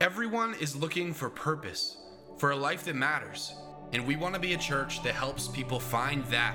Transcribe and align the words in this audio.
Everyone 0.00 0.54
is 0.60 0.76
looking 0.76 1.12
for 1.12 1.28
purpose, 1.28 1.96
for 2.36 2.52
a 2.52 2.56
life 2.56 2.84
that 2.84 2.94
matters, 2.94 3.52
and 3.92 4.06
we 4.06 4.14
want 4.14 4.32
to 4.32 4.40
be 4.40 4.52
a 4.52 4.56
church 4.56 5.02
that 5.02 5.12
helps 5.12 5.48
people 5.48 5.80
find 5.80 6.24
that. 6.26 6.54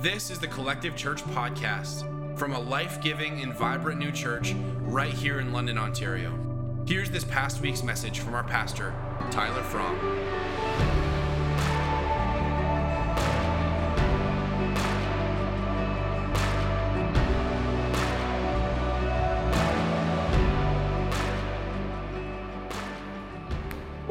This 0.00 0.32
is 0.32 0.40
the 0.40 0.48
Collective 0.48 0.96
Church 0.96 1.22
Podcast 1.26 2.36
from 2.36 2.54
a 2.54 2.58
life 2.58 3.00
giving 3.00 3.40
and 3.40 3.54
vibrant 3.54 4.00
new 4.00 4.10
church 4.10 4.52
right 4.80 5.12
here 5.12 5.38
in 5.38 5.52
London, 5.52 5.78
Ontario. 5.78 6.36
Here's 6.88 7.08
this 7.08 7.22
past 7.22 7.60
week's 7.60 7.84
message 7.84 8.18
from 8.18 8.34
our 8.34 8.42
pastor, 8.42 8.92
Tyler 9.30 9.62
Fromm. 9.62 11.05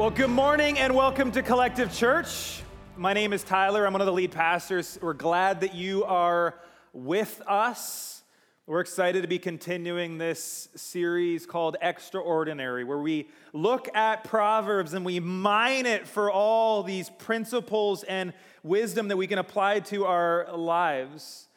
Well, 0.06 0.14
good 0.14 0.30
morning 0.30 0.78
and 0.78 0.94
welcome 0.94 1.32
to 1.32 1.42
Collective 1.42 1.92
Church. 1.92 2.62
My 2.96 3.12
name 3.12 3.32
is 3.32 3.42
Tyler. 3.42 3.84
I'm 3.84 3.92
one 3.92 4.00
of 4.00 4.06
the 4.06 4.12
lead 4.12 4.30
pastors. 4.30 4.96
We're 5.02 5.14
glad 5.14 5.62
that 5.62 5.74
you 5.74 6.04
are 6.04 6.54
with 6.92 7.42
us. 7.44 8.22
We're 8.68 8.78
excited 8.78 9.22
to 9.22 9.28
be 9.28 9.40
continuing 9.40 10.16
this 10.16 10.68
series 10.76 11.44
called 11.44 11.76
Extraordinary, 11.82 12.84
where 12.84 13.00
we 13.00 13.28
look 13.52 13.88
at 13.96 14.22
Proverbs 14.22 14.94
and 14.94 15.04
we 15.04 15.18
mine 15.18 15.86
it 15.86 16.06
for 16.06 16.30
all 16.30 16.84
these 16.84 17.10
principles 17.10 18.04
and 18.04 18.32
wisdom 18.62 19.08
that 19.08 19.16
we 19.16 19.26
can 19.26 19.40
apply 19.40 19.80
to 19.80 20.04
our 20.04 20.56
lives. 20.56 21.48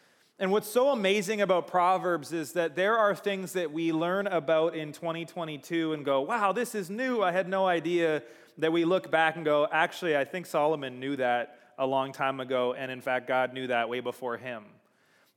And 0.42 0.52
what's 0.52 0.70
so 0.70 0.90
amazing 0.90 1.42
about 1.42 1.68
Proverbs 1.68 2.32
is 2.32 2.54
that 2.54 2.74
there 2.74 2.98
are 2.98 3.14
things 3.14 3.54
that 3.54 3.74
we 3.74 3.92
learn 3.92 4.26
about 4.26 4.74
in 4.74 4.94
2022 4.94 5.92
and 5.92 6.06
go, 6.06 6.22
wow, 6.22 6.54
this 6.54 6.74
is 6.74 6.90
new. 6.90 7.22
I 7.22 7.34
had 7.34 7.50
no 7.50 7.68
idea. 7.68 8.24
That 8.60 8.72
we 8.72 8.86
look 8.86 9.10
back 9.10 9.36
and 9.36 9.46
go, 9.46 9.68
actually, 9.72 10.16
I 10.16 10.26
think 10.26 10.46
Solomon 10.46 11.00
knew 11.00 11.16
that 11.16 11.60
a 11.78 11.86
long 11.86 12.12
time 12.12 12.40
ago. 12.40 12.74
And 12.74 12.92
in 12.92 13.02
fact, 13.02 13.28
God 13.28 13.54
knew 13.54 13.68
that 13.68 13.90
way 13.90 14.00
before 14.00 14.38
him. 14.38 14.66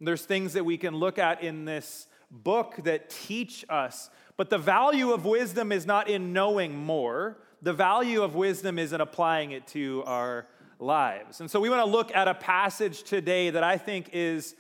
There's 0.01 0.25
things 0.25 0.55
that 0.55 0.65
we 0.65 0.77
can 0.77 0.97
look 0.97 1.19
at 1.19 1.43
in 1.43 1.65
this 1.65 2.09
book 2.31 2.77
that 2.84 3.11
teach 3.11 3.65
us. 3.69 4.11
But 4.37 4.50
the 4.50 4.59
value 4.59 5.12
of 5.12 5.25
wisdom 5.25 5.70
is 5.70 5.87
not 5.87 6.09
in 6.09 6.33
knowing 6.33 6.77
more, 6.77 7.39
the 7.61 7.73
value 7.73 8.23
of 8.23 8.34
wisdom 8.34 8.78
is 8.78 8.93
in 8.93 9.00
applying 9.00 9.53
it 9.53 9.69
to 9.69 10.03
our 10.06 10.48
lives. 10.81 11.41
And 11.41 11.48
so 11.48 11.61
we 11.61 11.70
want 11.70 11.84
to 11.84 11.91
look 11.91 12.12
at 12.12 12.27
a 12.27 12.34
passage 12.34 13.05
today 13.05 13.50
that 13.50 13.62
I 13.62 13.78
think 13.78 14.11
is 14.12 14.56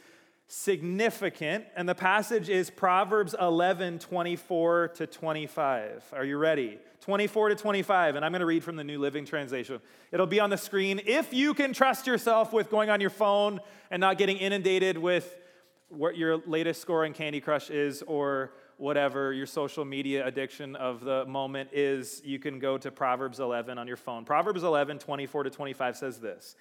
significant. 0.52 1.64
And 1.76 1.88
the 1.88 1.94
passage 1.94 2.50
is 2.50 2.68
Proverbs 2.68 3.34
11 3.40 4.00
24 4.00 4.88
to 4.88 5.06
25. 5.06 6.04
Are 6.12 6.24
you 6.26 6.36
ready? 6.36 6.78
24 7.00 7.48
to 7.48 7.54
25. 7.54 8.16
And 8.16 8.24
I'm 8.24 8.32
going 8.32 8.40
to 8.40 8.46
read 8.46 8.62
from 8.62 8.76
the 8.76 8.84
New 8.84 8.98
Living 8.98 9.24
Translation. 9.24 9.80
It'll 10.12 10.26
be 10.26 10.40
on 10.40 10.50
the 10.50 10.58
screen. 10.58 11.00
If 11.06 11.32
you 11.32 11.54
can 11.54 11.72
trust 11.72 12.06
yourself 12.06 12.52
with 12.52 12.68
going 12.68 12.90
on 12.90 13.00
your 13.00 13.08
phone 13.08 13.60
and 13.90 13.98
not 13.98 14.18
getting 14.18 14.36
inundated 14.36 14.98
with 14.98 15.34
what 15.88 16.18
your 16.18 16.36
latest 16.46 16.82
score 16.82 17.06
in 17.06 17.14
Candy 17.14 17.40
Crush 17.40 17.70
is 17.70 18.02
or 18.02 18.52
whatever 18.76 19.32
your 19.32 19.46
social 19.46 19.86
media 19.86 20.26
addiction 20.26 20.76
of 20.76 21.02
the 21.02 21.24
moment 21.24 21.70
is, 21.72 22.20
you 22.24 22.38
can 22.38 22.58
go 22.58 22.76
to 22.76 22.90
Proverbs 22.90 23.40
11 23.40 23.78
on 23.78 23.86
your 23.86 23.96
phone. 23.96 24.26
Proverbs 24.26 24.64
11, 24.64 24.98
24 24.98 25.44
to 25.44 25.50
25 25.50 25.96
says 25.96 26.18
this 26.18 26.56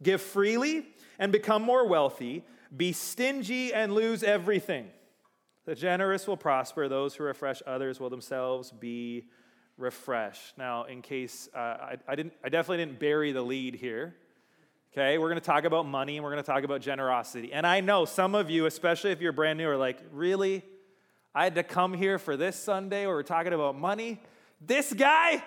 Give 0.00 0.22
freely 0.22 0.86
and 1.18 1.32
become 1.32 1.62
more 1.62 1.88
wealthy 1.88 2.44
be 2.76 2.92
stingy 2.92 3.72
and 3.72 3.94
lose 3.94 4.22
everything. 4.22 4.88
The 5.64 5.74
generous 5.74 6.26
will 6.26 6.36
prosper, 6.36 6.88
those 6.88 7.14
who 7.14 7.24
refresh 7.24 7.62
others 7.66 8.00
will 8.00 8.10
themselves 8.10 8.72
be 8.72 9.26
refreshed. 9.76 10.58
Now, 10.58 10.84
in 10.84 11.02
case 11.02 11.48
uh, 11.54 11.58
I, 11.58 11.96
I, 12.08 12.14
didn't, 12.14 12.32
I 12.44 12.48
definitely 12.48 12.84
didn't 12.84 12.98
bury 12.98 13.32
the 13.32 13.42
lead 13.42 13.74
here. 13.74 14.16
Okay, 14.92 15.16
we're 15.16 15.28
going 15.28 15.40
to 15.40 15.46
talk 15.46 15.64
about 15.64 15.86
money 15.86 16.16
and 16.16 16.24
we're 16.24 16.32
going 16.32 16.42
to 16.42 16.50
talk 16.50 16.64
about 16.64 16.82
generosity. 16.82 17.52
And 17.52 17.66
I 17.66 17.80
know 17.80 18.04
some 18.04 18.34
of 18.34 18.50
you, 18.50 18.66
especially 18.66 19.10
if 19.12 19.20
you're 19.20 19.32
brand 19.32 19.58
new, 19.58 19.68
are 19.68 19.76
like, 19.76 19.98
really? 20.12 20.62
I 21.34 21.44
had 21.44 21.54
to 21.54 21.62
come 21.62 21.94
here 21.94 22.18
for 22.18 22.36
this 22.36 22.56
Sunday 22.56 23.06
where 23.06 23.14
we're 23.14 23.22
talking 23.22 23.54
about 23.54 23.78
money? 23.78 24.20
This 24.60 24.92
guy? 24.92 25.42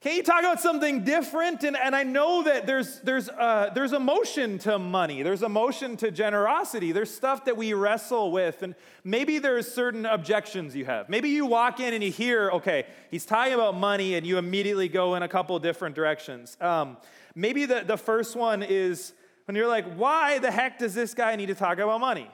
Can 0.00 0.14
you 0.14 0.22
talk 0.22 0.38
about 0.38 0.60
something 0.60 1.02
different? 1.02 1.64
And, 1.64 1.76
and 1.76 1.96
I 1.96 2.04
know 2.04 2.44
that 2.44 2.68
there's, 2.68 3.00
there's, 3.00 3.28
uh, 3.28 3.70
there's 3.74 3.92
emotion 3.92 4.58
to 4.60 4.78
money, 4.78 5.24
there's 5.24 5.42
emotion 5.42 5.96
to 5.96 6.12
generosity, 6.12 6.92
there's 6.92 7.12
stuff 7.12 7.46
that 7.46 7.56
we 7.56 7.72
wrestle 7.72 8.30
with. 8.30 8.62
And 8.62 8.76
maybe 9.02 9.40
there's 9.40 9.66
certain 9.66 10.06
objections 10.06 10.76
you 10.76 10.84
have. 10.84 11.08
Maybe 11.08 11.30
you 11.30 11.46
walk 11.46 11.80
in 11.80 11.94
and 11.94 12.04
you 12.04 12.12
hear, 12.12 12.48
okay, 12.50 12.86
he's 13.10 13.26
talking 13.26 13.54
about 13.54 13.76
money, 13.76 14.14
and 14.14 14.24
you 14.24 14.38
immediately 14.38 14.88
go 14.88 15.16
in 15.16 15.24
a 15.24 15.28
couple 15.28 15.58
different 15.58 15.96
directions. 15.96 16.56
Um, 16.60 16.96
maybe 17.34 17.66
the, 17.66 17.82
the 17.84 17.96
first 17.96 18.36
one 18.36 18.62
is 18.62 19.14
when 19.46 19.56
you're 19.56 19.66
like, 19.66 19.94
why 19.94 20.38
the 20.38 20.52
heck 20.52 20.78
does 20.78 20.94
this 20.94 21.12
guy 21.12 21.34
need 21.34 21.46
to 21.46 21.56
talk 21.56 21.78
about 21.78 21.98
money? 21.98 22.30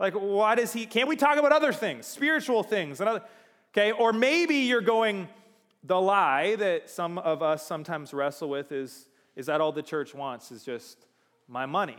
Like, 0.00 0.14
why 0.14 0.54
does 0.54 0.72
he, 0.72 0.86
can't 0.86 1.08
we 1.08 1.16
talk 1.16 1.36
about 1.36 1.52
other 1.52 1.74
things, 1.74 2.06
spiritual 2.06 2.62
things? 2.62 3.00
And 3.00 3.08
other, 3.10 3.22
okay, 3.74 3.92
or 3.92 4.14
maybe 4.14 4.56
you're 4.56 4.80
going, 4.80 5.28
the 5.86 6.00
lie 6.00 6.56
that 6.56 6.90
some 6.90 7.18
of 7.18 7.42
us 7.42 7.66
sometimes 7.66 8.12
wrestle 8.12 8.48
with 8.48 8.72
is, 8.72 9.08
is 9.36 9.46
that 9.46 9.60
all 9.60 9.72
the 9.72 9.82
church 9.82 10.14
wants 10.14 10.50
is 10.50 10.64
just 10.64 11.06
my 11.48 11.66
money. 11.66 11.98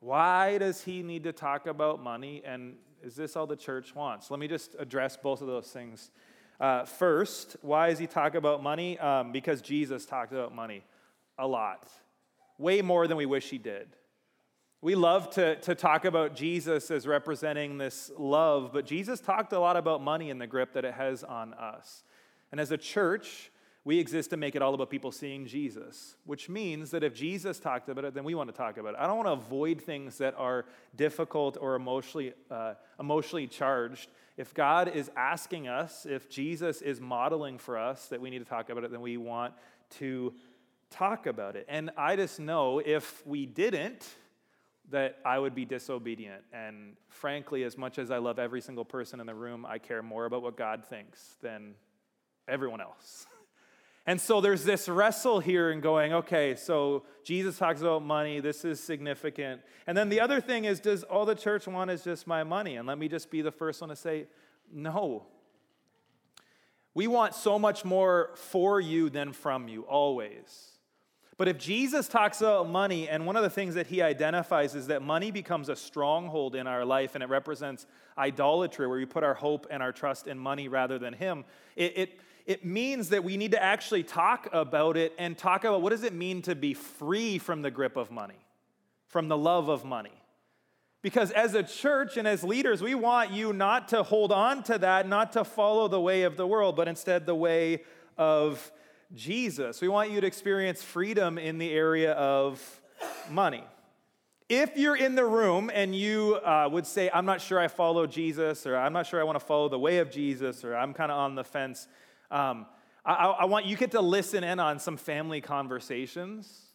Why 0.00 0.56
does 0.58 0.82
he 0.82 1.02
need 1.02 1.24
to 1.24 1.32
talk 1.32 1.66
about 1.66 2.02
money? 2.02 2.42
And 2.44 2.76
is 3.02 3.14
this 3.14 3.36
all 3.36 3.46
the 3.46 3.56
church 3.56 3.94
wants? 3.94 4.30
Let 4.30 4.40
me 4.40 4.48
just 4.48 4.74
address 4.78 5.16
both 5.16 5.42
of 5.42 5.46
those 5.46 5.68
things. 5.68 6.10
Uh, 6.58 6.84
first, 6.84 7.56
why 7.62 7.90
does 7.90 7.98
he 7.98 8.06
talk 8.06 8.34
about 8.34 8.62
money? 8.62 8.98
Um, 8.98 9.32
because 9.32 9.60
Jesus 9.60 10.06
talked 10.06 10.32
about 10.32 10.54
money 10.54 10.84
a 11.38 11.46
lot, 11.46 11.88
way 12.58 12.82
more 12.82 13.06
than 13.06 13.16
we 13.16 13.26
wish 13.26 13.50
he 13.50 13.58
did. 13.58 13.88
We 14.82 14.94
love 14.94 15.28
to, 15.30 15.56
to 15.56 15.74
talk 15.74 16.06
about 16.06 16.34
Jesus 16.34 16.90
as 16.90 17.06
representing 17.06 17.76
this 17.76 18.10
love, 18.16 18.70
but 18.72 18.86
Jesus 18.86 19.20
talked 19.20 19.52
a 19.52 19.58
lot 19.58 19.76
about 19.76 20.02
money 20.02 20.30
and 20.30 20.40
the 20.40 20.46
grip 20.46 20.72
that 20.72 20.86
it 20.86 20.94
has 20.94 21.22
on 21.22 21.52
us. 21.54 22.02
And 22.50 22.60
as 22.60 22.70
a 22.70 22.78
church, 22.78 23.50
we 23.84 23.98
exist 23.98 24.30
to 24.30 24.36
make 24.36 24.54
it 24.54 24.62
all 24.62 24.74
about 24.74 24.90
people 24.90 25.10
seeing 25.10 25.46
Jesus, 25.46 26.16
which 26.24 26.48
means 26.48 26.90
that 26.90 27.02
if 27.02 27.14
Jesus 27.14 27.58
talked 27.58 27.88
about 27.88 28.04
it, 28.04 28.14
then 28.14 28.24
we 28.24 28.34
want 28.34 28.50
to 28.50 28.54
talk 28.54 28.76
about 28.76 28.94
it. 28.94 28.96
I 29.00 29.06
don't 29.06 29.16
want 29.16 29.28
to 29.28 29.32
avoid 29.32 29.80
things 29.80 30.18
that 30.18 30.34
are 30.36 30.66
difficult 30.96 31.56
or 31.58 31.76
emotionally, 31.76 32.34
uh, 32.50 32.74
emotionally 32.98 33.46
charged. 33.46 34.10
If 34.36 34.52
God 34.52 34.88
is 34.88 35.10
asking 35.16 35.68
us, 35.68 36.06
if 36.08 36.28
Jesus 36.28 36.82
is 36.82 37.00
modeling 37.00 37.58
for 37.58 37.78
us 37.78 38.06
that 38.08 38.20
we 38.20 38.28
need 38.28 38.40
to 38.40 38.44
talk 38.44 38.68
about 38.68 38.84
it, 38.84 38.90
then 38.90 39.00
we 39.00 39.16
want 39.16 39.54
to 39.98 40.34
talk 40.90 41.26
about 41.26 41.56
it. 41.56 41.64
And 41.68 41.90
I 41.96 42.16
just 42.16 42.38
know 42.38 42.82
if 42.84 43.26
we 43.26 43.46
didn't, 43.46 44.06
that 44.90 45.18
I 45.24 45.38
would 45.38 45.54
be 45.54 45.64
disobedient. 45.64 46.42
And 46.52 46.96
frankly, 47.08 47.62
as 47.64 47.78
much 47.78 47.98
as 47.98 48.10
I 48.10 48.18
love 48.18 48.38
every 48.38 48.60
single 48.60 48.84
person 48.84 49.20
in 49.20 49.26
the 49.26 49.34
room, 49.34 49.64
I 49.64 49.78
care 49.78 50.02
more 50.02 50.24
about 50.24 50.42
what 50.42 50.56
God 50.56 50.84
thinks 50.84 51.36
than 51.40 51.74
everyone 52.48 52.80
else. 52.80 53.26
And 54.06 54.20
so 54.20 54.40
there's 54.40 54.64
this 54.64 54.88
wrestle 54.88 55.40
here 55.40 55.70
and 55.70 55.80
going, 55.80 56.12
okay, 56.12 56.56
so 56.56 57.04
Jesus 57.22 57.58
talks 57.58 57.80
about 57.80 58.02
money, 58.02 58.40
this 58.40 58.64
is 58.64 58.82
significant. 58.82 59.60
And 59.86 59.96
then 59.96 60.08
the 60.08 60.20
other 60.20 60.40
thing 60.40 60.64
is, 60.64 60.80
does 60.80 61.04
all 61.04 61.26
the 61.26 61.34
church 61.34 61.68
want 61.68 61.90
is 61.90 62.02
just 62.02 62.26
my 62.26 62.42
money? 62.42 62.76
And 62.76 62.88
let 62.88 62.98
me 62.98 63.08
just 63.08 63.30
be 63.30 63.42
the 63.42 63.52
first 63.52 63.80
one 63.80 63.90
to 63.90 63.94
say, 63.94 64.26
no. 64.72 65.26
We 66.94 67.06
want 67.06 67.34
so 67.34 67.58
much 67.58 67.84
more 67.84 68.30
for 68.34 68.80
you 68.80 69.10
than 69.10 69.32
from 69.32 69.68
you, 69.68 69.82
always. 69.82 70.70
But 71.36 71.48
if 71.48 71.56
Jesus 71.56 72.08
talks 72.08 72.40
about 72.40 72.68
money, 72.68 73.08
and 73.08 73.24
one 73.24 73.36
of 73.36 73.42
the 73.42 73.48
things 73.48 73.74
that 73.76 73.86
he 73.86 74.02
identifies 74.02 74.74
is 74.74 74.88
that 74.88 75.00
money 75.02 75.30
becomes 75.30 75.68
a 75.68 75.76
stronghold 75.76 76.54
in 76.54 76.66
our 76.66 76.84
life 76.84 77.14
and 77.14 77.24
it 77.24 77.30
represents 77.30 77.86
idolatry, 78.18 78.86
where 78.86 78.98
we 78.98 79.06
put 79.06 79.24
our 79.24 79.34
hope 79.34 79.66
and 79.70 79.82
our 79.82 79.92
trust 79.92 80.26
in 80.26 80.38
money 80.38 80.68
rather 80.68 80.98
than 80.98 81.14
him, 81.14 81.44
it, 81.76 81.96
it 81.96 82.20
it 82.50 82.64
means 82.64 83.10
that 83.10 83.22
we 83.22 83.36
need 83.36 83.52
to 83.52 83.62
actually 83.62 84.02
talk 84.02 84.48
about 84.52 84.96
it 84.96 85.14
and 85.18 85.38
talk 85.38 85.62
about 85.62 85.82
what 85.82 85.90
does 85.90 86.02
it 86.02 86.12
mean 86.12 86.42
to 86.42 86.56
be 86.56 86.74
free 86.74 87.38
from 87.38 87.62
the 87.62 87.70
grip 87.70 87.96
of 87.96 88.10
money, 88.10 88.44
from 89.06 89.28
the 89.28 89.36
love 89.36 89.68
of 89.68 89.84
money. 89.84 90.20
Because 91.00 91.30
as 91.30 91.54
a 91.54 91.62
church 91.62 92.16
and 92.16 92.26
as 92.26 92.42
leaders, 92.42 92.82
we 92.82 92.96
want 92.96 93.30
you 93.30 93.52
not 93.52 93.86
to 93.90 94.02
hold 94.02 94.32
on 94.32 94.64
to 94.64 94.78
that, 94.78 95.06
not 95.06 95.30
to 95.34 95.44
follow 95.44 95.86
the 95.86 96.00
way 96.00 96.24
of 96.24 96.36
the 96.36 96.44
world, 96.44 96.74
but 96.74 96.88
instead 96.88 97.24
the 97.24 97.36
way 97.36 97.84
of 98.18 98.72
Jesus. 99.14 99.80
We 99.80 99.86
want 99.86 100.10
you 100.10 100.20
to 100.20 100.26
experience 100.26 100.82
freedom 100.82 101.38
in 101.38 101.58
the 101.58 101.70
area 101.70 102.14
of 102.14 102.80
money. 103.30 103.62
If 104.48 104.76
you're 104.76 104.96
in 104.96 105.14
the 105.14 105.24
room 105.24 105.70
and 105.72 105.94
you 105.94 106.40
uh, 106.44 106.68
would 106.72 106.84
say, 106.84 107.10
I'm 107.14 107.26
not 107.26 107.40
sure 107.40 107.60
I 107.60 107.68
follow 107.68 108.08
Jesus, 108.08 108.66
or 108.66 108.76
I'm 108.76 108.92
not 108.92 109.06
sure 109.06 109.20
I 109.20 109.22
want 109.22 109.38
to 109.38 109.46
follow 109.46 109.68
the 109.68 109.78
way 109.78 109.98
of 109.98 110.10
Jesus, 110.10 110.64
or 110.64 110.74
I'm 110.74 110.92
kind 110.92 111.12
of 111.12 111.18
on 111.18 111.36
the 111.36 111.44
fence, 111.44 111.86
um, 112.30 112.66
I, 113.04 113.14
I 113.14 113.44
want 113.46 113.66
you 113.66 113.76
get 113.76 113.92
to 113.92 114.00
listen 114.00 114.44
in 114.44 114.60
on 114.60 114.78
some 114.78 114.96
family 114.96 115.40
conversations. 115.40 116.66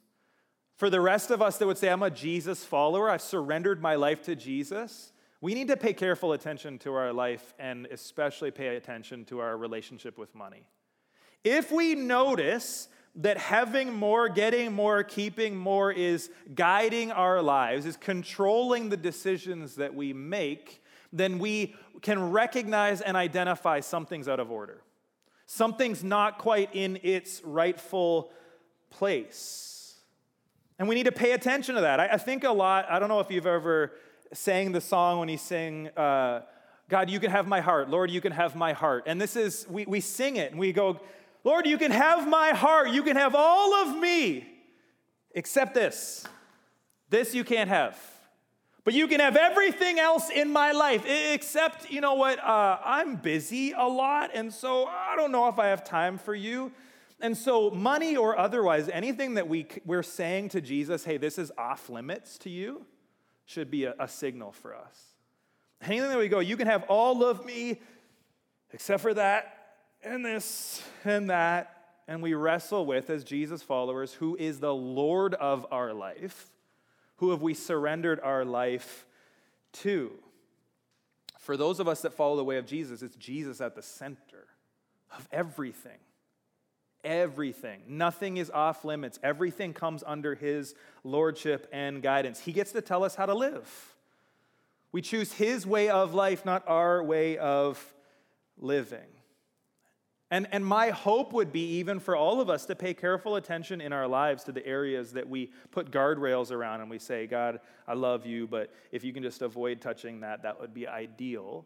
For 0.76 0.90
the 0.90 1.00
rest 1.00 1.32
of 1.32 1.42
us 1.42 1.58
that 1.58 1.68
would 1.68 1.78
say, 1.78 1.90
I'm 1.90 2.04
a 2.04 2.12
Jesus 2.12 2.64
follower, 2.64 3.10
I've 3.10 3.22
surrendered 3.22 3.82
my 3.82 3.96
life 3.96 4.24
to 4.24 4.36
Jesus, 4.36 5.14
we 5.42 5.54
need 5.54 5.68
to 5.68 5.78
pay 5.78 5.94
careful 5.94 6.34
attention 6.34 6.80
to 6.80 6.94
our 6.94 7.14
life 7.14 7.54
and 7.60 7.86
especially 7.88 8.52
pay 8.52 8.76
attention 8.76 9.26
to 9.26 9.40
our 9.40 9.56
relationship 9.58 10.18
with 10.18 10.34
money. 10.34 10.66
If 11.44 11.72
we 11.72 11.94
notice 11.94 12.88
that 13.18 13.38
having 13.38 13.94
more, 13.94 14.28
getting 14.28 14.74
more, 14.74 15.04
keeping 15.04 15.56
more 15.56 15.92
is 15.92 16.30
guiding 16.54 17.12
our 17.12 17.42
lives, 17.42 17.86
is 17.86 17.96
controlling 17.96 18.90
the 18.90 18.98
decisions 18.98 19.76
that 19.76 19.94
we 19.94 20.12
make, 20.12 20.84
then 21.14 21.40
we 21.40 21.76
can 22.02 22.32
recognize 22.32 23.02
and 23.02 23.16
identify 23.16 23.80
something's 23.80 24.28
out 24.28 24.40
of 24.40 24.52
order. 24.52 24.82
Something's 25.46 26.04
not 26.04 26.38
quite 26.38 26.70
in 26.74 27.00
its 27.04 27.42
rightful 27.44 28.32
place. 28.90 29.96
And 30.80 30.88
we 30.88 30.96
need 30.96 31.06
to 31.06 31.12
pay 31.12 31.32
attention 31.32 31.76
to 31.76 31.82
that. 31.82 32.00
I, 32.00 32.08
I 32.14 32.18
think 32.18 32.44
a 32.44 32.52
lot, 32.52 32.88
I 32.90 33.00
don't 33.00 33.10
know 33.10 33.20
if 33.20 33.32
you've 33.32 33.46
ever 33.46 33.92
sang 34.34 34.72
the 34.72 34.82
song 34.82 35.20
when 35.20 35.30
he 35.30 35.38
sang, 35.38 35.90
uh, 35.90 36.42
God, 36.90 37.10
you 37.10 37.20
can 37.20 37.32
have 37.32 37.48
my 37.48 37.62
heart. 37.62 37.90
Lord, 37.90 38.12
you 38.12 38.22
can 38.22 38.32
have 38.32 38.56
my 38.56 38.74
heart. 38.74 39.04
And 39.08 39.20
this 39.20 39.36
is, 39.36 39.66
we, 39.70 39.86
we 39.86 40.02
sing 40.02 40.36
it 40.36 40.52
and 40.52 40.60
we 40.60 40.74
go, 40.74 41.00
Lord, 41.44 41.68
you 41.68 41.78
can 41.78 41.92
have 41.92 42.28
my 42.28 42.50
heart. 42.50 42.90
You 42.90 43.04
can 43.04 43.16
have 43.16 43.36
all 43.36 43.74
of 43.76 43.98
me, 43.98 44.48
except 45.34 45.76
this. 45.76 46.26
This 47.10 47.36
you 47.36 47.44
can't 47.44 47.70
have. 47.70 47.98
But 48.86 48.94
you 48.94 49.08
can 49.08 49.20
have 49.20 49.36
everything 49.36 49.98
else 49.98 50.30
in 50.30 50.54
my 50.54 50.72
life, 50.72 51.04
except, 51.08 51.90
you 51.90 52.02
know 52.02 52.14
what, 52.14 52.38
uh, 52.38 52.78
I'm 52.86 53.16
busy 53.16 53.72
a 53.72 53.88
lot, 53.88 54.30
and 54.32 54.54
so 54.54 54.86
I 54.86 55.16
don't 55.18 55.32
know 55.32 55.48
if 55.48 55.58
I 55.58 55.68
have 55.68 55.84
time 55.84 56.20
for 56.20 56.36
you. 56.36 56.72
And 57.20 57.36
so, 57.36 57.72
money 57.72 58.16
or 58.16 58.38
otherwise, 58.38 58.88
anything 58.88 59.34
that 59.34 59.48
we, 59.48 59.66
we're 59.86 60.04
saying 60.04 60.50
to 60.50 60.62
Jesus, 60.62 61.04
hey, 61.04 61.18
this 61.18 61.40
is 61.40 61.52
off 61.58 61.90
limits 61.90 62.38
to 62.40 62.52
you, 62.52 62.86
should 63.46 63.72
be 63.72 63.86
a, 63.86 63.96
a 64.00 64.08
signal 64.08 64.52
for 64.52 64.76
us. 64.76 65.02
Anything 65.82 66.10
that 66.10 66.20
we 66.20 66.28
go, 66.28 66.40
you 66.40 66.56
can 66.56 66.68
have 66.68 66.84
all 66.84 67.24
of 67.24 67.44
me, 67.44 67.82
except 68.72 69.02
for 69.02 69.16
that, 69.16 69.78
and 70.04 70.24
this, 70.24 70.84
and 71.04 71.32
that. 71.32 71.72
And 72.08 72.22
we 72.22 72.36
wrestle 72.36 72.86
with, 72.86 73.10
as 73.10 73.24
Jesus 73.24 73.64
followers, 73.64 74.14
who 74.14 74.36
is 74.36 74.60
the 74.60 74.76
Lord 74.76 75.34
of 75.34 75.66
our 75.72 75.92
life 75.92 76.52
who 77.18 77.32
have 77.32 77.42
we 77.42 77.54
surrendered 77.54 78.20
our 78.22 78.46
life 78.46 79.06
to? 79.74 80.12
For 81.40 81.58
those 81.58 81.80
of 81.80 81.88
us 81.88 82.02
that 82.02 82.14
follow 82.14 82.36
the 82.36 82.44
way 82.44 82.58
of 82.58 82.66
Jesus, 82.66 83.02
it's 83.02 83.16
Jesus 83.16 83.62
at 83.62 83.76
the 83.76 83.82
center 83.82 84.48
of 85.16 85.28
everything. 85.32 86.00
Everything. 87.04 87.82
Nothing 87.88 88.38
is 88.38 88.50
off 88.50 88.84
limits. 88.84 89.20
Everything 89.22 89.74
comes 89.74 90.04
under 90.06 90.34
his 90.34 90.74
lordship 91.04 91.68
and 91.72 92.02
guidance. 92.02 92.40
He 92.40 92.52
gets 92.52 92.72
to 92.72 92.82
tell 92.82 93.04
us 93.04 93.14
how 93.14 93.28
to 93.28 93.36
live. 93.36 93.96
We 94.92 95.02
choose 95.02 95.34
his 95.34 95.68
way 95.68 95.90
of 95.90 96.14
life, 96.14 96.46
not 96.46 96.64
our 96.68 97.04
way 97.04 97.38
of 97.38 97.94
living. 98.58 99.15
And, 100.36 100.50
and 100.52 100.66
my 100.66 100.90
hope 100.90 101.32
would 101.32 101.54
be, 101.54 101.78
even 101.78 101.98
for 101.98 102.14
all 102.14 102.42
of 102.42 102.50
us, 102.50 102.66
to 102.66 102.76
pay 102.76 102.94
careful 102.94 103.38
attention 103.38 103.80
in 103.80 103.94
our 103.94 104.06
lives 104.06 104.44
to 104.44 104.52
the 104.52 104.68
areas 104.68 105.14
that 105.14 105.30
we 105.30 105.50
put 105.72 105.92
guardrails 105.92 106.52
around 106.52 106.82
and 106.82 106.90
we 106.90 107.00
say, 107.00 107.26
God, 107.26 107.62
I 107.88 107.94
love 107.94 108.26
you, 108.26 108.46
but 108.46 108.70
if 108.92 109.06
you 109.06 109.14
can 109.14 109.24
just 109.24 109.42
avoid 109.42 109.80
touching 109.80 110.20
that, 110.20 110.44
that 110.44 110.60
would 110.60 110.74
be 110.74 110.90
ideal. 110.90 111.66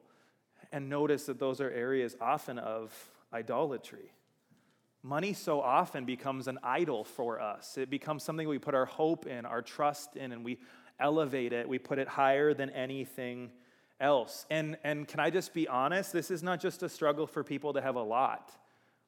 And 0.71 0.87
notice 0.87 1.25
that 1.25 1.39
those 1.39 1.61
are 1.61 1.71
areas 1.71 2.15
often 2.21 2.59
of 2.59 2.93
idolatry. 3.33 4.13
Money 5.01 5.33
so 5.33 5.61
often 5.61 6.05
becomes 6.05 6.47
an 6.47 6.59
idol 6.61 7.03
for 7.03 7.41
us. 7.41 7.75
It 7.75 7.89
becomes 7.89 8.21
something 8.21 8.47
we 8.47 8.59
put 8.59 8.75
our 8.75 8.85
hope 8.85 9.25
in, 9.25 9.47
our 9.47 9.63
trust 9.63 10.15
in, 10.15 10.31
and 10.31 10.45
we 10.45 10.59
elevate 10.99 11.53
it. 11.53 11.67
We 11.67 11.79
put 11.79 11.97
it 11.97 12.07
higher 12.07 12.53
than 12.53 12.69
anything 12.69 13.49
else. 13.99 14.45
And, 14.49 14.77
and 14.83 15.07
can 15.07 15.19
I 15.19 15.29
just 15.29 15.53
be 15.53 15.67
honest? 15.67 16.13
This 16.13 16.31
is 16.31 16.43
not 16.43 16.59
just 16.59 16.83
a 16.83 16.89
struggle 16.89 17.27
for 17.27 17.43
people 17.43 17.73
to 17.73 17.81
have 17.81 17.95
a 17.95 18.03
lot. 18.03 18.51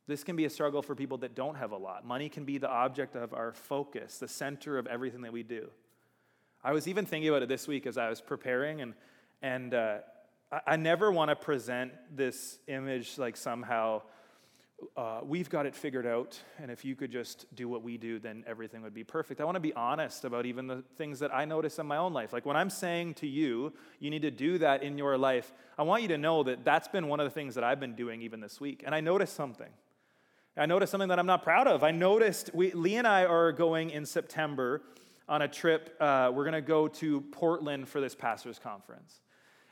This 0.08 0.24
can 0.24 0.36
be 0.36 0.46
a 0.46 0.50
struggle 0.50 0.82
for 0.82 0.96
people 0.96 1.18
that 1.20 1.36
don't 1.36 1.56
have 1.56 1.72
a 1.72 1.78
lot. 1.78 2.06
Money 2.06 2.28
can 2.28 2.44
be 2.44 2.58
the 2.58 2.70
object 2.70 3.16
of 3.16 3.34
our 3.34 3.54
focus, 3.54 4.18
the 4.18 4.28
center 4.28 4.78
of 4.78 4.88
everything 4.88 5.22
that 5.22 5.32
we 5.32 5.44
do. 5.44 5.70
I 6.64 6.74
was 6.74 6.88
even 6.88 7.06
thinking 7.06 7.30
about 7.30 7.44
it 7.44 7.50
this 7.50 7.68
week 7.68 7.88
as 7.88 7.98
I 7.98 8.10
was 8.10 8.22
preparing, 8.22 8.82
and, 8.82 8.94
and 9.42 9.74
uh, 9.74 9.98
I, 10.52 10.60
I 10.68 10.76
never 10.76 11.12
want 11.12 11.30
to 11.30 11.36
present 11.36 11.94
this 12.14 12.60
image 12.68 13.18
like 13.18 13.38
somehow 13.38 14.02
uh, 14.98 15.22
we've 15.24 15.50
got 15.50 15.66
it 15.66 15.76
figured 15.76 16.06
out, 16.06 16.40
and 16.60 16.70
if 16.70 16.84
you 16.84 16.96
could 16.96 17.12
just 17.12 17.46
do 17.56 17.68
what 17.68 17.84
we 17.84 17.98
do, 17.98 18.20
then 18.20 18.44
everything 18.48 18.82
would 18.82 18.94
be 18.94 19.04
perfect. 19.04 19.42
I 19.42 19.44
want 19.44 19.56
to 19.56 19.62
be 19.62 19.74
honest 19.74 20.26
about 20.26 20.46
even 20.46 20.68
the 20.68 20.84
things 20.98 21.20
that 21.20 21.34
I 21.34 21.46
notice 21.46 21.80
in 21.80 21.86
my 21.86 21.98
own 21.98 22.14
life. 22.14 22.34
Like 22.34 22.46
when 22.46 22.58
I'm 22.58 22.70
saying 22.70 23.16
to 23.16 23.28
you, 23.28 23.74
you 24.00 24.10
need 24.10 24.22
to 24.24 24.32
do 24.32 24.58
that 24.60 24.84
in 24.84 24.98
your 24.98 25.18
life, 25.18 25.54
I 25.78 25.84
want 25.84 26.02
you 26.02 26.08
to 26.10 26.18
know 26.18 26.44
that 26.44 26.64
that's 26.64 26.88
been 26.88 27.08
one 27.08 27.20
of 27.20 27.26
the 27.26 27.32
things 27.32 27.56
that 27.56 27.64
I've 27.64 27.80
been 27.80 27.96
doing 27.96 28.22
even 28.22 28.40
this 28.40 28.60
week. 28.60 28.84
And 28.86 28.94
I 28.94 29.02
noticed 29.02 29.36
something. 29.36 29.70
I 30.58 30.66
noticed 30.66 30.92
something 30.92 31.10
that 31.10 31.20
I'm 31.20 31.26
not 31.26 31.44
proud 31.44 31.68
of. 31.68 31.84
I 31.84 31.92
noticed 31.92 32.52
we, 32.54 32.72
Lee 32.74 32.98
and 32.98 33.08
I 33.08 33.26
are 33.26 33.52
going 33.52 33.90
in 33.90 34.06
September 34.06 34.82
on 35.30 35.42
a 35.42 35.48
trip. 35.48 35.96
Uh, 36.00 36.32
we're 36.34 36.44
going 36.44 36.54
to 36.54 36.62
go 36.62 36.88
to 36.88 37.22
Portland 37.22 37.88
for 37.88 38.02
this 38.02 38.14
pastor's 38.14 38.60
conference. 38.60 39.22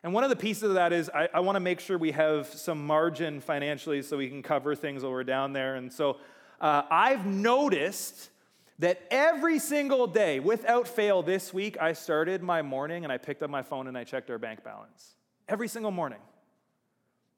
And 0.03 0.13
one 0.13 0.23
of 0.23 0.29
the 0.29 0.35
pieces 0.35 0.63
of 0.63 0.73
that 0.75 0.93
is 0.93 1.09
I, 1.13 1.27
I 1.33 1.39
want 1.41 1.57
to 1.57 1.59
make 1.59 1.79
sure 1.79 1.97
we 1.97 2.11
have 2.11 2.47
some 2.47 2.85
margin 2.85 3.41
financially 3.41 4.01
so 4.01 4.17
we 4.17 4.29
can 4.29 4.41
cover 4.41 4.75
things 4.75 5.03
while 5.03 5.11
we're 5.11 5.23
down 5.23 5.53
there. 5.53 5.75
And 5.75 5.91
so 5.91 6.17
uh, 6.61 6.83
I've 6.89 7.25
noticed 7.25 8.29
that 8.79 9.01
every 9.11 9.59
single 9.59 10.07
day, 10.07 10.39
without 10.39 10.87
fail, 10.87 11.21
this 11.21 11.53
week, 11.53 11.77
I 11.81 11.91
started 11.91 12.41
my 12.41 12.61
morning 12.61 13.03
and 13.03 13.11
I 13.11 13.17
picked 13.17 13.43
up 13.43 13.49
my 13.49 13.61
phone 13.61 13.87
and 13.87 13.97
I 13.97 14.05
checked 14.05 14.29
our 14.29 14.37
bank 14.37 14.63
balance. 14.63 15.15
Every 15.49 15.67
single 15.67 15.91
morning. 15.91 16.19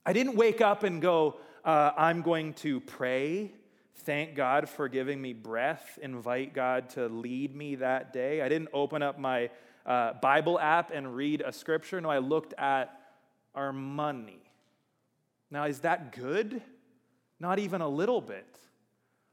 I 0.05 0.13
didn't 0.13 0.35
wake 0.35 0.61
up 0.61 0.83
and 0.83 1.01
go, 1.01 1.37
uh, 1.65 1.91
I'm 1.97 2.21
going 2.21 2.53
to 2.55 2.79
pray, 2.79 3.53
thank 3.97 4.35
God 4.35 4.69
for 4.69 4.87
giving 4.87 5.21
me 5.21 5.33
breath, 5.33 5.97
invite 6.01 6.53
God 6.53 6.89
to 6.91 7.07
lead 7.07 7.55
me 7.55 7.75
that 7.75 8.13
day. 8.13 8.41
I 8.41 8.49
didn't 8.49 8.69
open 8.73 9.01
up 9.01 9.19
my 9.19 9.49
uh, 9.85 10.13
Bible 10.21 10.59
app 10.59 10.91
and 10.93 11.15
read 11.15 11.41
a 11.41 11.51
scripture. 11.51 11.99
No, 12.01 12.09
I 12.09 12.19
looked 12.19 12.53
at 12.57 12.97
our 13.55 13.73
money. 13.73 14.41
Now, 15.49 15.65
is 15.65 15.79
that 15.79 16.15
good? 16.15 16.61
Not 17.39 17.59
even 17.59 17.81
a 17.81 17.89
little 17.89 18.21
bit. 18.21 18.59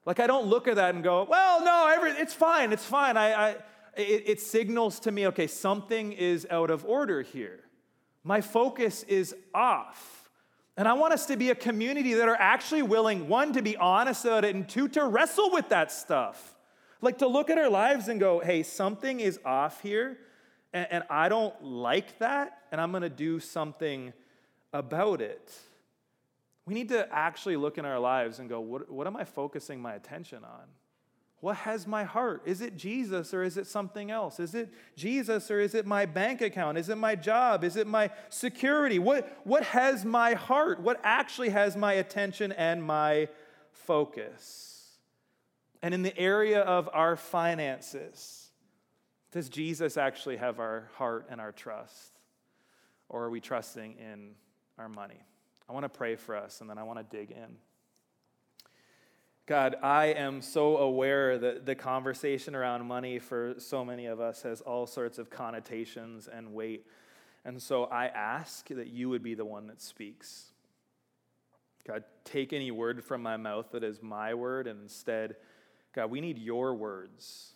Like, 0.04 0.20
I 0.20 0.26
don't 0.26 0.46
look 0.46 0.66
at 0.68 0.76
that 0.76 0.94
and 0.94 1.04
go, 1.04 1.26
well, 1.28 1.62
no, 1.64 1.92
every, 1.94 2.12
it's 2.12 2.34
fine, 2.34 2.72
it's 2.72 2.84
fine. 2.84 3.16
I, 3.16 3.32
I 3.32 3.50
it, 3.96 4.24
it 4.26 4.40
signals 4.40 5.00
to 5.00 5.12
me, 5.12 5.26
okay, 5.28 5.46
something 5.46 6.12
is 6.12 6.46
out 6.50 6.70
of 6.70 6.84
order 6.84 7.22
here. 7.22 7.60
My 8.24 8.40
focus 8.40 9.02
is 9.04 9.34
off. 9.54 10.30
And 10.76 10.86
I 10.86 10.92
want 10.92 11.12
us 11.12 11.26
to 11.26 11.36
be 11.36 11.50
a 11.50 11.54
community 11.54 12.14
that 12.14 12.28
are 12.28 12.36
actually 12.36 12.82
willing, 12.82 13.28
one, 13.28 13.52
to 13.52 13.62
be 13.62 13.76
honest 13.76 14.24
about 14.24 14.44
it, 14.44 14.54
and 14.54 14.68
two, 14.68 14.88
to 14.88 15.04
wrestle 15.04 15.50
with 15.52 15.68
that 15.70 15.90
stuff. 15.90 16.54
Like 17.00 17.18
to 17.18 17.26
look 17.26 17.50
at 17.50 17.58
our 17.58 17.68
lives 17.68 18.08
and 18.08 18.18
go, 18.20 18.40
hey, 18.40 18.62
something 18.62 19.20
is 19.20 19.38
off 19.44 19.82
here. 19.82 20.18
And, 20.72 20.86
and 20.90 21.04
I 21.08 21.28
don't 21.28 21.62
like 21.62 22.18
that, 22.18 22.58
and 22.70 22.80
I'm 22.80 22.90
going 22.90 23.02
to 23.02 23.08
do 23.08 23.40
something 23.40 24.12
about 24.72 25.20
it. 25.20 25.52
We 26.66 26.74
need 26.74 26.90
to 26.90 27.08
actually 27.12 27.56
look 27.56 27.78
in 27.78 27.84
our 27.84 27.98
lives 27.98 28.38
and 28.38 28.48
go, 28.48 28.60
what, 28.60 28.90
what 28.90 29.06
am 29.06 29.16
I 29.16 29.24
focusing 29.24 29.80
my 29.80 29.94
attention 29.94 30.44
on? 30.44 30.66
What 31.40 31.56
has 31.56 31.86
my 31.86 32.02
heart? 32.02 32.42
Is 32.46 32.60
it 32.60 32.76
Jesus 32.76 33.32
or 33.32 33.44
is 33.44 33.56
it 33.56 33.66
something 33.66 34.10
else? 34.10 34.40
Is 34.40 34.54
it 34.54 34.72
Jesus 34.96 35.50
or 35.50 35.60
is 35.60 35.74
it 35.74 35.86
my 35.86 36.04
bank 36.04 36.40
account? 36.40 36.76
Is 36.76 36.88
it 36.88 36.98
my 36.98 37.14
job? 37.14 37.62
Is 37.62 37.76
it 37.76 37.86
my 37.86 38.10
security? 38.28 38.98
What, 38.98 39.40
what 39.44 39.62
has 39.64 40.04
my 40.04 40.34
heart? 40.34 40.80
What 40.80 41.00
actually 41.04 41.50
has 41.50 41.76
my 41.76 41.92
attention 41.94 42.50
and 42.52 42.82
my 42.82 43.28
focus? 43.70 44.96
And 45.80 45.94
in 45.94 46.02
the 46.02 46.18
area 46.18 46.60
of 46.60 46.90
our 46.92 47.14
finances, 47.16 48.47
does 49.30 49.48
Jesus 49.48 49.96
actually 49.96 50.36
have 50.36 50.58
our 50.58 50.88
heart 50.94 51.26
and 51.30 51.40
our 51.40 51.52
trust? 51.52 52.18
Or 53.08 53.24
are 53.24 53.30
we 53.30 53.40
trusting 53.40 53.96
in 53.98 54.30
our 54.78 54.88
money? 54.88 55.22
I 55.68 55.72
want 55.72 55.84
to 55.84 55.88
pray 55.90 56.16
for 56.16 56.36
us 56.36 56.60
and 56.60 56.68
then 56.68 56.78
I 56.78 56.82
want 56.82 56.98
to 56.98 57.16
dig 57.16 57.30
in. 57.30 57.56
God, 59.46 59.76
I 59.82 60.06
am 60.06 60.42
so 60.42 60.76
aware 60.76 61.38
that 61.38 61.64
the 61.64 61.74
conversation 61.74 62.54
around 62.54 62.86
money 62.86 63.18
for 63.18 63.54
so 63.58 63.82
many 63.82 64.06
of 64.06 64.20
us 64.20 64.42
has 64.42 64.60
all 64.60 64.86
sorts 64.86 65.18
of 65.18 65.30
connotations 65.30 66.28
and 66.28 66.52
weight. 66.52 66.86
And 67.46 67.62
so 67.62 67.84
I 67.84 68.08
ask 68.08 68.68
that 68.68 68.88
you 68.88 69.08
would 69.08 69.22
be 69.22 69.34
the 69.34 69.46
one 69.46 69.66
that 69.68 69.80
speaks. 69.80 70.52
God, 71.86 72.04
take 72.24 72.52
any 72.52 72.70
word 72.70 73.02
from 73.02 73.22
my 73.22 73.38
mouth 73.38 73.70
that 73.72 73.82
is 73.82 74.02
my 74.02 74.34
word, 74.34 74.66
and 74.66 74.82
instead, 74.82 75.36
God, 75.94 76.10
we 76.10 76.20
need 76.20 76.36
your 76.36 76.74
words 76.74 77.54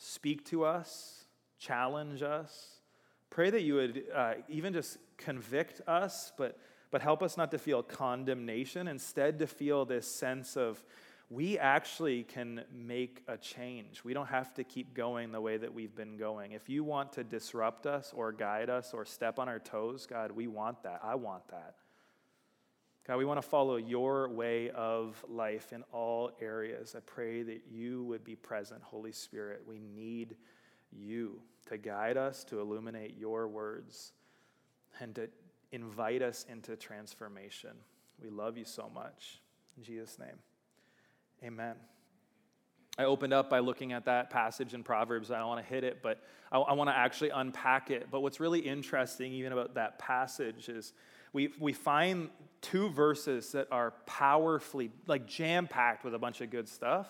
speak 0.00 0.44
to 0.46 0.64
us, 0.64 1.24
challenge 1.58 2.22
us. 2.22 2.80
Pray 3.28 3.50
that 3.50 3.62
you 3.62 3.74
would 3.74 4.02
uh, 4.14 4.34
even 4.48 4.72
just 4.72 4.96
convict 5.18 5.82
us, 5.86 6.32
but, 6.38 6.58
but 6.90 7.02
help 7.02 7.22
us 7.22 7.36
not 7.36 7.50
to 7.50 7.58
feel 7.58 7.82
condemnation, 7.82 8.88
instead, 8.88 9.38
to 9.38 9.46
feel 9.46 9.84
this 9.84 10.06
sense 10.06 10.56
of 10.56 10.82
we 11.28 11.58
actually 11.58 12.24
can 12.24 12.64
make 12.74 13.22
a 13.28 13.36
change. 13.36 14.02
We 14.02 14.14
don't 14.14 14.26
have 14.26 14.52
to 14.54 14.64
keep 14.64 14.94
going 14.94 15.30
the 15.30 15.40
way 15.40 15.58
that 15.58 15.72
we've 15.72 15.94
been 15.94 16.16
going. 16.16 16.52
If 16.52 16.68
you 16.68 16.82
want 16.82 17.12
to 17.12 17.22
disrupt 17.22 17.86
us 17.86 18.12
or 18.16 18.32
guide 18.32 18.70
us 18.70 18.92
or 18.94 19.04
step 19.04 19.38
on 19.38 19.48
our 19.48 19.60
toes, 19.60 20.06
God, 20.06 20.32
we 20.32 20.48
want 20.48 20.82
that. 20.82 21.00
I 21.04 21.14
want 21.14 21.46
that. 21.48 21.74
God, 23.06 23.16
we 23.16 23.24
want 23.24 23.40
to 23.40 23.48
follow 23.48 23.76
your 23.76 24.28
way 24.28 24.70
of 24.70 25.24
life 25.28 25.72
in 25.72 25.82
all 25.92 26.32
areas. 26.40 26.94
I 26.96 27.00
pray 27.00 27.42
that 27.42 27.62
you 27.70 28.04
would 28.04 28.24
be 28.24 28.36
present, 28.36 28.82
Holy 28.82 29.12
Spirit. 29.12 29.62
We 29.66 29.78
need 29.78 30.36
you 30.92 31.40
to 31.66 31.78
guide 31.78 32.16
us, 32.16 32.44
to 32.44 32.60
illuminate 32.60 33.16
your 33.18 33.48
words, 33.48 34.12
and 35.00 35.14
to 35.14 35.28
invite 35.72 36.22
us 36.22 36.44
into 36.48 36.76
transformation. 36.76 37.70
We 38.22 38.28
love 38.28 38.58
you 38.58 38.64
so 38.64 38.90
much. 38.94 39.40
In 39.76 39.82
Jesus' 39.82 40.18
name, 40.18 40.38
amen. 41.42 41.76
I 42.98 43.04
opened 43.04 43.32
up 43.32 43.48
by 43.48 43.60
looking 43.60 43.92
at 43.92 44.04
that 44.04 44.28
passage 44.30 44.74
in 44.74 44.82
Proverbs. 44.82 45.30
I 45.30 45.38
don't 45.38 45.48
want 45.48 45.64
to 45.64 45.72
hit 45.72 45.84
it, 45.84 46.02
but 46.02 46.22
I, 46.52 46.58
I 46.58 46.72
want 46.74 46.90
to 46.90 46.96
actually 46.96 47.30
unpack 47.30 47.90
it. 47.90 48.08
But 48.10 48.20
what's 48.20 48.40
really 48.40 48.60
interesting, 48.60 49.32
even 49.32 49.52
about 49.52 49.74
that 49.76 49.98
passage, 49.98 50.68
is 50.68 50.92
we, 51.32 51.50
we 51.58 51.72
find 51.72 52.28
two 52.60 52.88
verses 52.88 53.52
that 53.52 53.68
are 53.70 53.92
powerfully, 54.06 54.90
like 55.06 55.26
jam 55.26 55.66
packed 55.66 56.04
with 56.04 56.14
a 56.14 56.18
bunch 56.18 56.40
of 56.40 56.50
good 56.50 56.68
stuff, 56.68 57.08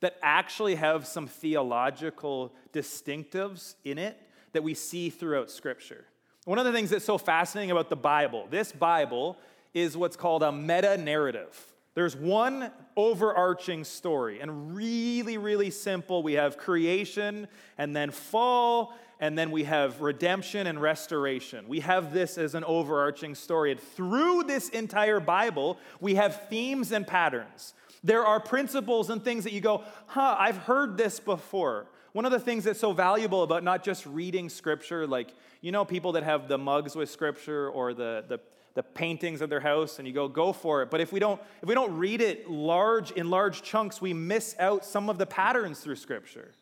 that 0.00 0.16
actually 0.22 0.74
have 0.74 1.06
some 1.06 1.26
theological 1.26 2.52
distinctives 2.72 3.74
in 3.84 3.98
it 3.98 4.20
that 4.52 4.62
we 4.62 4.74
see 4.74 5.10
throughout 5.10 5.50
Scripture. 5.50 6.04
One 6.44 6.58
of 6.58 6.64
the 6.64 6.72
things 6.72 6.90
that's 6.90 7.04
so 7.04 7.18
fascinating 7.18 7.70
about 7.70 7.88
the 7.88 7.96
Bible, 7.96 8.46
this 8.50 8.72
Bible 8.72 9.36
is 9.74 9.96
what's 9.96 10.16
called 10.16 10.42
a 10.42 10.52
meta 10.52 10.96
narrative. 10.96 11.56
There's 11.94 12.14
one 12.14 12.70
overarching 12.94 13.84
story, 13.84 14.40
and 14.40 14.76
really, 14.76 15.38
really 15.38 15.70
simple. 15.70 16.22
We 16.22 16.34
have 16.34 16.58
creation, 16.58 17.48
and 17.78 17.96
then 17.96 18.10
fall, 18.10 18.94
and 19.18 19.38
then 19.38 19.50
we 19.50 19.64
have 19.64 20.00
redemption 20.00 20.66
and 20.66 20.80
restoration. 20.80 21.66
We 21.68 21.80
have 21.80 22.12
this 22.12 22.36
as 22.36 22.54
an 22.54 22.64
overarching 22.64 23.34
story. 23.34 23.72
And 23.72 23.80
through 23.80 24.44
this 24.44 24.68
entire 24.68 25.20
Bible, 25.20 25.78
we 26.00 26.16
have 26.16 26.48
themes 26.48 26.92
and 26.92 27.06
patterns. 27.06 27.72
There 28.04 28.24
are 28.24 28.38
principles 28.38 29.10
and 29.10 29.24
things 29.24 29.44
that 29.44 29.52
you 29.52 29.60
go, 29.60 29.84
huh, 30.06 30.36
I've 30.38 30.58
heard 30.58 30.96
this 30.96 31.18
before. 31.18 31.86
One 32.12 32.24
of 32.24 32.32
the 32.32 32.40
things 32.40 32.64
that's 32.64 32.80
so 32.80 32.92
valuable 32.92 33.42
about 33.42 33.64
not 33.64 33.82
just 33.82 34.06
reading 34.06 34.48
scripture, 34.48 35.06
like, 35.06 35.34
you 35.60 35.72
know, 35.72 35.84
people 35.84 36.12
that 36.12 36.22
have 36.22 36.48
the 36.48 36.58
mugs 36.58 36.94
with 36.94 37.10
scripture 37.10 37.68
or 37.70 37.94
the, 37.94 38.24
the, 38.28 38.40
the 38.74 38.82
paintings 38.82 39.40
of 39.40 39.50
their 39.50 39.60
house 39.60 39.98
and 39.98 40.06
you 40.06 40.14
go, 40.14 40.28
go 40.28 40.52
for 40.52 40.82
it. 40.82 40.90
But 40.90 41.00
if 41.00 41.12
we 41.12 41.20
don't, 41.20 41.40
if 41.62 41.68
we 41.68 41.74
don't 41.74 41.96
read 41.98 42.20
it 42.20 42.50
large 42.50 43.10
in 43.12 43.30
large 43.30 43.62
chunks, 43.62 44.00
we 44.00 44.12
miss 44.12 44.54
out 44.58 44.84
some 44.84 45.10
of 45.10 45.18
the 45.18 45.26
patterns 45.26 45.80
through 45.80 45.96
scripture. 45.96 46.52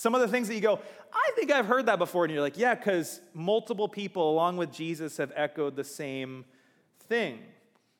Some 0.00 0.14
of 0.14 0.22
the 0.22 0.28
things 0.28 0.48
that 0.48 0.54
you 0.54 0.62
go, 0.62 0.80
I 1.12 1.30
think 1.36 1.52
I've 1.52 1.66
heard 1.66 1.84
that 1.84 1.98
before. 1.98 2.24
And 2.24 2.32
you're 2.32 2.40
like, 2.40 2.56
yeah, 2.56 2.74
because 2.74 3.20
multiple 3.34 3.86
people 3.86 4.30
along 4.30 4.56
with 4.56 4.72
Jesus 4.72 5.18
have 5.18 5.30
echoed 5.36 5.76
the 5.76 5.84
same 5.84 6.46
thing. 7.00 7.40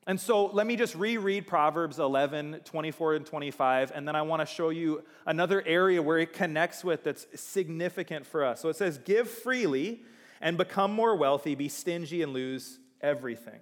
And 0.06 0.18
so 0.18 0.46
let 0.46 0.66
me 0.66 0.76
just 0.76 0.94
reread 0.94 1.46
Proverbs 1.46 1.98
11, 1.98 2.62
24 2.64 3.16
and 3.16 3.26
25, 3.26 3.92
and 3.94 4.08
then 4.08 4.16
I 4.16 4.22
want 4.22 4.40
to 4.40 4.46
show 4.46 4.70
you 4.70 5.04
another 5.26 5.62
area 5.66 6.00
where 6.00 6.16
it 6.16 6.32
connects 6.32 6.82
with 6.82 7.04
that's 7.04 7.26
significant 7.38 8.26
for 8.26 8.46
us. 8.46 8.62
So 8.62 8.70
it 8.70 8.76
says, 8.76 8.96
Give 8.96 9.28
freely 9.28 10.00
and 10.40 10.56
become 10.56 10.94
more 10.94 11.14
wealthy, 11.14 11.54
be 11.54 11.68
stingy 11.68 12.22
and 12.22 12.32
lose 12.32 12.78
everything. 13.02 13.60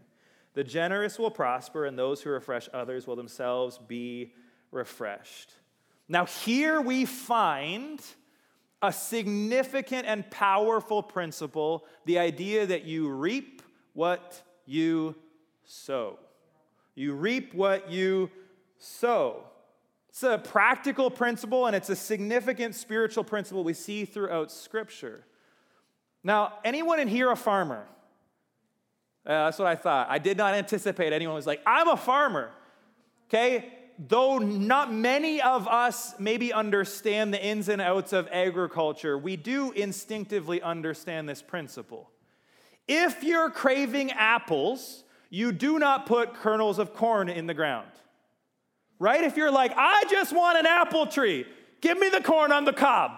The 0.54 0.62
generous 0.62 1.18
will 1.18 1.32
prosper, 1.32 1.86
and 1.86 1.98
those 1.98 2.22
who 2.22 2.30
refresh 2.30 2.68
others 2.72 3.04
will 3.04 3.16
themselves 3.16 3.78
be 3.78 4.32
refreshed. 4.70 5.50
Now, 6.08 6.24
here 6.24 6.80
we 6.80 7.04
find 7.04 8.00
a 8.82 8.92
significant 8.92 10.06
and 10.06 10.28
powerful 10.30 11.02
principle 11.02 11.84
the 12.04 12.18
idea 12.18 12.66
that 12.66 12.84
you 12.84 13.08
reap 13.08 13.62
what 13.92 14.42
you 14.66 15.14
sow. 15.64 16.18
You 16.94 17.14
reap 17.14 17.54
what 17.54 17.90
you 17.90 18.30
sow. 18.78 19.44
It's 20.08 20.22
a 20.22 20.38
practical 20.38 21.10
principle 21.10 21.66
and 21.66 21.76
it's 21.76 21.90
a 21.90 21.96
significant 21.96 22.74
spiritual 22.74 23.24
principle 23.24 23.64
we 23.64 23.74
see 23.74 24.04
throughout 24.04 24.50
Scripture. 24.50 25.24
Now, 26.24 26.54
anyone 26.64 27.00
in 27.00 27.08
here 27.08 27.30
a 27.30 27.36
farmer? 27.36 27.86
Uh, 29.24 29.44
that's 29.46 29.58
what 29.58 29.68
I 29.68 29.76
thought. 29.76 30.08
I 30.10 30.18
did 30.18 30.36
not 30.36 30.54
anticipate 30.54 31.12
anyone 31.12 31.34
was 31.34 31.46
like, 31.46 31.60
I'm 31.66 31.88
a 31.88 31.96
farmer. 31.96 32.50
Okay? 33.28 33.72
Though 33.98 34.38
not 34.38 34.92
many 34.92 35.42
of 35.42 35.66
us 35.66 36.14
maybe 36.20 36.52
understand 36.52 37.34
the 37.34 37.44
ins 37.44 37.68
and 37.68 37.82
outs 37.82 38.12
of 38.12 38.28
agriculture, 38.30 39.18
we 39.18 39.36
do 39.36 39.72
instinctively 39.72 40.62
understand 40.62 41.28
this 41.28 41.42
principle. 41.42 42.08
If 42.86 43.24
you're 43.24 43.50
craving 43.50 44.12
apples, 44.12 45.02
you 45.30 45.50
do 45.50 45.80
not 45.80 46.06
put 46.06 46.34
kernels 46.34 46.78
of 46.78 46.94
corn 46.94 47.28
in 47.28 47.46
the 47.46 47.54
ground. 47.54 47.90
Right? 49.00 49.24
If 49.24 49.36
you're 49.36 49.50
like, 49.50 49.72
I 49.76 50.04
just 50.08 50.32
want 50.32 50.58
an 50.58 50.66
apple 50.66 51.06
tree, 51.06 51.44
give 51.80 51.98
me 51.98 52.08
the 52.08 52.20
corn 52.20 52.52
on 52.52 52.64
the 52.64 52.72
cob. 52.72 53.12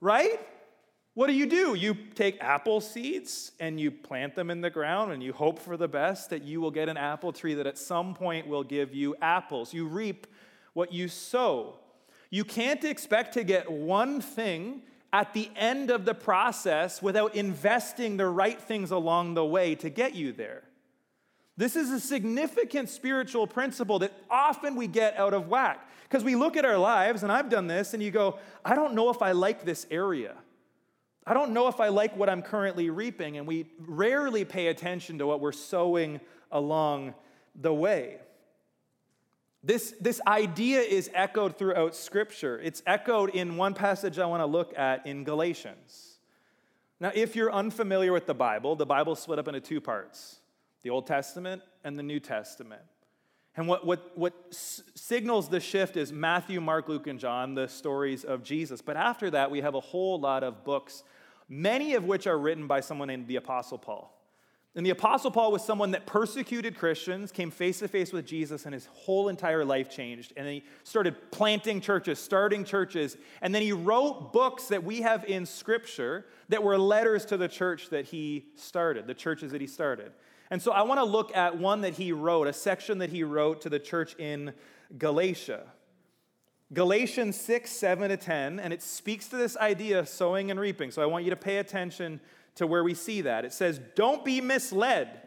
Right? 0.00 0.40
What 1.14 1.28
do 1.28 1.32
you 1.32 1.46
do? 1.46 1.74
You 1.74 1.96
take 2.16 2.40
apple 2.40 2.80
seeds 2.80 3.52
and 3.60 3.78
you 3.78 3.92
plant 3.92 4.34
them 4.34 4.50
in 4.50 4.60
the 4.60 4.70
ground 4.70 5.12
and 5.12 5.22
you 5.22 5.32
hope 5.32 5.60
for 5.60 5.76
the 5.76 5.86
best 5.86 6.30
that 6.30 6.42
you 6.42 6.60
will 6.60 6.72
get 6.72 6.88
an 6.88 6.96
apple 6.96 7.32
tree 7.32 7.54
that 7.54 7.68
at 7.68 7.78
some 7.78 8.14
point 8.14 8.48
will 8.48 8.64
give 8.64 8.92
you 8.92 9.14
apples. 9.22 9.72
You 9.72 9.86
reap 9.86 10.26
what 10.72 10.92
you 10.92 11.06
sow. 11.06 11.76
You 12.30 12.42
can't 12.42 12.82
expect 12.82 13.34
to 13.34 13.44
get 13.44 13.70
one 13.70 14.20
thing 14.20 14.82
at 15.12 15.32
the 15.32 15.48
end 15.54 15.92
of 15.92 16.04
the 16.04 16.14
process 16.14 17.00
without 17.00 17.36
investing 17.36 18.16
the 18.16 18.26
right 18.26 18.60
things 18.60 18.90
along 18.90 19.34
the 19.34 19.44
way 19.44 19.76
to 19.76 19.88
get 19.88 20.16
you 20.16 20.32
there. 20.32 20.64
This 21.56 21.76
is 21.76 21.92
a 21.92 22.00
significant 22.00 22.88
spiritual 22.88 23.46
principle 23.46 24.00
that 24.00 24.12
often 24.28 24.74
we 24.74 24.88
get 24.88 25.16
out 25.16 25.32
of 25.32 25.46
whack 25.46 25.88
because 26.02 26.24
we 26.24 26.34
look 26.34 26.56
at 26.56 26.64
our 26.64 26.76
lives, 26.76 27.22
and 27.22 27.30
I've 27.30 27.48
done 27.48 27.68
this, 27.68 27.94
and 27.94 28.02
you 28.02 28.10
go, 28.10 28.40
I 28.64 28.74
don't 28.74 28.94
know 28.94 29.10
if 29.10 29.22
I 29.22 29.30
like 29.30 29.64
this 29.64 29.86
area. 29.88 30.34
I 31.26 31.32
don't 31.32 31.52
know 31.52 31.68
if 31.68 31.80
I 31.80 31.88
like 31.88 32.16
what 32.16 32.28
I'm 32.28 32.42
currently 32.42 32.90
reaping, 32.90 33.38
and 33.38 33.46
we 33.46 33.66
rarely 33.78 34.44
pay 34.44 34.66
attention 34.66 35.18
to 35.18 35.26
what 35.26 35.40
we're 35.40 35.52
sowing 35.52 36.20
along 36.52 37.14
the 37.54 37.72
way. 37.72 38.18
This, 39.62 39.94
this 39.98 40.20
idea 40.26 40.80
is 40.80 41.10
echoed 41.14 41.56
throughout 41.56 41.94
Scripture. 41.94 42.60
It's 42.60 42.82
echoed 42.86 43.30
in 43.30 43.56
one 43.56 43.72
passage 43.72 44.18
I 44.18 44.26
want 44.26 44.42
to 44.42 44.46
look 44.46 44.76
at 44.76 45.06
in 45.06 45.24
Galatians. 45.24 46.18
Now, 47.00 47.12
if 47.14 47.34
you're 47.34 47.52
unfamiliar 47.52 48.12
with 48.12 48.26
the 48.26 48.34
Bible, 48.34 48.76
the 48.76 48.84
Bible's 48.84 49.20
split 49.20 49.38
up 49.38 49.48
into 49.48 49.60
two 49.60 49.80
parts 49.80 50.40
the 50.82 50.90
Old 50.90 51.06
Testament 51.06 51.62
and 51.82 51.98
the 51.98 52.02
New 52.02 52.20
Testament. 52.20 52.82
And 53.56 53.68
what, 53.68 53.86
what, 53.86 54.16
what 54.16 54.34
s- 54.50 54.82
signals 54.94 55.48
the 55.48 55.60
shift 55.60 55.96
is 55.96 56.12
Matthew, 56.12 56.60
Mark, 56.60 56.88
Luke, 56.88 57.06
and 57.06 57.20
John, 57.20 57.54
the 57.54 57.68
stories 57.68 58.24
of 58.24 58.42
Jesus. 58.42 58.82
But 58.82 58.96
after 58.96 59.30
that, 59.30 59.50
we 59.50 59.60
have 59.60 59.74
a 59.74 59.80
whole 59.80 60.18
lot 60.18 60.42
of 60.42 60.64
books, 60.64 61.04
many 61.48 61.94
of 61.94 62.04
which 62.04 62.26
are 62.26 62.38
written 62.38 62.66
by 62.66 62.80
someone 62.80 63.08
named 63.08 63.28
the 63.28 63.36
Apostle 63.36 63.78
Paul. 63.78 64.10
And 64.76 64.84
the 64.84 64.90
Apostle 64.90 65.30
Paul 65.30 65.52
was 65.52 65.64
someone 65.64 65.92
that 65.92 66.04
persecuted 66.04 66.76
Christians, 66.76 67.30
came 67.30 67.52
face 67.52 67.78
to 67.78 67.86
face 67.86 68.12
with 68.12 68.26
Jesus, 68.26 68.64
and 68.64 68.74
his 68.74 68.88
whole 68.92 69.28
entire 69.28 69.64
life 69.64 69.88
changed. 69.88 70.32
And 70.36 70.44
then 70.44 70.54
he 70.54 70.64
started 70.82 71.30
planting 71.30 71.80
churches, 71.80 72.18
starting 72.18 72.64
churches. 72.64 73.16
And 73.40 73.54
then 73.54 73.62
he 73.62 73.70
wrote 73.70 74.32
books 74.32 74.66
that 74.68 74.82
we 74.82 75.02
have 75.02 75.24
in 75.26 75.46
Scripture 75.46 76.26
that 76.48 76.64
were 76.64 76.76
letters 76.76 77.24
to 77.26 77.36
the 77.36 77.46
church 77.46 77.90
that 77.90 78.06
he 78.06 78.46
started, 78.56 79.06
the 79.06 79.14
churches 79.14 79.52
that 79.52 79.60
he 79.60 79.68
started. 79.68 80.10
And 80.54 80.62
so 80.62 80.70
I 80.70 80.82
want 80.82 81.00
to 81.00 81.04
look 81.04 81.36
at 81.36 81.58
one 81.58 81.80
that 81.80 81.94
he 81.94 82.12
wrote, 82.12 82.46
a 82.46 82.52
section 82.52 82.98
that 82.98 83.10
he 83.10 83.24
wrote 83.24 83.62
to 83.62 83.68
the 83.68 83.80
church 83.80 84.14
in 84.20 84.52
Galatia. 84.96 85.64
Galatians 86.72 87.34
6, 87.40 87.68
7 87.68 88.10
to 88.10 88.16
10, 88.16 88.60
and 88.60 88.72
it 88.72 88.80
speaks 88.80 89.26
to 89.30 89.36
this 89.36 89.56
idea 89.56 89.98
of 89.98 90.08
sowing 90.08 90.52
and 90.52 90.60
reaping. 90.60 90.92
So 90.92 91.02
I 91.02 91.06
want 91.06 91.24
you 91.24 91.30
to 91.30 91.36
pay 91.36 91.56
attention 91.56 92.20
to 92.54 92.68
where 92.68 92.84
we 92.84 92.94
see 92.94 93.22
that. 93.22 93.44
It 93.44 93.52
says, 93.52 93.80
Don't 93.96 94.24
be 94.24 94.40
misled. 94.40 95.22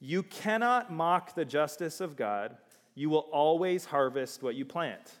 You 0.00 0.24
cannot 0.24 0.92
mock 0.92 1.36
the 1.36 1.44
justice 1.44 2.00
of 2.00 2.16
God. 2.16 2.56
You 2.96 3.10
will 3.10 3.28
always 3.30 3.84
harvest 3.84 4.42
what 4.42 4.56
you 4.56 4.64
plant. 4.64 5.20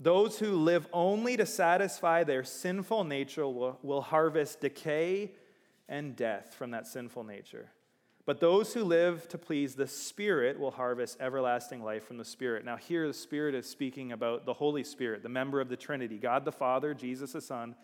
Those 0.00 0.38
who 0.38 0.56
live 0.56 0.86
only 0.90 1.36
to 1.36 1.44
satisfy 1.44 2.24
their 2.24 2.44
sinful 2.44 3.04
nature 3.04 3.46
will, 3.46 3.78
will 3.82 4.00
harvest 4.00 4.62
decay 4.62 5.32
and 5.86 6.16
death 6.16 6.54
from 6.54 6.70
that 6.70 6.86
sinful 6.86 7.24
nature. 7.24 7.68
But 8.26 8.40
those 8.40 8.72
who 8.72 8.84
live 8.84 9.28
to 9.28 9.38
please 9.38 9.74
the 9.74 9.86
Spirit 9.86 10.58
will 10.58 10.70
harvest 10.70 11.18
everlasting 11.20 11.82
life 11.82 12.06
from 12.06 12.16
the 12.16 12.24
Spirit. 12.24 12.64
Now, 12.64 12.76
here 12.76 13.06
the 13.06 13.12
Spirit 13.12 13.54
is 13.54 13.68
speaking 13.68 14.12
about 14.12 14.46
the 14.46 14.54
Holy 14.54 14.82
Spirit, 14.82 15.22
the 15.22 15.28
member 15.28 15.60
of 15.60 15.68
the 15.68 15.76
Trinity 15.76 16.18
God 16.18 16.44
the 16.44 16.52
Father, 16.52 16.94
Jesus 16.94 17.32
the 17.32 17.42
Son, 17.42 17.74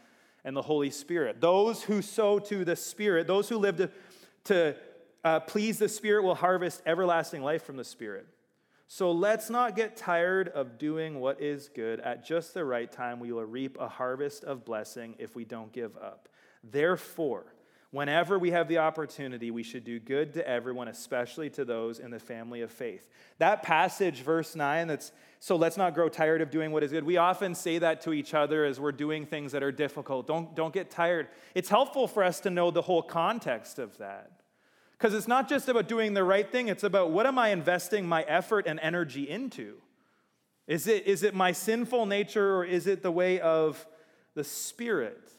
and 0.45 0.57
the 0.57 0.63
Holy 0.63 0.91
Spirit. 0.91 1.41
Those 1.41 1.83
who 1.83 2.01
sow 2.01 2.39
to 2.39 2.65
the 2.65 2.77
Spirit, 2.77 3.27
those 3.27 3.51
who 3.51 3.59
live 3.59 3.77
to, 3.77 3.91
to 4.45 4.77
uh, 5.25 5.41
please 5.41 5.79
the 5.79 5.89
Spirit, 5.91 6.23
will 6.23 6.35
harvest 6.35 6.81
everlasting 6.87 7.43
life 7.43 7.63
from 7.65 7.77
the 7.77 7.85
Spirit. 7.85 8.27
So 8.89 9.13
let's 9.13 9.51
not 9.51 9.77
get 9.77 9.95
tired 9.95 10.49
of 10.49 10.79
doing 10.79 11.21
what 11.21 11.41
is 11.41 11.69
good. 11.69 12.01
At 12.01 12.25
just 12.25 12.55
the 12.55 12.65
right 12.65 12.91
time, 12.91 13.21
we 13.21 13.31
will 13.31 13.45
reap 13.45 13.77
a 13.79 13.89
harvest 13.89 14.43
of 14.45 14.65
blessing 14.65 15.15
if 15.19 15.37
we 15.37 15.45
don't 15.45 15.71
give 15.71 15.97
up. 15.99 16.29
Therefore, 16.65 17.45
Whenever 17.93 18.39
we 18.39 18.53
have 18.53 18.69
the 18.69 18.79
opportunity, 18.79 19.51
we 19.51 19.65
should 19.65 19.85
do 19.85 19.99
good 19.99 20.33
to 20.35 20.49
everyone, 20.49 20.87
especially 20.87 21.51
to 21.51 21.65
those 21.65 21.99
in 21.99 22.13
the 22.13 22.21
family 22.21 22.61
of 22.61 22.71
faith. 22.71 23.09
That 23.39 23.65
passage, 23.65 24.23
verse 24.23 24.55
9, 24.55 24.87
that's 24.87 25.11
so 25.41 25.57
let's 25.57 25.77
not 25.77 25.95
grow 25.95 26.09
tired 26.09 26.41
of 26.41 26.51
doing 26.51 26.71
what 26.71 26.85
is 26.85 26.93
good. 26.93 27.03
We 27.03 27.17
often 27.17 27.55
say 27.55 27.79
that 27.79 28.03
to 28.03 28.13
each 28.13 28.35
other 28.35 28.65
as 28.65 28.79
we're 28.79 28.93
doing 28.93 29.27
things 29.27 29.53
that 29.53 29.63
are 29.63 29.73
difficult. 29.73 30.27
Don't, 30.27 30.55
don't 30.55 30.73
get 30.73 30.91
tired. 30.91 31.29
It's 31.55 31.69
helpful 31.71 32.07
for 32.07 32.23
us 32.23 32.41
to 32.41 32.51
know 32.51 32.71
the 32.71 32.83
whole 32.83 33.03
context 33.03 33.79
of 33.79 33.97
that. 33.99 34.31
Because 34.93 35.15
it's 35.15 35.27
not 35.27 35.49
just 35.49 35.69
about 35.69 35.89
doing 35.89 36.13
the 36.13 36.23
right 36.23 36.49
thing, 36.49 36.69
it's 36.69 36.85
about 36.85 37.11
what 37.11 37.27
am 37.27 37.39
I 37.39 37.49
investing 37.49 38.07
my 38.07 38.23
effort 38.25 38.67
and 38.67 38.79
energy 38.81 39.29
into? 39.29 39.77
Is 40.69 40.87
it, 40.87 41.07
is 41.07 41.23
it 41.23 41.35
my 41.35 41.53
sinful 41.53 42.07
nature 42.07 42.55
or 42.57 42.65
is 42.65 42.87
it 42.87 43.03
the 43.03 43.11
way 43.11 43.41
of 43.41 43.85
the 44.35 44.45
Spirit? 44.45 45.33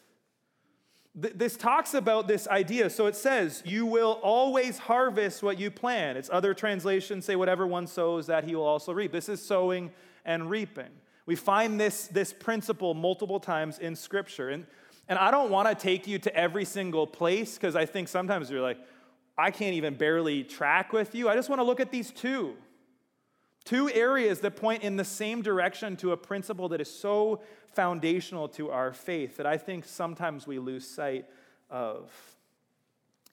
This 1.14 1.58
talks 1.58 1.94
about 1.94 2.30
this 2.30 2.48
idea. 2.48 2.90
So 2.90 3.06
it 3.06 3.18
says, 3.18 3.62
You 3.66 3.86
will 3.86 4.20
always 4.24 4.78
harvest 4.78 5.44
what 5.44 5.60
you 5.60 5.70
plant. 5.70 6.18
It's 6.18 6.30
other 6.32 6.54
translations 6.54 7.26
say, 7.26 7.36
Whatever 7.36 7.68
one 7.68 7.86
sows, 7.86 8.28
that 8.28 8.46
he 8.46 8.56
will 8.56 8.64
also 8.64 8.94
reap. 8.94 9.12
This 9.12 9.28
is 9.28 9.42
sowing 9.42 9.92
and 10.24 10.50
reaping. 10.50 10.90
We 11.26 11.36
find 11.36 11.80
this, 11.80 12.08
this 12.08 12.32
principle 12.32 12.94
multiple 12.94 13.40
times 13.40 13.78
in 13.78 13.96
Scripture. 13.96 14.50
And, 14.50 14.66
and 15.10 15.20
I 15.20 15.32
don't 15.32 15.52
want 15.52 15.68
to 15.68 15.76
take 15.76 16.08
you 16.08 16.18
to 16.20 16.36
every 16.36 16.64
single 16.64 17.06
place 17.06 17.56
because 17.56 17.76
I 17.76 17.86
think 17.86 18.08
sometimes 18.08 18.50
you're 18.50 18.62
like, 18.62 18.78
I 19.38 19.52
can't 19.52 19.74
even 19.74 19.96
barely 19.96 20.44
track 20.44 20.94
with 20.94 21.14
you. 21.14 21.28
I 21.28 21.36
just 21.36 21.50
want 21.50 21.60
to 21.60 21.64
look 21.64 21.80
at 21.82 21.92
these 21.92 22.12
two. 22.12 22.56
Two 23.64 23.90
areas 23.90 24.40
that 24.40 24.56
point 24.56 24.84
in 24.84 24.96
the 24.96 25.06
same 25.06 25.42
direction 25.42 25.96
to 25.98 26.14
a 26.14 26.18
principle 26.18 26.70
that 26.70 26.82
is 26.82 26.90
so 26.94 27.42
foundational 27.74 28.48
to 28.50 28.72
our 28.72 28.94
faith 28.94 29.38
that 29.38 29.46
I 29.46 29.58
think 29.58 29.86
sometimes 29.86 30.46
we 30.46 30.60
lose 30.60 30.88
sight 30.88 31.26
of. 31.70 32.12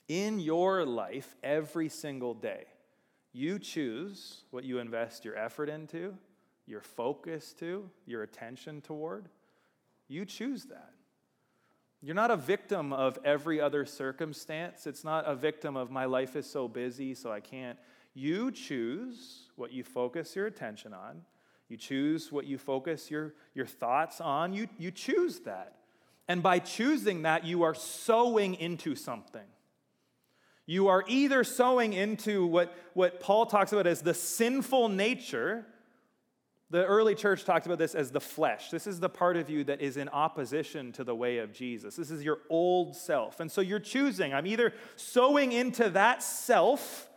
In 0.09 0.41
your 0.41 0.87
life, 0.87 1.37
every 1.43 1.89
single 1.89 2.33
day, 2.33 2.65
you 3.33 3.59
choose 3.59 4.45
what 4.51 4.65
you 4.65 4.79
invest 4.79 5.25
your 5.25 5.37
effort 5.37 5.69
into, 5.69 6.15
your 6.67 6.81
focus 6.81 7.53
to, 7.59 7.91
your 8.07 8.23
attention 8.23 8.81
toward. 8.81 9.29
You 10.09 10.25
choose 10.25 10.65
that. 10.65 10.93
You're 12.01 12.15
not 12.15 12.31
a 12.31 12.37
victim 12.37 12.93
of 12.93 13.19
every 13.25 13.61
other 13.61 13.85
circumstance. 13.85 14.87
It's 14.87 15.05
not 15.05 15.27
a 15.27 15.35
victim 15.35 15.77
of 15.77 15.91
my 15.91 16.05
life 16.05 16.37
is 16.37 16.49
so 16.49 16.69
busy, 16.69 17.15
so 17.15 17.33
I 17.33 17.41
can't. 17.41 17.79
You 18.15 18.51
choose 18.51 19.49
what 19.57 19.73
you 19.73 19.83
focus 19.83 20.37
your 20.37 20.47
attention 20.47 20.95
on. 20.95 21.23
You 21.69 21.77
choose 21.77 22.33
what 22.33 22.47
you 22.47 22.59
focus 22.59 23.11
your, 23.11 23.35
your 23.55 23.67
thoughts 23.67 24.21
on. 24.21 24.53
You, 24.53 24.69
you 24.79 24.91
choose 24.91 25.41
that. 25.41 25.75
And 26.27 26.43
by 26.43 26.59
choosing 26.59 27.23
that, 27.23 27.45
you 27.45 27.63
are 27.63 27.75
sowing 27.75 28.55
into 28.55 28.95
something. 28.95 29.47
You 30.67 30.89
are 30.89 31.03
either 31.07 31.45
sowing 31.45 31.95
into 31.95 32.45
what, 32.47 32.75
what 32.93 33.21
Paul 33.21 33.47
talks 33.47 33.73
about 33.73 33.87
as 33.87 34.03
the 34.03 34.13
sinful 34.13 34.91
nature. 34.91 35.65
The 36.71 36.85
early 36.85 37.15
church 37.15 37.45
talked 37.45 37.65
about 37.65 37.79
this 37.79 37.95
as 37.95 38.11
the 38.11 38.21
flesh. 38.21 38.69
This 38.71 38.87
is 38.87 39.01
the 39.01 39.09
part 39.09 39.39
of 39.39 39.49
you 39.49 39.65
that 39.65 39.81
is 39.81 39.97
in 39.97 40.11
opposition 40.11 40.93
to 40.93 41.05
the 41.05 41.15
way 41.15 41.39
of 41.39 41.55
Jesus. 41.55 41.97
This 41.97 42.11
is 42.11 42.23
your 42.23 42.41
old 42.51 42.95
self. 42.95 43.41
And 43.41 43.51
so 43.51 43.63
you're 43.63 43.81
choosing. 43.81 44.35
I'm 44.35 44.47
either 44.47 44.75
sowing 44.97 45.53
into 45.53 45.89
that 45.91 46.23
self 46.23 47.08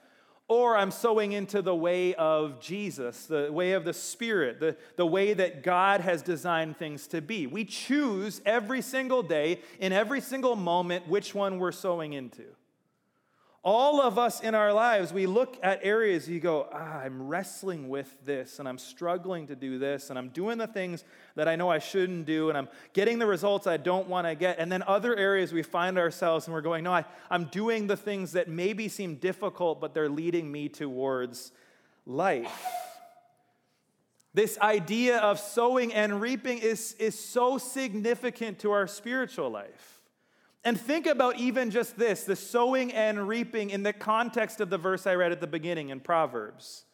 or 0.51 0.75
I'm 0.75 0.91
sowing 0.91 1.31
into 1.31 1.61
the 1.61 1.73
way 1.73 2.13
of 2.15 2.59
Jesus, 2.59 3.25
the 3.25 3.49
way 3.49 3.71
of 3.71 3.85
the 3.85 3.93
Spirit, 3.93 4.59
the, 4.59 4.75
the 4.97 5.05
way 5.05 5.33
that 5.33 5.63
God 5.63 6.01
has 6.01 6.21
designed 6.21 6.75
things 6.75 7.07
to 7.07 7.21
be. 7.21 7.47
We 7.47 7.63
choose 7.63 8.41
every 8.45 8.81
single 8.81 9.23
day, 9.23 9.61
in 9.79 9.93
every 9.93 10.19
single 10.19 10.57
moment, 10.57 11.07
which 11.07 11.33
one 11.33 11.57
we're 11.57 11.71
sowing 11.71 12.11
into. 12.11 12.43
All 13.63 14.01
of 14.01 14.17
us 14.17 14.41
in 14.41 14.55
our 14.55 14.73
lives, 14.73 15.13
we 15.13 15.27
look 15.27 15.59
at 15.61 15.81
areas 15.83 16.27
you 16.27 16.39
go, 16.39 16.67
ah, 16.73 17.01
I'm 17.01 17.27
wrestling 17.27 17.89
with 17.89 18.11
this 18.25 18.57
and 18.57 18.67
I'm 18.67 18.79
struggling 18.79 19.45
to 19.47 19.55
do 19.55 19.77
this 19.77 20.09
and 20.09 20.17
I'm 20.17 20.29
doing 20.29 20.57
the 20.57 20.65
things 20.65 21.03
that 21.35 21.47
I 21.47 21.55
know 21.55 21.69
I 21.69 21.77
shouldn't 21.77 22.25
do 22.25 22.49
and 22.49 22.57
I'm 22.57 22.67
getting 22.93 23.19
the 23.19 23.27
results 23.27 23.67
I 23.67 23.77
don't 23.77 24.07
want 24.07 24.25
to 24.25 24.33
get. 24.33 24.57
And 24.57 24.71
then 24.71 24.81
other 24.87 25.15
areas 25.15 25.53
we 25.53 25.61
find 25.61 25.99
ourselves 25.99 26.47
and 26.47 26.55
we're 26.55 26.61
going, 26.61 26.83
no, 26.83 26.91
I, 26.91 27.05
I'm 27.29 27.45
doing 27.45 27.85
the 27.85 27.95
things 27.95 28.31
that 28.31 28.49
maybe 28.49 28.87
seem 28.87 29.17
difficult, 29.17 29.79
but 29.79 29.93
they're 29.93 30.09
leading 30.09 30.51
me 30.51 30.67
towards 30.67 31.51
life. 32.07 32.65
This 34.33 34.57
idea 34.57 35.19
of 35.19 35.39
sowing 35.39 35.93
and 35.93 36.19
reaping 36.19 36.57
is, 36.57 36.93
is 36.93 37.19
so 37.19 37.59
significant 37.59 38.57
to 38.59 38.71
our 38.71 38.87
spiritual 38.87 39.51
life. 39.51 40.00
And 40.63 40.79
think 40.79 41.07
about 41.07 41.37
even 41.37 41.71
just 41.71 41.97
this 41.97 42.23
the 42.23 42.35
sowing 42.35 42.91
and 42.93 43.27
reaping 43.27 43.71
in 43.71 43.83
the 43.83 43.93
context 43.93 44.61
of 44.61 44.69
the 44.69 44.77
verse 44.77 45.07
I 45.07 45.15
read 45.15 45.31
at 45.31 45.41
the 45.41 45.47
beginning 45.47 45.89
in 45.89 45.99
Proverbs. 45.99 46.85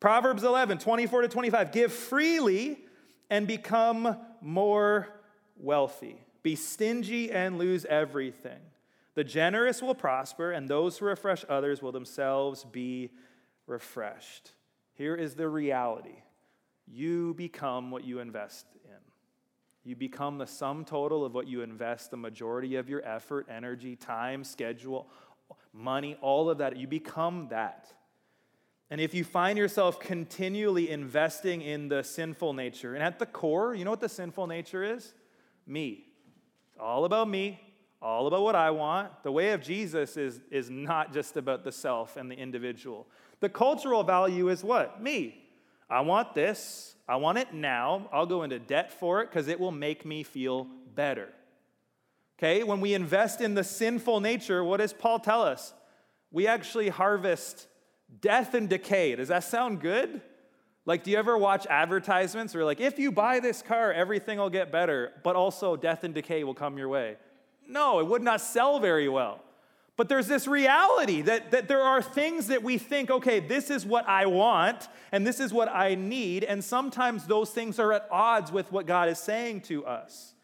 Proverbs 0.00 0.44
11, 0.44 0.78
24 0.78 1.22
to 1.22 1.28
25. 1.28 1.72
Give 1.72 1.92
freely 1.92 2.78
and 3.30 3.46
become 3.46 4.16
more 4.40 5.08
wealthy. 5.56 6.24
Be 6.42 6.56
stingy 6.56 7.30
and 7.30 7.58
lose 7.58 7.84
everything. 7.84 8.60
The 9.14 9.24
generous 9.24 9.82
will 9.82 9.96
prosper, 9.96 10.52
and 10.52 10.68
those 10.68 10.98
who 10.98 11.06
refresh 11.06 11.44
others 11.48 11.82
will 11.82 11.90
themselves 11.90 12.64
be 12.64 13.10
refreshed. 13.66 14.52
Here 14.94 15.16
is 15.16 15.34
the 15.34 15.48
reality 15.48 16.22
you 16.86 17.34
become 17.34 17.90
what 17.90 18.04
you 18.04 18.20
invest 18.20 18.66
you 19.88 19.96
become 19.96 20.36
the 20.36 20.46
sum 20.46 20.84
total 20.84 21.24
of 21.24 21.34
what 21.34 21.48
you 21.48 21.62
invest 21.62 22.10
the 22.10 22.16
majority 22.16 22.76
of 22.76 22.88
your 22.90 23.02
effort, 23.06 23.46
energy, 23.50 23.96
time, 23.96 24.44
schedule, 24.44 25.08
money, 25.72 26.16
all 26.20 26.50
of 26.50 26.58
that. 26.58 26.76
You 26.76 26.86
become 26.86 27.48
that. 27.48 27.92
And 28.90 29.00
if 29.00 29.14
you 29.14 29.24
find 29.24 29.58
yourself 29.58 29.98
continually 29.98 30.90
investing 30.90 31.62
in 31.62 31.88
the 31.88 32.02
sinful 32.02 32.52
nature, 32.52 32.94
and 32.94 33.02
at 33.02 33.18
the 33.18 33.26
core, 33.26 33.74
you 33.74 33.84
know 33.84 33.90
what 33.90 34.00
the 34.00 34.08
sinful 34.08 34.46
nature 34.46 34.82
is? 34.82 35.14
Me. 35.66 36.04
It's 36.68 36.78
all 36.78 37.04
about 37.06 37.28
me, 37.28 37.60
all 38.02 38.26
about 38.26 38.42
what 38.42 38.56
I 38.56 38.70
want. 38.70 39.22
The 39.22 39.32
way 39.32 39.52
of 39.52 39.62
Jesus 39.62 40.16
is, 40.16 40.40
is 40.50 40.68
not 40.68 41.12
just 41.14 41.36
about 41.36 41.64
the 41.64 41.72
self 41.72 42.16
and 42.16 42.30
the 42.30 42.36
individual. 42.36 43.06
The 43.40 43.48
cultural 43.48 44.04
value 44.04 44.48
is 44.48 44.62
what? 44.62 45.02
Me. 45.02 45.47
I 45.90 46.00
want 46.00 46.34
this. 46.34 46.94
I 47.08 47.16
want 47.16 47.38
it 47.38 47.54
now. 47.54 48.08
I'll 48.12 48.26
go 48.26 48.42
into 48.42 48.58
debt 48.58 48.92
for 48.92 49.22
it 49.22 49.30
because 49.30 49.48
it 49.48 49.58
will 49.58 49.72
make 49.72 50.04
me 50.04 50.22
feel 50.22 50.66
better. 50.94 51.28
Okay, 52.38 52.62
when 52.62 52.80
we 52.80 52.94
invest 52.94 53.40
in 53.40 53.54
the 53.54 53.64
sinful 53.64 54.20
nature, 54.20 54.62
what 54.62 54.76
does 54.76 54.92
Paul 54.92 55.18
tell 55.18 55.42
us? 55.42 55.72
We 56.30 56.46
actually 56.46 56.88
harvest 56.88 57.66
death 58.20 58.54
and 58.54 58.68
decay. 58.68 59.16
Does 59.16 59.28
that 59.28 59.44
sound 59.44 59.80
good? 59.80 60.20
Like, 60.84 61.02
do 61.02 61.10
you 61.10 61.18
ever 61.18 61.36
watch 61.36 61.66
advertisements 61.66 62.54
where, 62.54 62.64
like, 62.64 62.80
if 62.80 62.98
you 62.98 63.10
buy 63.10 63.40
this 63.40 63.60
car, 63.60 63.92
everything 63.92 64.38
will 64.38 64.50
get 64.50 64.70
better, 64.70 65.12
but 65.22 65.36
also 65.36 65.76
death 65.76 66.04
and 66.04 66.14
decay 66.14 66.44
will 66.44 66.54
come 66.54 66.78
your 66.78 66.88
way? 66.88 67.16
No, 67.66 67.98
it 67.98 68.06
would 68.06 68.22
not 68.22 68.40
sell 68.40 68.78
very 68.78 69.08
well. 69.08 69.42
But 69.98 70.08
there's 70.08 70.28
this 70.28 70.46
reality 70.46 71.22
that, 71.22 71.50
that 71.50 71.66
there 71.66 71.82
are 71.82 72.00
things 72.00 72.46
that 72.46 72.62
we 72.62 72.78
think, 72.78 73.10
okay, 73.10 73.40
this 73.40 73.68
is 73.68 73.84
what 73.84 74.08
I 74.08 74.26
want 74.26 74.88
and 75.10 75.26
this 75.26 75.40
is 75.40 75.52
what 75.52 75.68
I 75.68 75.96
need. 75.96 76.44
And 76.44 76.62
sometimes 76.62 77.26
those 77.26 77.50
things 77.50 77.80
are 77.80 77.92
at 77.92 78.06
odds 78.08 78.52
with 78.52 78.70
what 78.70 78.86
God 78.86 79.08
is 79.08 79.18
saying 79.18 79.62
to 79.62 79.84
us. 79.84 80.34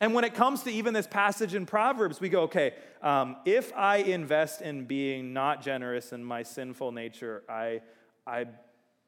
And 0.00 0.14
when 0.14 0.24
it 0.24 0.34
comes 0.34 0.62
to 0.62 0.70
even 0.72 0.94
this 0.94 1.06
passage 1.06 1.54
in 1.54 1.66
Proverbs, 1.66 2.18
we 2.18 2.30
go, 2.30 2.44
okay, 2.44 2.72
um, 3.02 3.36
if 3.44 3.74
I 3.76 3.98
invest 3.98 4.62
in 4.62 4.86
being 4.86 5.34
not 5.34 5.60
generous 5.60 6.14
in 6.14 6.24
my 6.24 6.42
sinful 6.42 6.92
nature, 6.92 7.42
I, 7.50 7.82
I, 8.26 8.46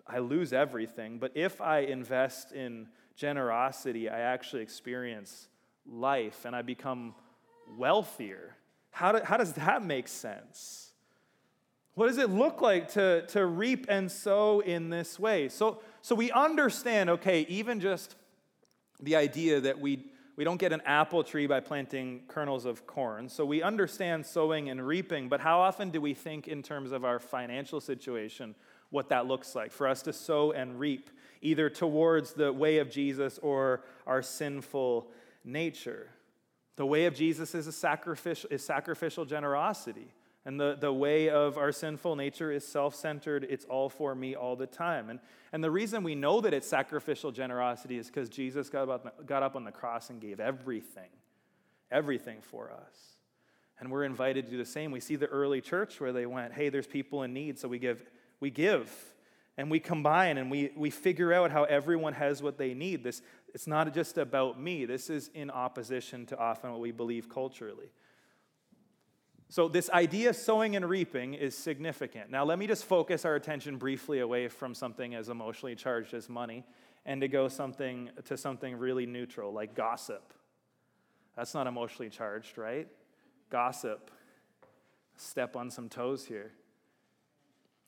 I 0.07 0.19
lose 0.19 0.53
everything. 0.53 1.19
But 1.19 1.33
if 1.35 1.63
I 1.63 1.79
invest 1.79 2.53
in 2.53 2.87
generosity, 3.17 4.11
I 4.11 4.21
actually 4.21 4.61
experience 4.61 5.49
life 5.87 6.45
and 6.45 6.55
I 6.55 6.61
become 6.61 7.15
wealthier. 7.79 8.55
How, 8.91 9.13
do, 9.13 9.21
how 9.25 9.37
does 9.37 9.53
that 9.55 9.85
make 9.85 10.09
sense? 10.09 10.93
What 11.95 12.07
does 12.07 12.19
it 12.19 12.31
look 12.31 12.61
like 12.61 12.93
to, 12.93 13.27
to 13.29 13.45
reap 13.45 13.87
and 13.89 14.11
sow 14.11 14.61
in 14.61 14.89
this 14.89 15.19
way? 15.19 15.49
So, 15.49 15.81
so 16.01 16.15
we 16.15 16.31
understand, 16.31 17.11
okay, 17.11 17.41
even 17.49 17.81
just 17.81 18.15
the 19.01 19.17
idea 19.17 19.61
that 19.61 19.81
we, 19.81 20.07
we 20.37 20.45
don't 20.45 20.59
get 20.59 20.73
an 20.73 20.81
apple 20.87 21.25
tree 21.25 21.49
by 21.49 21.59
planting 21.59 22.23
kernels 22.29 22.67
of 22.67 22.87
corn. 22.87 23.29
So 23.29 23.45
we 23.45 23.63
understand 23.63 24.25
sowing 24.25 24.69
and 24.69 24.87
reaping, 24.87 25.29
but 25.29 25.41
how 25.41 25.59
often 25.59 25.91
do 25.91 26.01
we 26.01 26.15
think 26.15 26.47
in 26.47 26.63
terms 26.63 26.93
of 26.93 27.05
our 27.05 27.19
financial 27.19 27.81
situation 27.81 28.55
what 28.91 29.09
that 29.09 29.27
looks 29.27 29.57
like 29.57 29.73
for 29.73 29.89
us 29.89 30.01
to 30.03 30.13
sow 30.13 30.53
and 30.53 30.79
reap, 30.79 31.11
either 31.43 31.69
towards 31.69 32.33
the 32.33 32.53
way 32.53 32.79
of 32.79 32.91
Jesus 32.91 33.39
or 33.43 33.83
our 34.07 34.23
sinful 34.23 35.11
nature? 35.45 36.11
The 36.79 36.87
way 36.87 37.07
of 37.07 37.15
Jesus 37.17 37.57
is, 37.57 37.67
a 37.67 37.73
sacrificial, 37.73 38.49
is 38.53 38.65
sacrificial 38.65 39.25
generosity. 39.25 40.15
And 40.45 40.61
the, 40.61 40.77
the 40.81 40.93
way 40.93 41.29
of 41.29 41.59
our 41.59 41.73
sinful 41.73 42.15
nature 42.15 42.53
is 42.53 42.65
self 42.65 42.95
centered. 42.95 43.45
It's 43.51 43.65
all 43.65 43.89
for 43.89 44.15
me 44.15 44.37
all 44.37 44.55
the 44.55 44.69
time. 44.69 45.11
And, 45.11 45.19
and 45.53 45.63
the 45.63 45.73
reason 45.73 46.05
we 46.05 46.15
know 46.15 46.41
that 46.41 46.55
it's 46.55 46.69
sacrificial 46.69 47.33
generosity 47.33 47.99
is 47.99 48.07
because 48.07 48.29
Jesus 48.29 48.71
got 48.71 48.89
up, 48.89 49.27
got 49.27 49.43
up 49.43 49.57
on 49.57 49.65
the 49.65 49.73
cross 49.73 50.09
and 50.09 50.21
gave 50.21 50.39
everything, 50.39 51.11
everything 51.91 52.39
for 52.43 52.71
us. 52.71 53.17
And 53.81 53.91
we're 53.91 54.05
invited 54.05 54.45
to 54.45 54.51
do 54.53 54.59
the 54.59 54.65
same. 54.65 54.93
We 54.93 55.01
see 55.01 55.17
the 55.17 55.27
early 55.27 55.61
church 55.61 56.01
where 56.01 56.13
they 56.13 56.27
went, 56.27 56.53
hey, 56.53 56.69
there's 56.69 56.87
people 56.87 57.25
in 57.25 57.33
need, 57.33 57.59
so 57.59 57.67
we 57.67 57.81
give, 57.81 58.09
we 58.39 58.51
give. 58.51 58.89
And 59.57 59.73
we 59.73 59.81
combine 59.81 60.39
and 60.39 60.53
we, 60.53 60.71
we 60.77 60.89
figure 60.91 61.33
out 61.33 61.51
how 61.51 61.65
everyone 61.65 62.13
has 62.13 62.41
what 62.41 62.57
they 62.57 62.75
need. 62.75 63.03
This, 63.03 63.21
it's 63.55 63.67
not 63.67 63.93
just 63.95 64.19
about 64.19 64.61
me. 64.61 64.85
This 64.85 65.11
is 65.11 65.31
in 65.35 65.51
opposition 65.51 66.27
to 66.27 66.39
often 66.39 66.71
what 66.71 66.81
we 66.81 66.93
believe 66.93 67.29
culturally. 67.29 67.91
So, 69.51 69.67
this 69.67 69.89
idea 69.91 70.31
of 70.31 70.37
sowing 70.37 70.77
and 70.77 70.89
reaping 70.89 71.33
is 71.33 71.57
significant. 71.57 72.31
Now, 72.31 72.45
let 72.45 72.59
me 72.59 72.67
just 72.67 72.85
focus 72.85 73.25
our 73.25 73.35
attention 73.35 73.79
briefly 73.79 74.21
away 74.21 74.49
from 74.49 74.75
something 74.75 75.15
as 75.15 75.31
emotionally 75.31 75.75
charged 75.75 76.13
as 76.13 76.29
money 76.29 76.65
and 77.07 77.23
to 77.23 77.29
go 77.29 77.49
something 77.49 78.11
to 78.27 78.37
something 78.37 78.77
really 78.77 79.07
neutral, 79.07 79.53
like 79.53 79.75
gossip. 79.75 80.35
That's 81.35 81.55
not 81.55 81.67
emotionally 81.67 82.11
charged, 82.11 82.59
right? 82.59 82.89
Gossip. 83.49 84.11
Step 85.17 85.57
on 85.57 85.71
some 85.71 85.89
toes 85.89 86.27
here. 86.27 86.53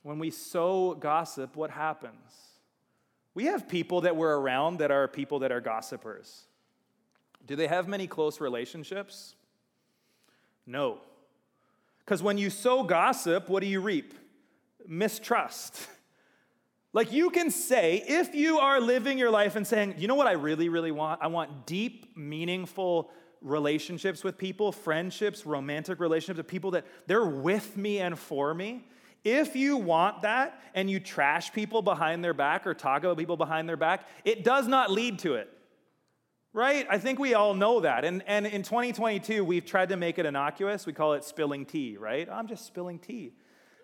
When 0.03 0.19
we 0.19 0.31
sow 0.31 0.95
gossip, 0.95 1.57
what 1.57 1.71
happens? 1.71 2.50
We 3.41 3.47
have 3.47 3.67
people 3.67 4.03
that 4.03 4.17
we're 4.17 4.37
around 4.37 4.81
that 4.81 4.91
are 4.91 5.09
people 5.09 5.39
that 5.39 5.51
are 5.51 5.63
gossipers. 5.63 6.43
Do 7.47 7.57
they 7.57 7.69
have 7.69 7.89
many 7.89 8.07
close 8.07 8.39
relationships? 8.39 9.35
No. 10.67 10.99
Because 12.01 12.23
when 12.23 12.37
you 12.37 12.51
sow 12.51 12.83
gossip, 12.83 13.49
what 13.49 13.63
do 13.63 13.67
you 13.67 13.81
reap? 13.81 14.13
Mistrust. 14.87 15.89
Like 16.93 17.13
you 17.13 17.31
can 17.31 17.53
say, 17.53 18.03
if 18.05 18.35
you 18.35 18.59
are 18.59 18.81
living 18.81 19.17
your 19.17 19.31
life 19.31 19.55
and 19.55 19.65
saying, 19.65 19.95
you 19.97 20.09
know 20.09 20.17
what 20.17 20.27
I 20.27 20.33
really, 20.33 20.69
really 20.69 20.91
want? 20.91 21.23
I 21.23 21.29
want 21.29 21.65
deep, 21.65 22.17
meaningful 22.17 23.13
relationships 23.41 24.25
with 24.25 24.37
people, 24.37 24.73
friendships, 24.73 25.47
romantic 25.47 26.01
relationships 26.01 26.39
with 26.39 26.49
people 26.49 26.73
that 26.73 26.85
they're 27.07 27.25
with 27.25 27.77
me 27.77 28.01
and 28.01 28.19
for 28.19 28.53
me. 28.53 28.89
If 29.25 29.55
you 29.57 29.77
want 29.77 30.23
that 30.23 30.61
and 30.75 30.91
you 30.91 31.01
trash 31.01 31.53
people 31.53 31.83
behind 31.83 32.25
their 32.25 32.35
back 32.35 32.67
or 32.67 32.75
talk 32.75 33.05
about 33.05 33.19
people 33.19 33.37
behind 33.37 33.69
their 33.69 33.77
back, 33.77 34.07
it 34.25 34.45
does 34.45 34.67
not 34.67 34.91
lead 34.91 35.19
to 35.21 35.35
it. 35.35 35.51
Right? 36.53 36.87
I 36.91 36.99
think 36.99 37.19
we 37.19 37.35
all 37.35 37.55
know 37.55 37.81
that. 37.81 38.05
And, 38.05 38.25
and 38.27 38.45
in 38.47 38.63
2022, 38.63 39.45
we've 39.45 39.65
tried 39.65 39.91
to 39.91 39.97
make 39.97 40.19
it 40.19 40.27
innocuous. 40.27 40.85
We 40.85 40.93
call 40.93 41.13
it 41.13 41.23
spilling 41.23 41.65
tea, 41.65 41.97
right? 41.97 42.29
I'm 42.29 42.49
just 42.49 42.67
spilling 42.67 42.99
tea. 42.99 43.33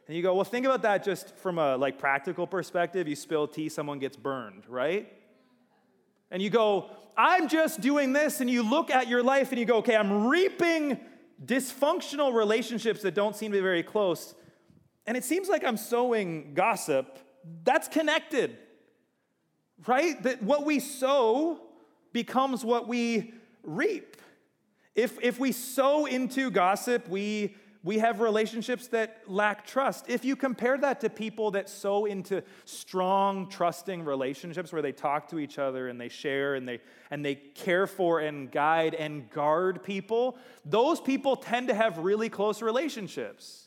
And 0.08 0.16
you 0.16 0.22
go, 0.22 0.34
well, 0.34 0.44
think 0.44 0.66
about 0.66 0.82
that 0.82 1.04
just 1.04 1.36
from 1.36 1.58
a 1.58 1.76
like 1.76 1.98
practical 1.98 2.46
perspective. 2.46 3.06
You 3.06 3.16
spill 3.16 3.46
tea, 3.46 3.68
someone 3.68 3.98
gets 3.98 4.16
burned, 4.16 4.64
right? 4.68 5.12
And 6.30 6.42
you 6.42 6.50
go, 6.50 6.90
I'm 7.16 7.48
just 7.48 7.80
doing 7.80 8.12
this, 8.12 8.40
and 8.40 8.50
you 8.50 8.62
look 8.62 8.90
at 8.90 9.08
your 9.08 9.22
life 9.22 9.50
and 9.50 9.58
you 9.58 9.64
go, 9.64 9.78
okay, 9.78 9.96
I'm 9.96 10.26
reaping 10.26 11.00
dysfunctional 11.44 12.34
relationships 12.34 13.02
that 13.02 13.14
don't 13.14 13.34
seem 13.34 13.52
to 13.52 13.58
be 13.58 13.62
very 13.62 13.82
close. 13.82 14.34
And 15.06 15.16
it 15.16 15.24
seems 15.24 15.48
like 15.48 15.64
I'm 15.64 15.76
sowing 15.76 16.54
gossip. 16.54 17.18
That's 17.64 17.86
connected, 17.88 18.56
right? 19.86 20.20
That 20.22 20.42
what 20.42 20.64
we 20.64 20.80
sow 20.80 21.60
becomes 22.12 22.64
what 22.64 22.88
we 22.88 23.34
reap. 23.62 24.16
If, 24.94 25.18
if 25.22 25.38
we 25.38 25.52
sow 25.52 26.06
into 26.06 26.50
gossip, 26.50 27.08
we, 27.08 27.54
we 27.84 27.98
have 27.98 28.20
relationships 28.20 28.88
that 28.88 29.22
lack 29.28 29.66
trust. 29.66 30.06
If 30.08 30.24
you 30.24 30.34
compare 30.34 30.78
that 30.78 31.02
to 31.02 31.10
people 31.10 31.52
that 31.52 31.68
sow 31.68 32.06
into 32.06 32.42
strong, 32.64 33.48
trusting 33.48 34.04
relationships 34.04 34.72
where 34.72 34.82
they 34.82 34.92
talk 34.92 35.28
to 35.28 35.38
each 35.38 35.58
other 35.58 35.88
and 35.88 36.00
they 36.00 36.08
share 36.08 36.54
and 36.54 36.66
they, 36.66 36.80
and 37.10 37.24
they 37.24 37.34
care 37.34 37.86
for 37.86 38.20
and 38.20 38.50
guide 38.50 38.94
and 38.94 39.30
guard 39.30 39.84
people, 39.84 40.38
those 40.64 41.00
people 41.00 41.36
tend 41.36 41.68
to 41.68 41.74
have 41.74 41.98
really 41.98 42.28
close 42.28 42.62
relationships. 42.62 43.65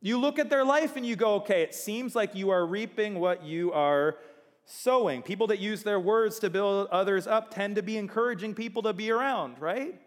You 0.00 0.18
look 0.18 0.38
at 0.38 0.48
their 0.48 0.64
life 0.64 0.96
and 0.96 1.04
you 1.04 1.16
go, 1.16 1.34
okay, 1.36 1.62
it 1.62 1.74
seems 1.74 2.14
like 2.14 2.34
you 2.34 2.50
are 2.50 2.64
reaping 2.64 3.18
what 3.18 3.42
you 3.42 3.72
are 3.72 4.16
sowing. 4.64 5.22
People 5.22 5.48
that 5.48 5.58
use 5.58 5.82
their 5.82 5.98
words 5.98 6.38
to 6.40 6.50
build 6.50 6.88
others 6.88 7.26
up 7.26 7.52
tend 7.52 7.76
to 7.76 7.82
be 7.82 7.96
encouraging 7.96 8.54
people 8.54 8.82
to 8.82 8.92
be 8.92 9.10
around, 9.10 9.58
right? 9.60 10.00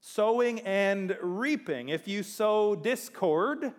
Sowing 0.00 0.60
and 0.60 1.18
reaping. 1.20 1.90
If 1.90 2.08
you 2.08 2.22
sow 2.22 2.74
discord, 2.74 3.72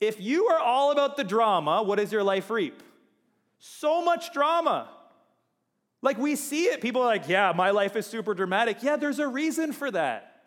if 0.00 0.20
you 0.20 0.46
are 0.46 0.58
all 0.58 0.92
about 0.92 1.18
the 1.18 1.24
drama, 1.24 1.82
what 1.82 1.98
does 1.98 2.10
your 2.10 2.22
life 2.22 2.48
reap? 2.48 2.82
So 3.58 4.02
much 4.02 4.32
drama. 4.32 4.88
Like 6.00 6.16
we 6.16 6.36
see 6.36 6.64
it. 6.64 6.80
People 6.80 7.02
are 7.02 7.06
like, 7.06 7.28
yeah, 7.28 7.52
my 7.54 7.70
life 7.70 7.96
is 7.96 8.06
super 8.06 8.32
dramatic. 8.32 8.82
Yeah, 8.82 8.96
there's 8.96 9.18
a 9.18 9.28
reason 9.28 9.72
for 9.72 9.90
that. 9.90 10.42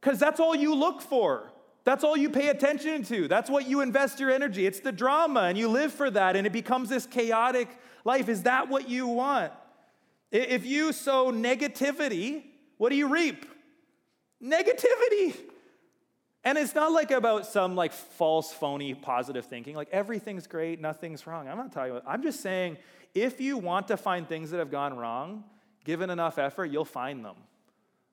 Because 0.00 0.20
that's 0.20 0.38
all 0.38 0.54
you 0.54 0.76
look 0.76 1.02
for. 1.02 1.50
That's 1.84 2.04
all 2.04 2.16
you 2.16 2.28
pay 2.28 2.48
attention 2.48 3.02
to. 3.04 3.28
That's 3.28 3.48
what 3.48 3.66
you 3.66 3.80
invest 3.80 4.20
your 4.20 4.30
energy. 4.30 4.66
It's 4.66 4.80
the 4.80 4.92
drama, 4.92 5.42
and 5.42 5.56
you 5.56 5.68
live 5.68 5.92
for 5.92 6.10
that, 6.10 6.36
and 6.36 6.46
it 6.46 6.52
becomes 6.52 6.88
this 6.88 7.06
chaotic 7.06 7.68
life. 8.04 8.28
Is 8.28 8.42
that 8.42 8.68
what 8.68 8.88
you 8.88 9.06
want? 9.06 9.52
If 10.30 10.66
you 10.66 10.92
sow 10.92 11.32
negativity, 11.32 12.42
what 12.76 12.90
do 12.90 12.96
you 12.96 13.08
reap? 13.08 13.46
Negativity. 14.42 15.34
And 16.44 16.56
it's 16.56 16.74
not 16.74 16.92
like 16.92 17.10
about 17.10 17.46
some 17.46 17.74
like 17.74 17.92
false, 17.92 18.52
phony, 18.52 18.94
positive 18.94 19.46
thinking. 19.46 19.74
Like 19.74 19.88
everything's 19.90 20.46
great, 20.46 20.80
nothing's 20.80 21.26
wrong. 21.26 21.48
I'm 21.48 21.56
not 21.56 21.72
talking 21.72 21.92
about, 21.92 22.04
I'm 22.06 22.22
just 22.22 22.40
saying 22.40 22.78
if 23.14 23.40
you 23.40 23.58
want 23.58 23.88
to 23.88 23.96
find 23.96 24.28
things 24.28 24.50
that 24.50 24.58
have 24.58 24.70
gone 24.70 24.96
wrong, 24.96 25.44
given 25.84 26.10
enough 26.10 26.38
effort, 26.38 26.66
you'll 26.66 26.84
find 26.84 27.24
them. 27.24 27.36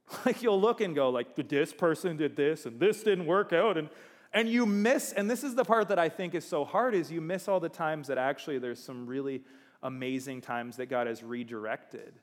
Like 0.26 0.44
you'll 0.44 0.62
look 0.62 0.82
and 0.82 0.94
go, 0.94 1.10
like, 1.10 1.36
this 1.36 1.74
person 1.74 2.16
did 2.16 2.36
this 2.36 2.66
and 2.68 2.80
this 2.80 3.02
didn't 3.02 3.26
work 3.26 3.54
out. 3.54 3.76
And 3.78 3.90
and 4.36 4.50
you 4.50 4.66
miss, 4.66 5.14
and 5.14 5.32
this 5.32 5.46
is 5.46 5.56
the 5.56 5.64
part 5.64 5.88
that 5.88 5.98
I 5.98 6.10
think 6.10 6.36
is 6.36 6.46
so 6.46 6.66
hard, 6.66 6.94
is 6.94 7.10
you 7.10 7.22
miss 7.22 7.48
all 7.48 7.62
the 7.62 7.70
times 7.70 8.08
that 8.08 8.18
actually 8.18 8.60
there's 8.60 8.84
some 8.84 9.08
really 9.08 9.44
amazing 9.82 10.42
times 10.42 10.76
that 10.76 10.88
God 10.88 11.08
has 11.08 11.24
redirected 11.24 12.14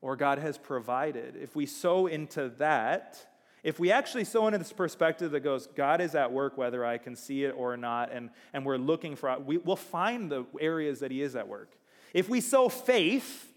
or 0.00 0.14
God 0.14 0.38
has 0.38 0.58
provided. 0.58 1.34
If 1.34 1.56
we 1.56 1.66
sow 1.66 2.06
into 2.06 2.50
that, 2.58 3.18
if 3.64 3.80
we 3.80 3.90
actually 3.90 4.22
sow 4.22 4.46
into 4.46 4.58
this 4.58 4.72
perspective 4.72 5.32
that 5.32 5.40
goes, 5.40 5.66
God 5.66 6.00
is 6.00 6.14
at 6.14 6.30
work 6.30 6.56
whether 6.56 6.84
I 6.84 6.98
can 6.98 7.16
see 7.16 7.42
it 7.42 7.54
or 7.56 7.76
not, 7.76 8.12
and, 8.12 8.30
and 8.52 8.64
we're 8.64 8.78
looking 8.78 9.16
for, 9.16 9.36
we, 9.40 9.58
we'll 9.58 9.74
find 9.74 10.30
the 10.30 10.46
areas 10.60 11.00
that 11.00 11.10
He 11.10 11.20
is 11.20 11.34
at 11.34 11.48
work. 11.48 11.72
If 12.14 12.28
we 12.28 12.40
sow 12.40 12.68
faith, 12.68 13.52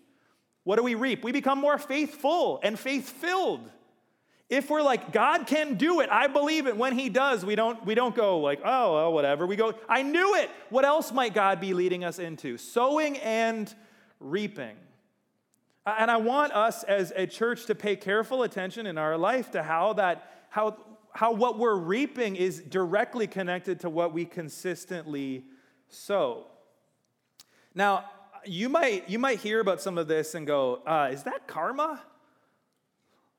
what 0.69 0.75
do 0.75 0.84
we 0.84 0.93
reap? 0.93 1.23
We 1.23 1.32
become 1.32 1.58
more 1.58 1.79
faithful 1.79 2.60
and 2.62 2.77
faith 2.77 3.10
filled. 3.10 3.67
If 4.49 4.69
we're 4.69 4.84
like, 4.84 5.12
God 5.12 5.47
can 5.47 5.77
do 5.77 6.01
it, 6.01 6.10
I 6.12 6.27
believe 6.27 6.67
it. 6.67 6.77
When 6.77 6.95
He 6.95 7.10
does, 7.10 7.43
we 7.43 7.55
don't, 7.55 7.84
we 7.88 7.95
don't 7.95 8.13
go 8.13 8.38
like, 8.38 8.62
oh, 8.63 8.93
well, 8.93 9.12
whatever. 9.12 9.47
We 9.47 9.55
go, 9.55 9.73
I 9.89 10.03
knew 10.03 10.36
it. 10.36 10.51
What 10.69 10.86
else 10.86 11.12
might 11.12 11.34
God 11.34 11.60
be 11.60 11.73
leading 11.73 12.03
us 12.03 12.19
into? 12.19 12.55
Sowing 12.60 13.17
and 13.17 13.73
reaping. 14.19 14.75
And 15.88 16.12
I 16.12 16.17
want 16.17 16.53
us 16.53 16.84
as 16.84 17.12
a 17.15 17.25
church 17.25 17.65
to 17.65 17.73
pay 17.73 17.95
careful 17.95 18.43
attention 18.43 18.86
in 18.86 18.99
our 18.99 19.17
life 19.17 19.49
to 19.53 19.63
how 19.63 19.93
that, 19.93 20.32
how, 20.49 20.77
how 21.13 21.32
what 21.32 21.58
we're 21.58 21.79
reaping 21.79 22.36
is 22.36 22.60
directly 22.60 23.25
connected 23.25 23.79
to 23.79 23.89
what 23.89 24.13
we 24.13 24.23
consistently 24.23 25.45
sow. 25.88 26.45
Now, 27.73 28.05
you 28.45 28.69
might, 28.69 29.10
you 29.10 29.19
might 29.19 29.39
hear 29.39 29.60
about 29.60 29.82
some 29.82 29.97
of 29.97 30.08
this 30.08 30.36
and 30.36 30.45
go, 30.47 30.82
uh, 30.86 31.10
is 31.12 31.23
that 31.23 31.47
karma? 31.47 32.02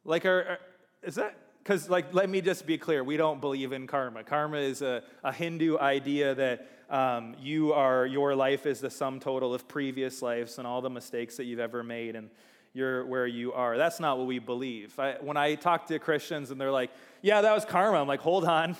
Like, 0.05 0.25
are, 0.27 0.59
is 1.03 1.15
that 1.17 1.37
because 1.63 1.89
like 1.91 2.13
let 2.15 2.29
me 2.29 2.41
just 2.41 2.67
be 2.67 2.79
clear 2.79 3.05
we 3.05 3.17
don't 3.17 3.41
believe 3.41 3.73
in 3.73 3.87
karma. 3.87 4.25
Karma 4.25 4.59
is 4.59 4.83
a, 4.83 5.03
a 5.23 5.33
hindu 5.33 5.79
idea 5.79 6.35
that 6.35 6.69
um, 6.89 7.37
you 7.41 7.73
are 7.73 8.07
your 8.07 8.35
life 8.35 8.67
is 8.67 8.81
the 8.81 8.91
sum 8.91 9.21
total 9.21 9.55
of 9.55 9.69
previous 9.69 10.23
lives 10.23 10.59
and 10.59 10.67
all 10.67 10.81
the 10.81 10.91
mistakes 10.91 11.37
that 11.37 11.45
you've 11.45 11.61
ever 11.61 11.83
made 11.83 12.17
and 12.17 12.31
you're 12.73 13.05
where 13.07 13.27
you 13.27 13.53
are. 13.53 13.77
That's 13.77 14.01
not 14.01 14.19
what 14.19 14.27
we 14.27 14.39
believe. 14.39 14.99
I, 14.99 15.17
when 15.21 15.37
i 15.37 15.55
talk 15.55 15.87
to 15.89 15.99
christians 15.99 16.51
and 16.51 16.61
they're 16.61 16.71
like 16.71 16.91
yeah 17.23 17.41
that 17.43 17.55
was 17.55 17.65
karma. 17.65 18.01
I'm 18.01 18.09
like 18.09 18.21
hold 18.21 18.45
on. 18.45 18.77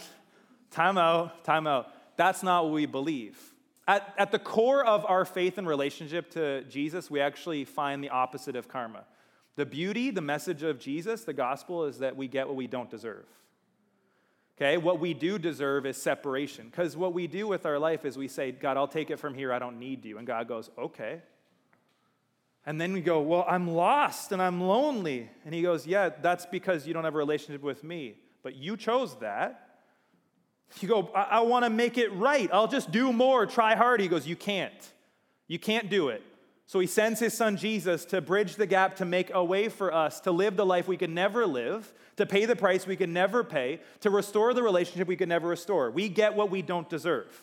Time 0.71 0.99
out. 0.99 1.45
Time 1.45 1.67
out. 1.67 1.93
That's 2.17 2.43
not 2.43 2.65
what 2.65 2.73
we 2.73 2.87
believe 2.87 3.39
at, 3.91 4.15
at 4.17 4.31
the 4.31 4.39
core 4.39 4.85
of 4.85 5.05
our 5.07 5.25
faith 5.25 5.59
and 5.59 5.67
relationship 5.67 6.31
to 6.31 6.63
jesus 6.65 7.11
we 7.11 7.21
actually 7.21 7.65
find 7.65 8.03
the 8.03 8.11
opposite 8.11 8.57
of 8.57 8.69
karma 8.69 9.05
the 9.61 9.67
beauty, 9.67 10.11
the 10.11 10.23
message 10.23 10.63
of 10.63 10.79
Jesus, 10.79 11.25
the 11.25 11.35
gospel, 11.35 11.85
is 11.85 11.99
that 11.99 12.17
we 12.17 12.29
get 12.29 12.47
what 12.47 12.57
we 12.57 12.67
don't 12.67 12.91
deserve. 12.91 13.27
Okay, 14.57 14.79
what 14.79 15.01
we 15.01 15.13
do 15.13 15.39
deserve 15.39 15.85
is 15.85 15.97
separation. 15.97 16.69
Because 16.71 16.97
what 16.97 17.13
we 17.13 17.27
do 17.27 17.47
with 17.47 17.67
our 17.67 17.79
life 17.79 18.07
is 18.07 18.17
we 18.17 18.27
say, 18.27 18.53
God, 18.53 18.79
I'll 18.79 18.89
take 18.89 19.11
it 19.11 19.19
from 19.19 19.35
here. 19.35 19.53
I 19.53 19.59
don't 19.59 19.79
need 19.79 20.05
you. 20.07 20.17
And 20.17 20.27
God 20.27 20.49
goes, 20.49 20.71
okay. 20.79 21.21
And 22.65 22.81
then 22.81 22.95
we 22.95 23.03
go, 23.03 23.21
well, 23.21 23.45
I'm 23.49 23.69
lost 23.69 24.33
and 24.33 24.41
I'm 24.41 24.63
lonely. 24.63 25.31
And 25.45 25.55
he 25.55 25.61
goes, 25.61 25.87
yeah, 25.87 26.09
that's 26.09 26.47
because 26.47 26.87
you 26.87 26.95
don't 26.95 27.05
have 27.05 27.15
a 27.15 27.19
relationship 27.19 27.63
with 27.63 27.85
me. 27.85 28.17
But 28.43 28.57
you 28.57 28.79
chose 28.79 29.15
that. 29.21 29.70
You 30.79 30.89
go, 30.89 31.11
I, 31.15 31.23
I 31.23 31.41
want 31.41 31.65
to 31.65 31.71
make 31.71 31.99
it 31.99 32.13
right. 32.15 32.49
I'll 32.53 32.69
just 32.69 32.91
do 32.91 33.13
more, 33.13 33.47
try 33.47 33.75
hard. 33.75 34.01
He 34.01 34.09
goes, 34.09 34.27
you 34.27 34.37
can't. 34.37 34.93
You 35.49 35.59
can't 35.59 35.91
do 35.91 36.09
it. 36.09 36.23
So 36.67 36.79
he 36.79 36.87
sends 36.87 37.19
his 37.19 37.35
son 37.35 37.57
Jesus 37.57 38.05
to 38.07 38.21
bridge 38.21 38.55
the 38.55 38.67
gap, 38.67 38.95
to 38.97 39.05
make 39.05 39.35
a 39.35 39.43
way 39.43 39.69
for 39.69 39.93
us 39.93 40.21
to 40.21 40.31
live 40.31 40.57
the 40.57 40.65
life 40.65 40.87
we 40.87 40.97
could 40.97 41.11
never 41.11 41.45
live, 41.45 41.93
to 42.17 42.25
pay 42.25 42.45
the 42.45 42.55
price 42.55 42.87
we 42.87 42.95
could 42.95 43.09
never 43.09 43.43
pay, 43.43 43.81
to 44.01 44.11
restore 44.11 44.55
the 44.55 44.63
relationship 44.63 45.09
we 45.09 45.17
could 45.17 45.29
never 45.29 45.49
restore. 45.49 45.91
We 45.91 46.09
get 46.09 46.37
what 46.37 46.49
we 46.49 46.63
don't 46.63 46.89
deserve. 46.89 47.43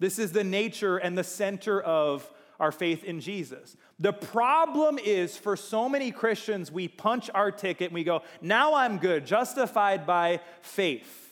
This 0.00 0.18
is 0.18 0.32
the 0.32 0.42
nature 0.42 0.96
and 0.96 1.16
the 1.16 1.22
center 1.22 1.80
of 1.80 2.28
our 2.58 2.72
faith 2.72 3.04
in 3.04 3.20
Jesus. 3.20 3.76
The 4.00 4.12
problem 4.12 4.98
is 4.98 5.36
for 5.36 5.56
so 5.56 5.88
many 5.88 6.10
Christians, 6.10 6.72
we 6.72 6.88
punch 6.88 7.30
our 7.32 7.52
ticket 7.52 7.90
and 7.90 7.94
we 7.94 8.02
go, 8.02 8.22
now 8.42 8.74
I'm 8.74 8.98
good, 8.98 9.24
justified 9.24 10.04
by 10.04 10.40
faith. 10.62 11.23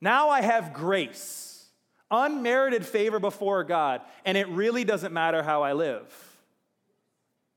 Now 0.00 0.30
I 0.30 0.40
have 0.40 0.72
grace, 0.72 1.66
unmerited 2.10 2.86
favor 2.86 3.18
before 3.18 3.64
God, 3.64 4.00
and 4.24 4.36
it 4.36 4.48
really 4.48 4.84
doesn't 4.84 5.12
matter 5.12 5.42
how 5.42 5.62
I 5.62 5.74
live. 5.74 6.12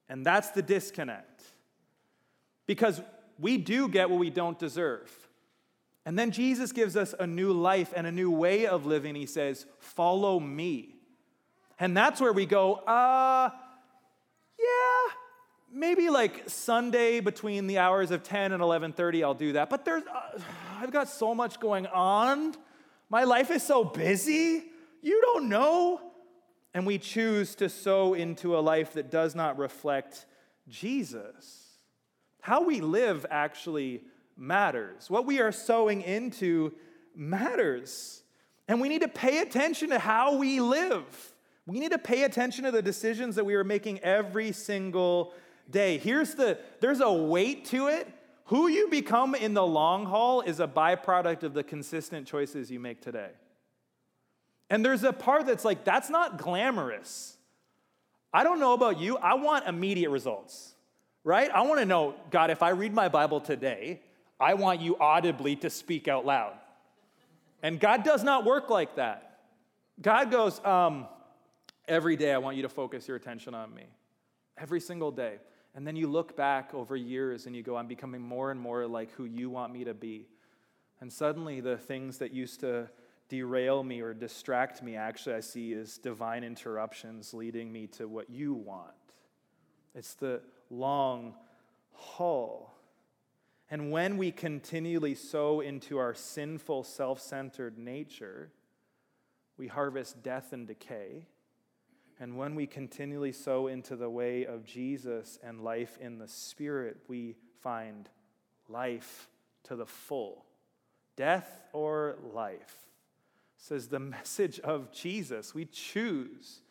And 0.09 0.25
that's 0.25 0.51
the 0.51 0.61
disconnect. 0.61 1.41
Because 2.65 3.01
we 3.39 3.57
do 3.57 3.87
get 3.87 4.09
what 4.09 4.19
we 4.19 4.29
don't 4.29 4.59
deserve. 4.59 5.11
And 6.05 6.19
then 6.19 6.31
Jesus 6.31 6.71
gives 6.71 6.97
us 6.97 7.15
a 7.17 7.25
new 7.25 7.53
life 7.53 7.93
and 7.95 8.05
a 8.05 8.11
new 8.11 8.29
way 8.29 8.67
of 8.67 8.85
living. 8.85 9.15
He 9.15 9.25
says, 9.25 9.65
Follow 9.79 10.39
me. 10.39 10.95
And 11.79 11.95
that's 11.95 12.21
where 12.21 12.33
we 12.33 12.45
go, 12.45 12.75
uh, 12.75 13.49
yeah, 14.59 15.13
maybe 15.73 16.09
like 16.09 16.47
Sunday 16.47 17.19
between 17.19 17.67
the 17.67 17.79
hours 17.79 18.11
of 18.11 18.23
10 18.23 18.51
and 18.51 18.61
11:30 18.61 19.23
I'll 19.23 19.33
do 19.33 19.53
that. 19.53 19.69
But 19.69 19.83
there's 19.83 20.03
uh, 20.03 20.39
I've 20.83 20.91
got 20.91 21.07
so 21.07 21.33
much 21.33 21.61
going 21.61 21.87
on. 21.87 22.55
My 23.09 23.23
life 23.23 23.51
is 23.51 23.63
so 23.63 23.85
busy. 23.85 24.65
You 25.01 25.21
don't 25.21 25.47
know 25.47 26.01
and 26.73 26.85
we 26.85 26.97
choose 26.97 27.55
to 27.55 27.69
sow 27.69 28.15
into 28.15 28.57
a 28.57 28.59
life 28.59 28.91
that 28.95 29.09
does 29.09 29.33
not 29.33 29.57
reflect 29.57 30.25
Jesus. 30.67 31.77
How 32.41 32.65
we 32.65 32.81
live 32.81 33.25
actually 33.31 34.01
matters. 34.35 35.09
What 35.09 35.25
we 35.25 35.39
are 35.39 35.53
sowing 35.53 36.01
into 36.01 36.73
matters. 37.15 38.21
And 38.67 38.81
we 38.81 38.89
need 38.89 39.03
to 39.03 39.07
pay 39.07 39.37
attention 39.37 39.91
to 39.91 39.99
how 39.99 40.35
we 40.35 40.59
live. 40.59 41.33
We 41.65 41.79
need 41.79 41.93
to 41.93 41.97
pay 41.97 42.23
attention 42.23 42.65
to 42.65 42.71
the 42.71 42.81
decisions 42.81 43.37
that 43.37 43.45
we 43.45 43.55
are 43.55 43.63
making 43.63 43.99
every 43.99 44.51
single 44.51 45.33
day. 45.71 45.97
Here's 45.97 46.35
the 46.35 46.59
there's 46.81 46.99
a 46.99 47.13
weight 47.13 47.63
to 47.67 47.87
it. 47.87 48.13
Who 48.45 48.67
you 48.67 48.89
become 48.89 49.35
in 49.35 49.53
the 49.53 49.65
long 49.65 50.05
haul 50.05 50.41
is 50.41 50.59
a 50.59 50.67
byproduct 50.67 51.43
of 51.43 51.53
the 51.53 51.63
consistent 51.63 52.27
choices 52.27 52.69
you 52.69 52.79
make 52.79 53.01
today. 53.01 53.31
And 54.69 54.83
there's 54.83 55.03
a 55.03 55.13
part 55.13 55.45
that's 55.45 55.63
like, 55.63 55.83
that's 55.83 56.09
not 56.09 56.37
glamorous. 56.37 57.37
I 58.33 58.43
don't 58.43 58.59
know 58.59 58.73
about 58.73 58.99
you, 58.99 59.17
I 59.17 59.35
want 59.35 59.67
immediate 59.67 60.09
results, 60.09 60.73
right? 61.23 61.49
I 61.51 61.61
want 61.61 61.79
to 61.79 61.85
know, 61.85 62.15
God, 62.31 62.49
if 62.49 62.63
I 62.63 62.69
read 62.69 62.93
my 62.93 63.07
Bible 63.07 63.39
today, 63.39 64.01
I 64.39 64.55
want 64.55 64.81
you 64.81 64.97
audibly 64.97 65.55
to 65.57 65.69
speak 65.69 66.07
out 66.07 66.25
loud. 66.25 66.53
And 67.61 67.79
God 67.79 68.03
does 68.03 68.23
not 68.23 68.43
work 68.43 68.69
like 68.69 68.95
that. 68.95 69.39
God 70.01 70.31
goes, 70.31 70.59
um, 70.65 71.07
every 71.87 72.15
day 72.15 72.33
I 72.33 72.39
want 72.39 72.57
you 72.57 72.63
to 72.63 72.69
focus 72.69 73.07
your 73.07 73.15
attention 73.15 73.53
on 73.53 73.73
me. 73.73 73.83
Every 74.57 74.81
single 74.81 75.11
day. 75.11 75.35
And 75.75 75.87
then 75.87 75.95
you 75.95 76.07
look 76.07 76.35
back 76.35 76.73
over 76.73 76.95
years 76.95 77.45
and 77.45 77.55
you 77.55 77.63
go, 77.63 77.75
I'm 77.75 77.87
becoming 77.87 78.21
more 78.21 78.51
and 78.51 78.59
more 78.59 78.85
like 78.85 79.11
who 79.13 79.25
you 79.25 79.49
want 79.49 79.73
me 79.73 79.83
to 79.85 79.93
be. 79.93 80.27
And 81.01 81.11
suddenly 81.11 81.61
the 81.61 81.77
things 81.77 82.19
that 82.19 82.31
used 82.31 82.59
to 82.59 82.89
derail 83.27 83.83
me 83.83 84.01
or 84.01 84.13
distract 84.13 84.83
me, 84.83 84.95
actually, 84.95 85.35
I 85.35 85.39
see 85.39 85.73
as 85.73 85.97
divine 85.97 86.43
interruptions 86.43 87.33
leading 87.33 87.71
me 87.71 87.87
to 87.87 88.07
what 88.07 88.29
you 88.29 88.53
want. 88.53 88.93
It's 89.95 90.13
the 90.13 90.41
long 90.69 91.33
haul. 91.91 92.73
And 93.71 93.91
when 93.91 94.17
we 94.17 94.31
continually 94.31 95.15
sow 95.15 95.61
into 95.61 95.97
our 95.97 96.13
sinful, 96.13 96.83
self 96.83 97.19
centered 97.19 97.77
nature, 97.77 98.51
we 99.57 99.67
harvest 99.67 100.21
death 100.21 100.53
and 100.53 100.67
decay. 100.67 101.25
And 102.19 102.37
when 102.37 102.55
we 102.55 102.67
continually 102.67 103.31
sow 103.31 103.67
into 103.67 103.95
the 103.95 104.09
way 104.09 104.45
of 104.45 104.65
Jesus 104.65 105.39
and 105.43 105.61
life 105.61 105.97
in 105.99 106.19
the 106.19 106.27
Spirit, 106.27 106.97
we 107.07 107.35
find 107.61 108.09
life 108.69 109.27
to 109.63 109.75
the 109.75 109.85
full 109.85 110.45
death 111.15 111.61
or 111.73 112.17
life 112.33 112.83
says 113.63 113.87
the 113.87 113.99
message 113.99 114.59
of 114.59 114.91
Jesus. 114.91 115.53
We 115.53 115.65
choose. 115.65 116.61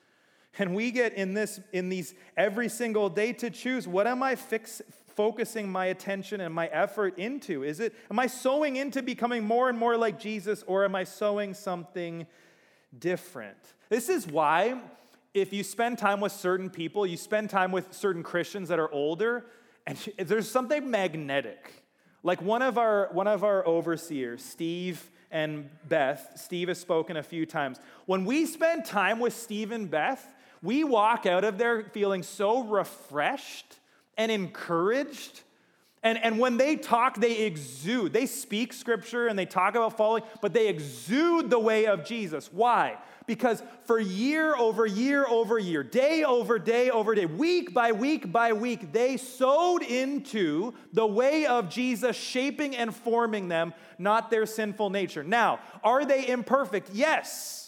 And 0.58 0.74
we 0.74 0.90
get 0.90 1.14
in 1.14 1.32
this 1.32 1.60
in 1.72 1.88
these 1.88 2.14
every 2.36 2.68
single 2.68 3.08
day 3.08 3.32
to 3.34 3.48
choose 3.48 3.88
what 3.88 4.06
am 4.06 4.22
I 4.22 4.34
fix, 4.34 4.82
focusing 5.16 5.70
my 5.70 5.86
attention 5.86 6.42
and 6.42 6.54
my 6.54 6.66
effort 6.66 7.18
into? 7.18 7.64
Is 7.64 7.80
it 7.80 7.94
am 8.10 8.18
I 8.18 8.26
sowing 8.26 8.76
into 8.76 9.02
becoming 9.02 9.44
more 9.44 9.70
and 9.70 9.78
more 9.78 9.96
like 9.96 10.20
Jesus 10.20 10.62
or 10.66 10.84
am 10.84 10.94
I 10.94 11.04
sowing 11.04 11.54
something 11.54 12.26
different? 12.98 13.56
This 13.88 14.10
is 14.10 14.26
why 14.26 14.78
if 15.34 15.52
you 15.52 15.62
spend 15.64 15.98
time 15.98 16.20
with 16.20 16.32
certain 16.32 16.70
people, 16.70 17.06
you 17.06 17.16
spend 17.16 17.50
time 17.50 17.72
with 17.72 17.92
certain 17.92 18.22
Christians 18.22 18.68
that 18.68 18.78
are 18.78 18.92
older 18.92 19.46
and 19.86 19.98
there's 20.18 20.50
something 20.50 20.90
magnetic. 20.90 21.72
Like 22.22 22.40
one 22.40 22.62
of 22.62 22.78
our 22.78 23.08
one 23.12 23.26
of 23.26 23.42
our 23.42 23.66
overseers, 23.66 24.44
Steve 24.44 25.10
and 25.30 25.70
Beth, 25.88 26.32
Steve 26.36 26.68
has 26.68 26.78
spoken 26.78 27.16
a 27.16 27.22
few 27.22 27.46
times. 27.46 27.78
When 28.06 28.24
we 28.24 28.46
spend 28.46 28.84
time 28.84 29.18
with 29.18 29.34
Steve 29.34 29.72
and 29.72 29.90
Beth, 29.90 30.24
we 30.62 30.84
walk 30.84 31.26
out 31.26 31.42
of 31.42 31.58
there 31.58 31.84
feeling 31.84 32.22
so 32.22 32.62
refreshed 32.62 33.78
and 34.16 34.30
encouraged. 34.30 35.40
And, 36.04 36.18
and 36.18 36.38
when 36.38 36.58
they 36.58 36.76
talk, 36.76 37.18
they 37.18 37.42
exude. 37.42 38.12
They 38.12 38.26
speak 38.26 38.72
scripture 38.72 39.28
and 39.28 39.38
they 39.38 39.46
talk 39.46 39.74
about 39.74 39.96
following, 39.96 40.22
but 40.40 40.52
they 40.52 40.68
exude 40.68 41.48
the 41.48 41.58
way 41.58 41.86
of 41.86 42.04
Jesus. 42.04 42.52
Why? 42.52 42.98
Because 43.26 43.62
for 43.84 43.98
year 43.98 44.54
over 44.56 44.86
year 44.86 45.26
over 45.26 45.58
year, 45.58 45.82
day 45.82 46.24
over 46.24 46.58
day 46.58 46.90
over 46.90 47.14
day, 47.14 47.26
week 47.26 47.72
by 47.72 47.92
week 47.92 48.30
by 48.32 48.52
week, 48.52 48.92
they 48.92 49.16
sowed 49.16 49.82
into 49.82 50.74
the 50.92 51.06
way 51.06 51.46
of 51.46 51.68
Jesus, 51.68 52.16
shaping 52.16 52.76
and 52.76 52.94
forming 52.94 53.48
them, 53.48 53.74
not 53.98 54.30
their 54.30 54.46
sinful 54.46 54.90
nature. 54.90 55.22
Now, 55.22 55.60
are 55.82 56.04
they 56.04 56.26
imperfect? 56.26 56.90
Yes. 56.92 57.62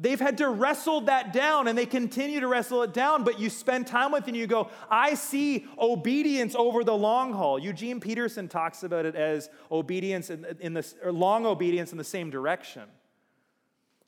They've 0.00 0.18
had 0.18 0.38
to 0.38 0.48
wrestle 0.48 1.02
that 1.02 1.34
down 1.34 1.68
and 1.68 1.76
they 1.76 1.84
continue 1.84 2.40
to 2.40 2.48
wrestle 2.48 2.82
it 2.84 2.94
down, 2.94 3.22
but 3.22 3.38
you 3.38 3.50
spend 3.50 3.86
time 3.86 4.12
with 4.12 4.22
it 4.22 4.28
and 4.28 4.36
you 4.36 4.46
go, 4.46 4.70
I 4.90 5.12
see 5.12 5.66
obedience 5.78 6.54
over 6.54 6.84
the 6.84 6.96
long 6.96 7.34
haul. 7.34 7.58
Eugene 7.58 8.00
Peterson 8.00 8.48
talks 8.48 8.82
about 8.82 9.04
it 9.04 9.14
as 9.14 9.50
obedience 9.70 10.30
in, 10.30 10.46
in 10.60 10.72
the, 10.72 10.86
long 11.04 11.44
obedience 11.44 11.92
in 11.92 11.98
the 11.98 12.04
same 12.04 12.30
direction. 12.30 12.84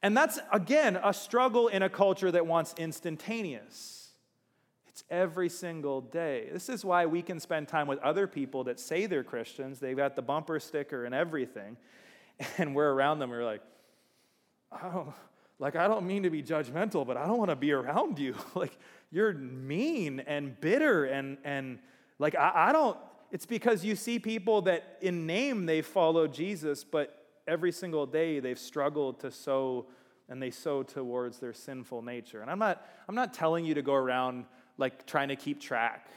And 0.02 0.16
that's, 0.16 0.38
again, 0.50 0.98
a 1.02 1.14
struggle 1.14 1.68
in 1.68 1.82
a 1.82 1.88
culture 1.88 2.30
that 2.30 2.46
wants 2.46 2.74
instantaneous. 2.76 4.10
It's 4.88 5.04
every 5.10 5.48
single 5.48 6.00
day. 6.00 6.48
This 6.52 6.68
is 6.68 6.84
why 6.84 7.06
we 7.06 7.22
can 7.22 7.38
spend 7.40 7.68
time 7.68 7.86
with 7.86 7.98
other 8.00 8.26
people 8.26 8.64
that 8.64 8.80
say 8.80 9.06
they're 9.06 9.24
Christians. 9.24 9.78
They've 9.78 9.96
got 9.96 10.16
the 10.16 10.22
bumper 10.22 10.60
sticker 10.60 11.04
and 11.04 11.14
everything. 11.14 11.76
And 12.58 12.74
we're 12.74 12.90
around 12.90 13.20
them, 13.20 13.30
we're 13.30 13.44
like, 13.44 13.62
oh, 14.72 15.14
like, 15.60 15.76
I 15.76 15.86
don't 15.86 16.06
mean 16.08 16.24
to 16.24 16.30
be 16.30 16.42
judgmental, 16.42 17.06
but 17.06 17.16
I 17.16 17.24
don't 17.26 17.38
want 17.38 17.50
to 17.50 17.56
be 17.56 17.70
around 17.70 18.18
you. 18.18 18.34
like, 18.56 18.76
you're 19.12 19.32
mean 19.32 20.18
and 20.20 20.60
bitter 20.60 21.04
and, 21.04 21.38
and 21.44 21.78
like, 22.18 22.34
I, 22.34 22.52
I 22.68 22.72
don't, 22.72 22.96
it's 23.30 23.46
because 23.46 23.84
you 23.84 23.94
see 23.94 24.18
people 24.18 24.62
that 24.62 24.98
in 25.00 25.24
name 25.26 25.66
they 25.66 25.82
follow 25.82 26.26
Jesus, 26.26 26.82
but 26.82 27.21
every 27.46 27.72
single 27.72 28.06
day 28.06 28.40
they've 28.40 28.58
struggled 28.58 29.20
to 29.20 29.30
sow 29.30 29.86
and 30.28 30.40
they 30.40 30.50
sow 30.50 30.82
towards 30.82 31.38
their 31.38 31.52
sinful 31.52 32.02
nature. 32.02 32.40
And 32.40 32.50
I'm 32.50 32.58
not, 32.58 32.86
I'm 33.08 33.14
not 33.14 33.34
telling 33.34 33.64
you 33.64 33.74
to 33.74 33.82
go 33.82 33.94
around 33.94 34.46
like 34.78 35.06
trying 35.06 35.28
to 35.28 35.36
keep 35.36 35.60
track. 35.60 36.08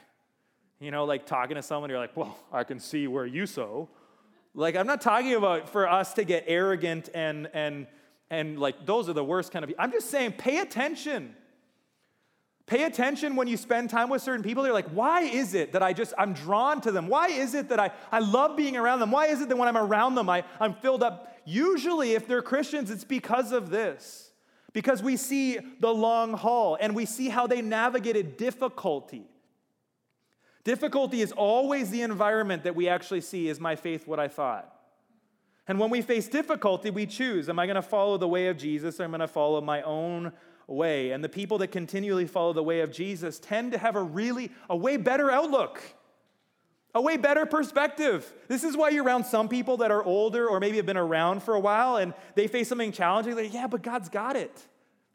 You 0.79 0.91
know, 0.91 1.05
like 1.05 1.25
talking 1.25 1.55
to 1.55 1.61
someone, 1.61 1.89
you're 1.89 1.99
like, 1.99 2.15
well, 2.15 2.37
I 2.51 2.63
can 2.63 2.79
see 2.79 3.07
where 3.07 3.25
you 3.25 3.45
sow. 3.45 3.89
Like, 4.53 4.75
I'm 4.75 4.87
not 4.87 5.01
talking 5.01 5.33
about 5.33 5.69
for 5.69 5.89
us 5.89 6.13
to 6.13 6.23
get 6.23 6.45
arrogant 6.47 7.09
and, 7.13 7.49
and, 7.53 7.87
and 8.29 8.57
like, 8.57 8.85
those 8.85 9.09
are 9.09 9.13
the 9.13 9.23
worst 9.23 9.51
kind 9.51 9.63
of 9.63 9.69
people. 9.69 9.83
I'm 9.83 9.91
just 9.91 10.09
saying, 10.09 10.33
pay 10.33 10.59
attention. 10.59 11.35
Pay 12.67 12.83
attention 12.83 13.35
when 13.35 13.47
you 13.47 13.57
spend 13.57 13.91
time 13.91 14.09
with 14.09 14.23
certain 14.23 14.41
people. 14.41 14.63
They're 14.63 14.73
like, 14.73 14.89
why 14.89 15.21
is 15.21 15.53
it 15.53 15.73
that 15.73 15.83
I 15.83 15.93
just, 15.93 16.13
I'm 16.17 16.33
drawn 16.33 16.81
to 16.81 16.91
them? 16.91 17.07
Why 17.07 17.27
is 17.27 17.53
it 17.53 17.69
that 17.69 17.79
I, 17.79 17.91
I 18.11 18.19
love 18.19 18.57
being 18.57 18.75
around 18.75 18.99
them? 18.99 19.11
Why 19.11 19.27
is 19.27 19.41
it 19.41 19.49
that 19.49 19.55
when 19.55 19.67
I'm 19.67 19.77
around 19.77 20.15
them, 20.15 20.29
I, 20.29 20.43
I'm 20.59 20.73
filled 20.73 21.03
up? 21.03 21.31
Usually, 21.45 22.13
if 22.13 22.27
they're 22.27 22.41
Christians, 22.41 22.89
it's 22.89 23.03
because 23.03 23.51
of 23.51 23.69
this. 23.69 24.31
Because 24.73 25.03
we 25.03 25.15
see 25.15 25.59
the 25.79 25.93
long 25.93 26.33
haul 26.33 26.75
and 26.81 26.95
we 26.95 27.05
see 27.05 27.29
how 27.29 27.45
they 27.45 27.61
navigated 27.61 28.35
difficulty. 28.35 29.27
Difficulty 30.63 31.21
is 31.21 31.31
always 31.31 31.91
the 31.91 32.01
environment 32.01 32.63
that 32.63 32.75
we 32.75 32.89
actually 32.89 33.21
see 33.21 33.47
is 33.47 33.59
my 33.59 33.75
faith 33.75 34.07
what 34.07 34.19
I 34.19 34.27
thought? 34.27 34.71
And 35.67 35.79
when 35.79 35.91
we 35.91 36.01
face 36.01 36.27
difficulty, 36.27 36.89
we 36.89 37.05
choose 37.05 37.47
am 37.47 37.59
I 37.59 37.67
going 37.67 37.75
to 37.75 37.83
follow 37.83 38.17
the 38.17 38.27
way 38.27 38.47
of 38.47 38.57
Jesus 38.57 38.99
or 38.99 39.03
am 39.03 39.13
I 39.13 39.19
going 39.19 39.27
to 39.27 39.33
follow 39.33 39.61
my 39.61 39.83
own 39.83 40.33
way. 40.67 41.11
And 41.11 41.23
the 41.23 41.29
people 41.29 41.57
that 41.59 41.67
continually 41.67 42.25
follow 42.25 42.53
the 42.53 42.63
way 42.63 42.81
of 42.81 42.91
Jesus 42.91 43.39
tend 43.39 43.71
to 43.73 43.77
have 43.77 43.95
a 43.95 44.01
really, 44.01 44.51
a 44.69 44.75
way 44.75 44.97
better 44.97 45.29
outlook, 45.29 45.81
a 46.93 47.01
way 47.01 47.17
better 47.17 47.45
perspective. 47.45 48.31
This 48.47 48.63
is 48.63 48.75
why 48.75 48.89
you're 48.89 49.03
around 49.03 49.25
some 49.25 49.49
people 49.49 49.77
that 49.77 49.91
are 49.91 50.03
older 50.03 50.47
or 50.47 50.59
maybe 50.59 50.77
have 50.77 50.85
been 50.85 50.97
around 50.97 51.43
for 51.43 51.55
a 51.55 51.59
while 51.59 51.97
and 51.97 52.13
they 52.35 52.47
face 52.47 52.69
something 52.69 52.91
challenging. 52.91 53.35
They're 53.35 53.45
like, 53.45 53.53
yeah, 53.53 53.67
but 53.67 53.81
God's 53.81 54.09
got 54.09 54.35
it. 54.35 54.67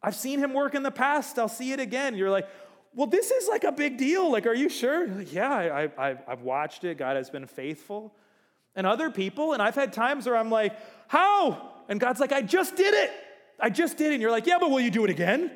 I've 0.03 0.15
seen 0.15 0.39
him 0.39 0.55
work 0.55 0.75
in 0.75 0.83
the 0.83 0.91
past. 0.91 1.39
I'll 1.39 1.49
see 1.49 1.73
it 1.73 1.81
again. 1.81 2.17
You're 2.17 2.31
like, 2.31 2.49
well, 2.95 3.07
this 3.07 3.31
is 3.31 3.49
like 3.49 3.65
a 3.65 3.73
big 3.73 3.99
deal. 3.99 4.31
Like, 4.31 4.47
are 4.47 4.55
you 4.55 4.69
sure? 4.69 5.07
Like, 5.07 5.33
yeah, 5.33 5.89
I, 5.99 6.17
I've 6.27 6.43
watched 6.43 6.85
it. 6.85 6.99
God 6.99 7.17
has 7.17 7.31
been 7.31 7.47
faithful. 7.47 8.15
And 8.75 8.87
other 8.87 9.11
people, 9.11 9.53
and 9.53 9.63
I've 9.63 9.75
had 9.75 9.93
times 9.93 10.27
where 10.27 10.37
I'm 10.37 10.51
like, 10.51 10.77
how? 11.09 11.73
And 11.89 12.01
God's 12.01 12.21
like, 12.21 12.33
I 12.33 12.43
just 12.43 12.77
did 12.77 12.95
it. 12.95 13.11
I 13.62 13.70
just 13.70 13.96
did 13.96 14.11
it. 14.11 14.14
And 14.14 14.23
you're 14.23 14.31
like, 14.31 14.46
yeah, 14.46 14.59
but 14.61 14.70
will 14.70 14.81
you 14.81 14.90
do 14.90 15.05
it 15.05 15.11
again? 15.11 15.51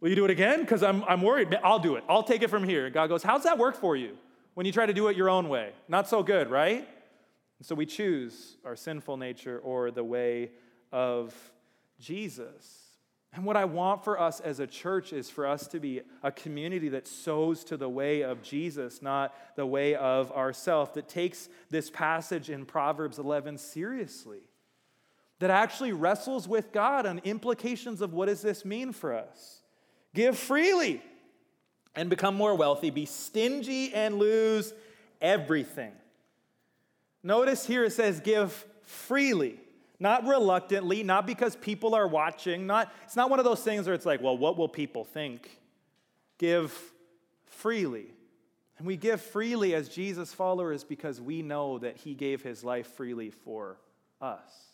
Will 0.00 0.10
you 0.10 0.16
do 0.16 0.24
it 0.24 0.30
again? 0.30 0.60
Because 0.60 0.82
I'm, 0.82 1.02
I'm 1.04 1.22
worried. 1.22 1.56
I'll 1.62 1.78
do 1.78 1.96
it. 1.96 2.04
I'll 2.08 2.22
take 2.22 2.42
it 2.42 2.48
from 2.48 2.64
here. 2.64 2.88
God 2.90 3.08
goes, 3.08 3.22
how's 3.22 3.44
that 3.44 3.58
work 3.58 3.76
for 3.76 3.96
you 3.96 4.16
when 4.54 4.66
you 4.66 4.72
try 4.72 4.86
to 4.86 4.92
do 4.92 5.08
it 5.08 5.16
your 5.16 5.28
own 5.28 5.48
way? 5.48 5.72
Not 5.88 6.08
so 6.08 6.22
good, 6.22 6.50
right? 6.50 6.88
And 7.58 7.66
so 7.66 7.74
we 7.74 7.86
choose 7.86 8.56
our 8.64 8.76
sinful 8.76 9.16
nature 9.16 9.58
or 9.58 9.90
the 9.90 10.04
way 10.04 10.52
of 10.92 11.34
Jesus. 11.98 12.88
And 13.32 13.44
what 13.44 13.56
I 13.56 13.66
want 13.66 14.04
for 14.04 14.18
us 14.18 14.40
as 14.40 14.58
a 14.58 14.66
church 14.66 15.12
is 15.12 15.28
for 15.28 15.46
us 15.46 15.66
to 15.68 15.80
be 15.80 16.00
a 16.22 16.32
community 16.32 16.88
that 16.90 17.06
sows 17.06 17.62
to 17.64 17.76
the 17.76 17.88
way 17.88 18.22
of 18.22 18.42
Jesus, 18.42 19.02
not 19.02 19.34
the 19.54 19.66
way 19.66 19.94
of 19.94 20.32
ourself, 20.32 20.94
that 20.94 21.08
takes 21.08 21.48
this 21.68 21.90
passage 21.90 22.48
in 22.48 22.64
Proverbs 22.64 23.18
11 23.18 23.58
seriously, 23.58 24.40
that 25.38 25.50
actually 25.50 25.92
wrestles 25.92 26.48
with 26.48 26.72
God 26.72 27.06
on 27.06 27.20
implications 27.20 28.00
of 28.00 28.12
what 28.12 28.26
does 28.26 28.42
this 28.42 28.64
mean 28.64 28.92
for 28.92 29.14
us. 29.14 29.62
Give 30.14 30.36
freely 30.36 31.02
and 31.94 32.10
become 32.10 32.34
more 32.34 32.54
wealthy, 32.54 32.90
be 32.90 33.06
stingy 33.06 33.92
and 33.94 34.18
lose 34.18 34.72
everything. 35.20 35.92
Notice 37.22 37.66
here 37.66 37.84
it 37.84 37.92
says, 37.92 38.20
give 38.20 38.64
freely 38.82 39.60
not 40.00 40.26
reluctantly, 40.26 41.02
not 41.02 41.26
because 41.26 41.56
people 41.56 41.94
are 41.94 42.06
watching, 42.06 42.66
not 42.66 42.92
it's 43.04 43.16
not 43.16 43.30
one 43.30 43.38
of 43.38 43.44
those 43.44 43.62
things 43.62 43.86
where 43.86 43.94
it's 43.94 44.06
like, 44.06 44.22
well, 44.22 44.36
what 44.36 44.56
will 44.56 44.68
people 44.68 45.04
think? 45.04 45.58
Give 46.38 46.72
freely. 47.46 48.06
And 48.78 48.86
we 48.86 48.96
give 48.96 49.20
freely 49.20 49.74
as 49.74 49.88
Jesus 49.88 50.32
followers 50.32 50.84
because 50.84 51.20
we 51.20 51.42
know 51.42 51.78
that 51.78 51.96
he 51.96 52.14
gave 52.14 52.42
his 52.42 52.62
life 52.62 52.86
freely 52.94 53.30
for 53.30 53.76
us. 54.20 54.67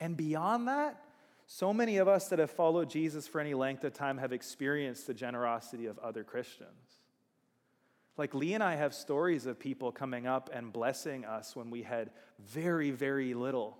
And 0.00 0.16
beyond 0.16 0.68
that, 0.68 1.02
so 1.46 1.72
many 1.74 1.98
of 1.98 2.08
us 2.08 2.28
that 2.28 2.38
have 2.38 2.50
followed 2.50 2.88
Jesus 2.88 3.26
for 3.26 3.40
any 3.40 3.54
length 3.54 3.84
of 3.84 3.92
time 3.92 4.18
have 4.18 4.32
experienced 4.32 5.06
the 5.06 5.14
generosity 5.14 5.86
of 5.86 5.98
other 5.98 6.24
Christians. 6.24 6.98
Like 8.16 8.34
Lee 8.34 8.54
and 8.54 8.62
I 8.62 8.76
have 8.76 8.94
stories 8.94 9.46
of 9.46 9.58
people 9.58 9.92
coming 9.92 10.26
up 10.26 10.50
and 10.52 10.72
blessing 10.72 11.24
us 11.24 11.56
when 11.56 11.70
we 11.70 11.82
had 11.82 12.10
very, 12.38 12.90
very 12.90 13.34
little 13.34 13.78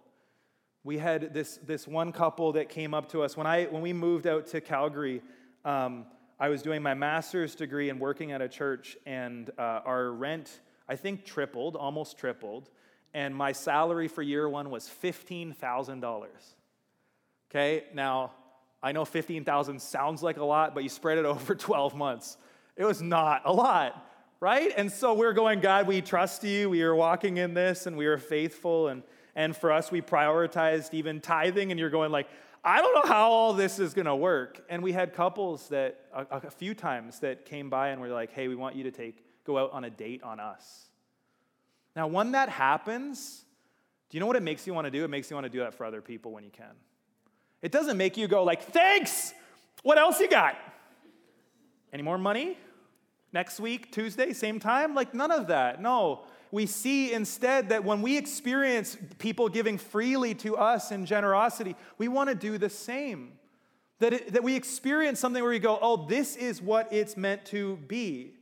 we 0.83 0.97
had 0.97 1.35
this, 1.35 1.59
this 1.59 1.87
one 1.87 2.13
couple 2.13 2.53
that 2.53 2.69
came 2.69 2.95
up 2.95 3.11
to 3.13 3.23
us. 3.23 3.37
When, 3.37 3.47
I, 3.47 3.65
when 3.67 3.83
we 3.83 3.93
moved 3.93 4.27
out 4.27 4.47
to 4.49 4.61
Calgary, 4.61 5.23
um, 5.65 6.07
I 6.39 6.49
was 6.49 6.63
doing 6.63 6.83
my 6.83 6.95
master's 6.95 7.55
degree 7.55 7.91
and 7.91 8.01
working 8.01 8.33
at 8.33 8.41
a 8.41 8.49
church, 8.49 8.97
and 9.05 9.51
uh, 9.59 9.81
our 9.85 10.11
rent, 10.11 10.61
I 10.89 10.97
think, 10.97 11.27
tripled, 11.27 11.77
almost 11.77 12.17
tripled. 12.17 12.71
And 13.13 13.35
my 13.35 13.53
salary 13.53 14.09
for 14.09 14.23
year 14.23 14.49
one 14.49 14.71
was 14.71 14.91
$15,000. 15.03 16.27
Okay, 17.51 17.85
now 17.93 18.33
I 18.83 18.93
know 18.93 19.05
15,000 19.05 19.81
sounds 19.81 20.23
like 20.23 20.37
a 20.37 20.45
lot, 20.45 20.75
but 20.75 20.83
you 20.83 20.89
spread 20.89 21.19
it 21.19 21.25
over 21.27 21.55
12 21.55 21.95
months. 21.95 22.37
It 22.77 22.85
was 22.85 23.03
not 23.03 23.43
a 23.45 23.53
lot, 23.53 24.07
right? 24.39 24.73
And 24.77 24.91
so 24.91 25.15
we're 25.15 25.33
going, 25.33 25.61
God, 25.61 25.87
we 25.87 26.01
trust 26.01 26.45
you. 26.45 26.71
We 26.71 26.83
are 26.83 26.95
walking 26.95 27.37
in 27.39 27.55
this 27.55 27.87
and 27.87 27.97
we 27.97 28.07
are 28.07 28.19
faithful. 28.19 28.89
And 28.89 29.03
and 29.35 29.57
for 29.57 29.73
us, 29.73 29.91
we 29.91 30.03
prioritized 30.03 30.95
even 30.95 31.21
tithing, 31.21 31.71
and 31.71 31.79
you're 31.79 31.91
going 31.91 32.11
like, 32.11 32.29
I 32.63 32.83
don't 32.83 32.95
know 32.95 33.11
how 33.11 33.31
all 33.31 33.53
this 33.53 33.79
is 33.79 33.95
going 33.95 34.07
to 34.07 34.17
work. 34.17 34.63
And 34.69 34.83
we 34.83 34.93
had 34.93 35.15
couples 35.15 35.69
that 35.69 35.99
a, 36.13 36.27
a, 36.31 36.51
few 36.51 36.75
times 36.75 37.21
that 37.21 37.47
came 37.47 37.71
by 37.71 37.89
and 37.89 38.01
were 38.01 38.09
like, 38.09 38.33
"Hey, 38.33 38.49
we 38.49 38.55
want 38.55 38.77
you 38.77 38.85
to 38.85 38.91
take 38.91 39.25
go 39.45 39.57
out 39.57 39.73
on 39.73 39.85
a 39.85 39.91
date 39.91 40.23
on 40.23 40.41
us." 40.41 40.90
Now, 41.97 42.07
when 42.07 42.33
that 42.33 42.49
happens, 42.49 43.45
do 44.09 44.17
you 44.17 44.21
know 44.21 44.27
what 44.27 44.37
it 44.37 44.43
makes 44.43 44.67
you 44.67 44.75
want 44.75 44.87
to 44.87 44.91
do? 44.91 45.05
It 45.05 45.09
makes 45.09 45.31
you 45.31 45.37
want 45.37 45.45
to 45.45 45.51
do 45.51 45.61
that 45.61 45.75
for 45.75 45.85
other 45.85 46.01
people 46.01 46.33
when 46.33 46.45
you 46.45 46.51
can. 46.51 46.75
It 47.63 47.73
doesn't 47.73 47.97
make 47.97 48.17
you 48.17 48.29
go 48.29 48.45
like, 48.45 48.63
"Thanks. 48.63 49.35
What 49.83 49.99
else 49.99 50.21
you 50.21 50.29
got? 50.29 50.57
Any 51.93 52.03
more 52.03 52.19
money? 52.19 52.57
Next 53.33 53.61
week, 53.61 53.93
Tuesday, 53.93 54.33
same 54.33 54.61
time?" 54.61 54.95
Like 54.95 55.15
none 55.15 55.31
of 55.31 55.49
that. 55.49 55.81
No 55.81 56.25
we 56.53 56.67
see 56.67 57.13
instead 57.13 57.69
that 57.69 57.85
when 57.85 58.03
we 58.03 58.17
experience 58.17 58.97
people 59.19 59.49
giving 59.49 59.79
freely 59.79 60.35
to 60.35 60.57
us 60.57 60.91
in 60.91 61.07
generosity, 61.07 61.77
we 61.99 62.09
want 62.09 62.29
to 62.29 62.35
do 62.35 62.59
the 62.59 62.71
same. 62.71 63.33
That, 64.01 64.15
it, 64.15 64.33
that 64.33 64.43
we 64.43 64.57
experience 64.57 65.21
something 65.21 65.43
where 65.43 65.53
we 65.53 65.59
go, 65.59 65.79
oh, 65.81 66.07
this 66.09 66.35
is 66.37 66.61
what 66.61 66.93
it's 66.93 67.17
meant 67.17 67.45
to 67.47 67.77
be. 67.87 68.33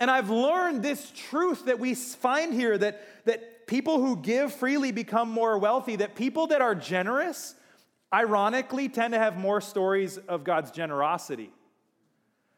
And 0.00 0.10
I've 0.10 0.30
learned 0.30 0.82
this 0.82 1.12
truth 1.14 1.66
that 1.66 1.78
we 1.78 1.94
find 1.94 2.54
here 2.54 2.76
that, 2.78 3.24
that 3.26 3.66
people 3.66 4.00
who 4.00 4.16
give 4.16 4.52
freely 4.52 4.92
become 4.92 5.30
more 5.30 5.58
wealthy, 5.58 5.96
that 5.96 6.14
people 6.16 6.46
that 6.48 6.62
are 6.62 6.74
generous, 6.74 7.54
ironically, 8.12 8.88
tend 8.88 9.12
to 9.12 9.18
have 9.18 9.36
more 9.36 9.60
stories 9.60 10.16
of 10.16 10.42
God's 10.42 10.70
generosity. 10.70 11.50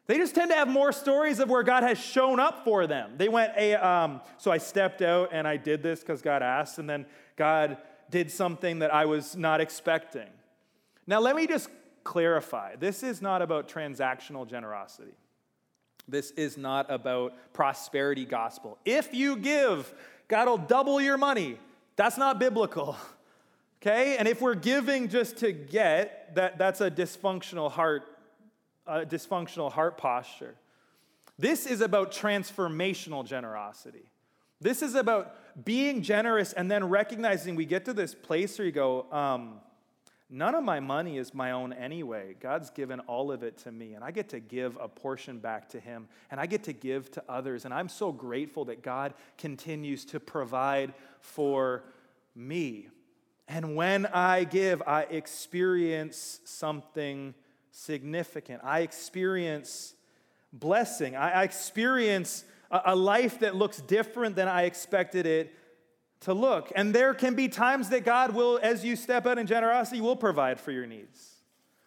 They 0.07 0.19
just 0.19 0.35
tend 0.37 0.51
to 0.51 0.57
have 0.57 0.69
more 0.69 0.93
stories 0.93 1.41
of 1.41 1.51
where 1.51 1.65
God 1.65 1.83
has 1.83 1.99
shown 1.99 2.39
up 2.39 2.65
for 2.65 2.87
them. 2.87 3.15
They 3.17 3.29
went, 3.29 3.53
a, 3.57 3.75
um, 3.75 4.21
so 4.39 4.53
I 4.53 4.59
stepped 4.59 5.03
out 5.03 5.31
and 5.33 5.47
I 5.47 5.57
did 5.57 5.83
this 5.83 6.01
because 6.01 6.23
God 6.23 6.43
asked, 6.43 6.79
and 6.79 6.89
then 6.89 7.07
God 7.37 7.79
did 8.11 8.31
something 8.31 8.81
that 8.81 8.95
I 8.95 9.07
was 9.07 9.37
not 9.37 9.61
expecting. 9.61 10.29
Now, 11.07 11.19
let 11.19 11.35
me 11.35 11.47
just 11.47 11.69
clarify 12.05 12.77
this 12.77 13.03
is 13.03 13.21
not 13.21 13.43
about 13.43 13.69
transactional 13.69 14.49
generosity. 14.49 15.15
This 16.09 16.31
is 16.33 16.57
not 16.57 16.91
about 16.91 17.35
prosperity 17.53 18.25
gospel. 18.25 18.79
If 18.85 19.15
you 19.15 19.37
give, 19.37 19.93
God 20.29 20.49
will 20.49 20.59
double 20.59 21.01
your 21.01 21.19
money. 21.19 21.59
That's 21.97 22.19
not 22.19 22.39
biblical. 22.39 22.97
Okay? 23.85 24.17
And 24.17 24.29
if 24.29 24.41
we're 24.41 24.55
giving 24.55 25.09
just 25.09 25.39
to 25.39 25.51
get, 25.51 26.37
that, 26.37 26.57
that's 26.57 26.81
a 26.81 26.89
dysfunctional 26.89 27.69
heart 27.69 28.05
a 28.87 29.07
dysfunctional 29.07 29.71
heart 29.71 29.97
posture. 29.97 30.55
This 31.39 31.67
is 31.67 31.81
about 31.81 32.13
transformational 32.13 33.25
generosity. 33.25 34.11
This 34.61 34.83
is 34.83 34.95
about 34.95 35.35
being 35.65 36.03
generous 36.03 36.53
and 36.53 36.71
then 36.71 36.89
recognizing 36.89 37.57
we 37.57 37.65
get 37.65 37.85
to 37.87 37.93
this 37.93 38.15
place 38.15 38.59
where 38.59 38.67
you 38.67 38.73
go, 38.73 39.07
um, 39.11 39.61
none 40.33 40.55
of 40.55 40.65
my 40.65 40.81
money 40.81 41.19
is 41.19 41.35
my 41.35 41.53
own 41.53 41.73
anyway. 41.73 42.35
God's 42.41 42.71
given 42.71 43.01
all 43.01 43.31
of 43.31 43.43
it 43.43 43.59
to 43.59 43.71
me, 43.71 43.93
and 43.95 44.03
I 44.03 44.11
get 44.11 44.31
to 44.31 44.41
give 44.41 44.77
a 44.81 44.89
portion 44.89 45.39
back 45.39 45.69
to 45.71 45.81
Him, 45.81 46.09
and 46.31 46.41
I 46.41 46.47
get 46.47 46.65
to 46.65 46.73
give 46.73 47.11
to 47.13 47.23
others. 47.29 47.65
And 47.65 47.75
I'm 47.75 47.89
so 47.89 48.11
grateful 48.11 48.65
that 48.65 48.83
God 48.83 49.13
continues 49.37 50.05
to 50.07 50.19
provide 50.19 50.95
for 51.21 51.85
me. 52.35 52.89
And 53.47 53.77
when 53.77 54.07
I 54.07 54.45
give, 54.45 54.83
I 54.87 55.03
experience 55.03 56.41
something 56.45 57.35
significant. 57.71 58.63
I 58.65 58.81
experience 58.81 59.95
blessing. 60.53 61.17
I, 61.17 61.43
experience 61.43 62.45
a, 62.71 62.97
life 62.97 63.41
that 63.41 63.55
looks 63.55 63.81
different 63.81 64.37
than 64.37 64.49
I 64.49 64.63
expected 64.63 65.27
it 65.27 65.55
to 66.23 66.35
look. 66.35 66.73
And 66.75 66.95
there 66.95 67.15
can 67.15 67.35
be 67.35 67.49
times 67.49 67.91
that 67.91 68.05
God 68.05 68.35
will, 68.35 68.59
as 68.63 68.85
you 68.85 68.97
step 68.97 69.27
out 69.27 69.39
in 69.39 69.47
generosity, 69.47 70.01
will 70.01 70.17
provide 70.17 70.59
for 70.59 70.73
your 70.73 70.87
needs. 70.87 71.37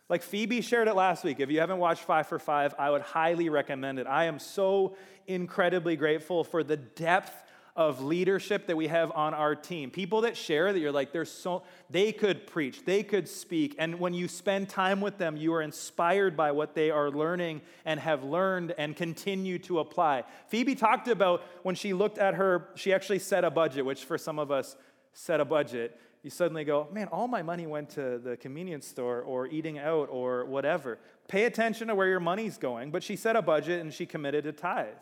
Like 0.08 0.21
Phoebe 0.21 0.62
shared 0.62 0.88
it 0.88 0.95
last 0.95 1.24
week. 1.24 1.39
If 1.39 1.50
you 1.50 1.60
haven't 1.60 1.80
watched 1.80 2.04
Five 2.04 2.28
for 2.28 2.38
Five, 2.38 2.76
I 2.78 2.91
would 2.91 3.02
highly 3.02 3.50
recommend 3.50 3.98
it. 3.98 4.08
I 4.08 4.26
am 4.26 4.38
so 4.38 4.95
incredibly 5.26 5.95
grateful 5.95 6.43
for 6.43 6.63
the 6.63 6.78
depth 6.78 7.44
of 7.75 8.01
leadership 8.01 8.67
that 8.67 8.77
we 8.77 8.88
have 8.88 9.11
on 9.11 9.33
our 9.33 9.53
team. 9.53 9.91
People 9.91 10.21
that 10.21 10.38
share 10.38 10.71
that 10.71 10.79
you're 10.79 10.93
like, 10.93 11.12
they're 11.12 11.25
so, 11.25 11.63
they 11.89 12.13
could 12.13 12.47
preach, 12.47 12.85
they 12.85 13.04
could 13.04 13.27
speak. 13.27 13.75
And 13.77 14.00
when 14.00 14.13
you 14.13 14.29
spend 14.29 14.69
time 14.69 15.02
with 15.02 15.17
them, 15.17 15.35
you 15.35 15.54
are 15.54 15.62
inspired 15.62 16.37
by 16.37 16.52
what 16.52 16.73
they 16.73 16.89
are 16.89 17.12
learning 17.12 17.62
and 17.83 18.00
have 18.00 18.23
learned 18.23 18.73
and 18.77 18.95
continue 18.95 19.60
to 19.60 19.79
apply. 19.79 20.23
Phoebe 20.47 20.75
talked 20.75 21.10
about 21.10 21.43
when 21.63 21.75
she 21.75 21.93
looked 21.93 22.17
at 22.17 22.35
her, 22.35 22.69
she 22.75 22.93
actually 22.93 23.19
set 23.19 23.43
a 23.43 23.52
budget, 23.52 23.85
which 23.85 24.06
for 24.06 24.17
some 24.17 24.39
of 24.39 24.52
us, 24.52 24.77
set 25.12 25.41
a 25.41 25.45
budget. 25.45 26.00
You 26.23 26.29
suddenly 26.29 26.63
go, 26.63 26.87
man, 26.91 27.08
all 27.10 27.27
my 27.27 27.43
money 27.43 27.67
went 27.67 27.89
to 27.91 28.17
the 28.19 28.37
convenience 28.37 28.87
store 28.87 29.21
or 29.21 29.47
eating 29.47 29.77
out 29.77 30.08
or 30.10 30.45
whatever. 30.45 30.97
Pay 31.27 31.43
attention 31.43 31.89
to 31.89 31.95
where 31.95 32.08
your 32.08 32.19
money's 32.19 32.58
going. 32.58 32.89
But 32.89 33.04
she 33.04 33.15
set 33.15 33.35
a 33.35 33.41
budget 33.41 33.81
and 33.81 33.93
she 33.93 34.06
committed 34.06 34.45
to 34.45 34.52
tithe. 34.52 34.95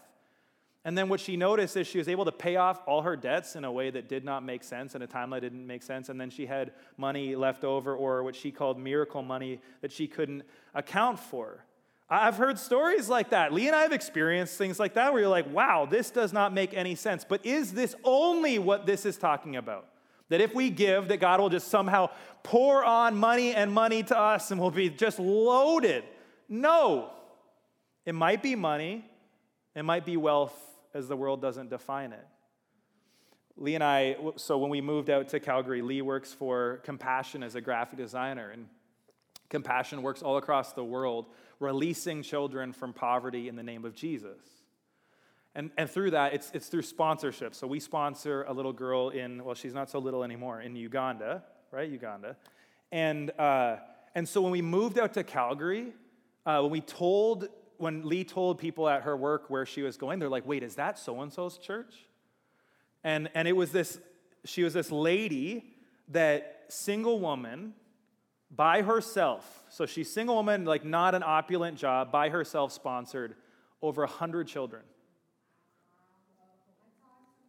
And 0.86 0.98
then 0.98 1.08
what 1.08 1.22
she 1.22 1.38
noticed 1.38 1.78
is 1.78 1.88
she 1.88 1.98
was 1.98 2.10
able 2.10 2.26
to 2.26 2.32
pay 2.32 2.58
off 2.58 2.82
all 2.86 3.04
her 3.04 3.16
debts 3.16 3.56
in 3.56 3.64
a 3.64 3.72
way 3.72 3.90
that 3.90 4.10
did 4.10 4.26
not 4.26 4.44
make 4.44 4.64
sense, 4.64 4.96
in 4.96 5.02
a 5.02 5.08
time 5.08 5.30
that 5.30 5.40
didn't 5.40 5.66
make 5.66 5.82
sense. 5.82 6.10
And 6.10 6.20
then 6.20 6.30
she 6.30 6.46
had 6.46 6.74
money 6.98 7.36
left 7.36 7.64
over, 7.64 7.96
or 7.96 8.22
what 8.24 8.36
she 8.36 8.52
called 8.52 8.78
miracle 8.78 9.22
money, 9.22 9.62
that 9.82 9.94
she 9.94 10.08
couldn't 10.08 10.44
account 10.74 11.20
for. 11.20 11.64
I've 12.10 12.36
heard 12.36 12.60
stories 12.60 13.08
like 13.08 13.30
that. 13.30 13.54
Lee 13.54 13.68
and 13.68 13.76
I 13.76 13.84
have 13.84 13.94
experienced 13.94 14.58
things 14.58 14.78
like 14.78 14.96
that 14.96 15.14
where 15.14 15.22
you're 15.22 15.30
like, 15.30 15.52
wow, 15.54 15.88
this 15.90 16.12
does 16.12 16.34
not 16.34 16.54
make 16.54 16.74
any 16.74 16.96
sense. 16.96 17.24
But 17.24 17.46
is 17.46 17.72
this 17.72 17.96
only 18.04 18.60
what 18.60 18.86
this 18.86 19.06
is 19.06 19.18
talking 19.18 19.56
about? 19.56 19.88
That 20.28 20.42
if 20.42 20.54
we 20.54 20.70
give, 20.70 21.08
that 21.08 21.22
God 21.22 21.40
will 21.40 21.50
just 21.50 21.70
somehow 21.70 22.10
pour 22.44 22.84
on 22.84 23.16
money 23.16 23.56
and 23.56 23.72
money 23.72 24.04
to 24.04 24.18
us 24.18 24.52
and 24.52 24.60
we'll 24.60 24.72
be 24.72 24.90
just 24.90 25.18
loaded. 25.18 26.04
No. 26.50 27.12
It 28.06 28.16
might 28.16 28.44
be 28.44 28.56
money, 28.56 29.06
it 29.76 29.84
might 29.84 30.06
be 30.06 30.18
wealth 30.18 30.73
as 30.94 31.08
the 31.08 31.16
world 31.16 31.42
doesn't 31.42 31.70
define 31.70 32.14
it. 32.14 32.26
Lee 33.56 33.76
and 33.76 33.84
I, 33.84 34.16
so 34.36 34.58
when 34.58 34.70
we 34.70 34.82
moved 34.82 35.10
out 35.10 35.30
to 35.30 35.40
Calgary, 35.40 35.82
Lee 35.82 36.02
works 36.02 36.34
for 36.34 36.82
Compassion 36.84 37.44
as 37.44 37.56
a 37.56 37.62
graphic 37.62 37.98
designer. 37.98 38.50
And 38.50 38.68
Compassion 39.50 40.02
works 40.02 40.24
all 40.24 40.38
across 40.38 40.74
the 40.74 40.84
world, 40.84 41.28
releasing 41.60 42.24
children 42.24 42.74
from 42.74 42.94
poverty 42.94 43.48
in 43.48 43.56
the 43.56 43.64
name 43.64 43.86
of 43.86 43.94
Jesus. 43.94 44.42
And, 45.56 45.70
and 45.78 45.88
through 45.88 46.12
that, 46.12 46.34
it's, 46.34 46.50
it's 46.56 46.68
through 46.68 46.82
sponsorship. 46.82 47.54
So 47.54 47.68
we 47.68 47.80
sponsor 47.80 48.44
a 48.48 48.54
little 48.54 48.74
girl 48.74 49.10
in, 49.10 49.44
well, 49.44 49.54
she's 49.54 49.74
not 49.74 49.88
so 49.90 50.00
little 50.00 50.24
anymore, 50.24 50.62
in 50.62 50.76
Uganda, 50.76 51.44
right? 51.72 51.88
Uganda. 51.88 52.36
And, 52.92 53.30
uh, 53.38 53.78
and 54.16 54.28
so 54.28 54.42
when 54.42 54.52
we 54.52 54.64
moved 54.64 54.98
out 54.98 55.14
to 55.14 55.24
Calgary, 55.24 55.94
uh, 56.48 56.62
when 56.62 56.72
we 56.72 56.82
told, 56.82 57.48
when 57.84 58.08
Lee 58.08 58.24
told 58.24 58.58
people 58.58 58.88
at 58.90 59.04
her 59.04 59.16
work 59.16 59.50
where 59.50 59.66
she 59.66 59.82
was 59.82 59.98
going, 59.98 60.20
they're 60.20 60.30
like, 60.30 60.48
wait, 60.48 60.64
is 60.64 60.76
that 60.76 60.98
so 60.98 61.22
and 61.22 61.32
so's 61.32 61.58
church? 61.58 61.94
And, 63.04 63.30
and 63.36 63.48
it 63.48 63.56
was 63.56 63.72
this, 63.72 64.00
she 64.46 64.64
was 64.64 64.74
this 64.74 64.92
lady 64.92 65.66
that, 66.08 66.66
single 66.70 67.20
woman, 67.20 67.74
by 68.50 68.82
herself, 68.82 69.64
so 69.70 69.86
she's 69.86 70.12
single 70.12 70.36
woman, 70.36 70.66
like 70.66 70.86
not 70.86 71.14
an 71.14 71.24
opulent 71.24 71.78
job, 71.78 72.12
by 72.12 72.30
herself 72.30 72.72
sponsored 72.72 73.36
over 73.82 74.02
100 74.02 74.48
children 74.48 74.84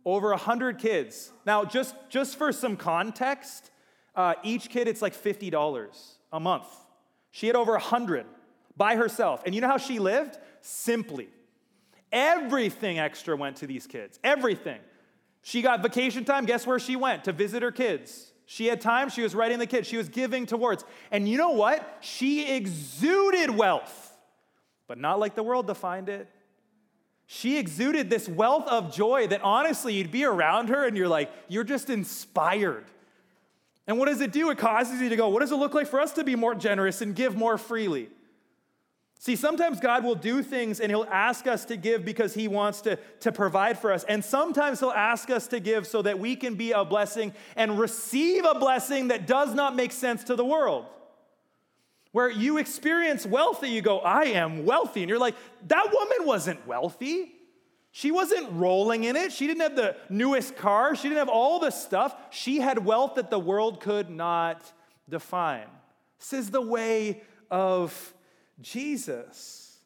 over 0.04 0.30
100 0.30 0.78
kids. 0.78 1.32
Now, 1.46 1.64
just, 1.64 1.94
just 2.08 2.36
for 2.36 2.52
some 2.52 2.76
context, 2.76 3.70
uh, 4.14 4.34
each 4.42 4.68
kid, 4.68 4.86
it's 4.86 5.02
like 5.02 5.14
$50 5.14 5.94
a 6.32 6.40
month. 6.40 6.66
She 7.30 7.46
had 7.46 7.56
over 7.56 7.72
100 7.72 8.26
by 8.76 8.96
herself. 8.96 9.42
And 9.46 9.54
you 9.54 9.60
know 9.60 9.68
how 9.68 9.78
she 9.78 9.98
lived? 9.98 10.38
Simply. 10.60 11.28
Everything 12.12 12.98
extra 12.98 13.36
went 13.36 13.56
to 13.56 13.66
these 13.66 13.86
kids. 13.86 14.18
Everything. 14.22 14.78
She 15.42 15.62
got 15.62 15.82
vacation 15.82 16.24
time. 16.24 16.46
Guess 16.46 16.66
where 16.66 16.78
she 16.78 16.96
went? 16.96 17.24
To 17.24 17.32
visit 17.32 17.62
her 17.62 17.72
kids. 17.72 18.32
She 18.46 18.66
had 18.66 18.80
time. 18.80 19.08
She 19.08 19.22
was 19.22 19.34
writing 19.34 19.58
the 19.58 19.66
kids. 19.66 19.88
She 19.88 19.96
was 19.96 20.08
giving 20.08 20.46
towards. 20.46 20.84
And 21.10 21.28
you 21.28 21.38
know 21.38 21.50
what? 21.50 21.98
She 22.00 22.54
exuded 22.54 23.50
wealth, 23.50 24.16
but 24.86 24.98
not 24.98 25.18
like 25.18 25.34
the 25.34 25.42
world 25.42 25.66
defined 25.66 26.08
it. 26.08 26.28
She 27.26 27.58
exuded 27.58 28.10
this 28.10 28.28
wealth 28.28 28.68
of 28.68 28.94
joy 28.94 29.28
that 29.28 29.40
honestly, 29.42 29.94
you'd 29.94 30.10
be 30.10 30.24
around 30.24 30.68
her 30.68 30.86
and 30.86 30.96
you're 30.96 31.08
like, 31.08 31.32
you're 31.48 31.64
just 31.64 31.88
inspired. 31.88 32.84
And 33.86 33.98
what 33.98 34.08
does 34.08 34.20
it 34.20 34.32
do? 34.32 34.50
It 34.50 34.58
causes 34.58 35.00
you 35.00 35.08
to 35.08 35.16
go, 35.16 35.28
what 35.28 35.40
does 35.40 35.50
it 35.50 35.56
look 35.56 35.74
like 35.74 35.86
for 35.86 36.00
us 36.00 36.12
to 36.12 36.24
be 36.24 36.36
more 36.36 36.54
generous 36.54 37.00
and 37.00 37.14
give 37.14 37.34
more 37.34 37.58
freely? 37.58 38.08
See, 39.18 39.36
sometimes 39.36 39.80
God 39.80 40.04
will 40.04 40.14
do 40.14 40.42
things 40.42 40.80
and 40.80 40.90
He'll 40.90 41.08
ask 41.10 41.46
us 41.46 41.64
to 41.66 41.76
give 41.76 42.04
because 42.04 42.34
He 42.34 42.48
wants 42.48 42.82
to, 42.82 42.98
to 43.20 43.32
provide 43.32 43.78
for 43.78 43.92
us. 43.92 44.04
And 44.04 44.24
sometimes 44.24 44.80
He'll 44.80 44.90
ask 44.90 45.30
us 45.30 45.46
to 45.48 45.60
give 45.60 45.86
so 45.86 46.02
that 46.02 46.18
we 46.18 46.36
can 46.36 46.56
be 46.56 46.72
a 46.72 46.84
blessing 46.84 47.32
and 47.56 47.78
receive 47.78 48.44
a 48.44 48.58
blessing 48.58 49.08
that 49.08 49.26
does 49.26 49.54
not 49.54 49.74
make 49.74 49.92
sense 49.92 50.24
to 50.24 50.36
the 50.36 50.44
world 50.44 50.86
where 52.14 52.30
you 52.30 52.58
experience 52.58 53.26
wealth 53.26 53.60
that 53.60 53.70
you 53.70 53.82
go, 53.82 53.98
I 53.98 54.26
am 54.26 54.64
wealthy. 54.64 55.02
And 55.02 55.10
you're 55.10 55.18
like, 55.18 55.34
that 55.66 55.92
woman 55.92 56.28
wasn't 56.28 56.64
wealthy. 56.64 57.32
She 57.90 58.12
wasn't 58.12 58.52
rolling 58.52 59.02
in 59.02 59.16
it. 59.16 59.32
She 59.32 59.48
didn't 59.48 59.62
have 59.62 59.74
the 59.74 59.96
newest 60.08 60.54
car. 60.54 60.94
She 60.94 61.08
didn't 61.08 61.18
have 61.18 61.28
all 61.28 61.58
the 61.58 61.72
stuff. 61.72 62.14
She 62.30 62.60
had 62.60 62.84
wealth 62.84 63.16
that 63.16 63.30
the 63.30 63.38
world 63.40 63.80
could 63.80 64.10
not 64.10 64.62
define. 65.08 65.66
This 66.20 66.34
is 66.34 66.50
the 66.52 66.60
way 66.60 67.20
of 67.50 68.14
Jesus. 68.60 69.78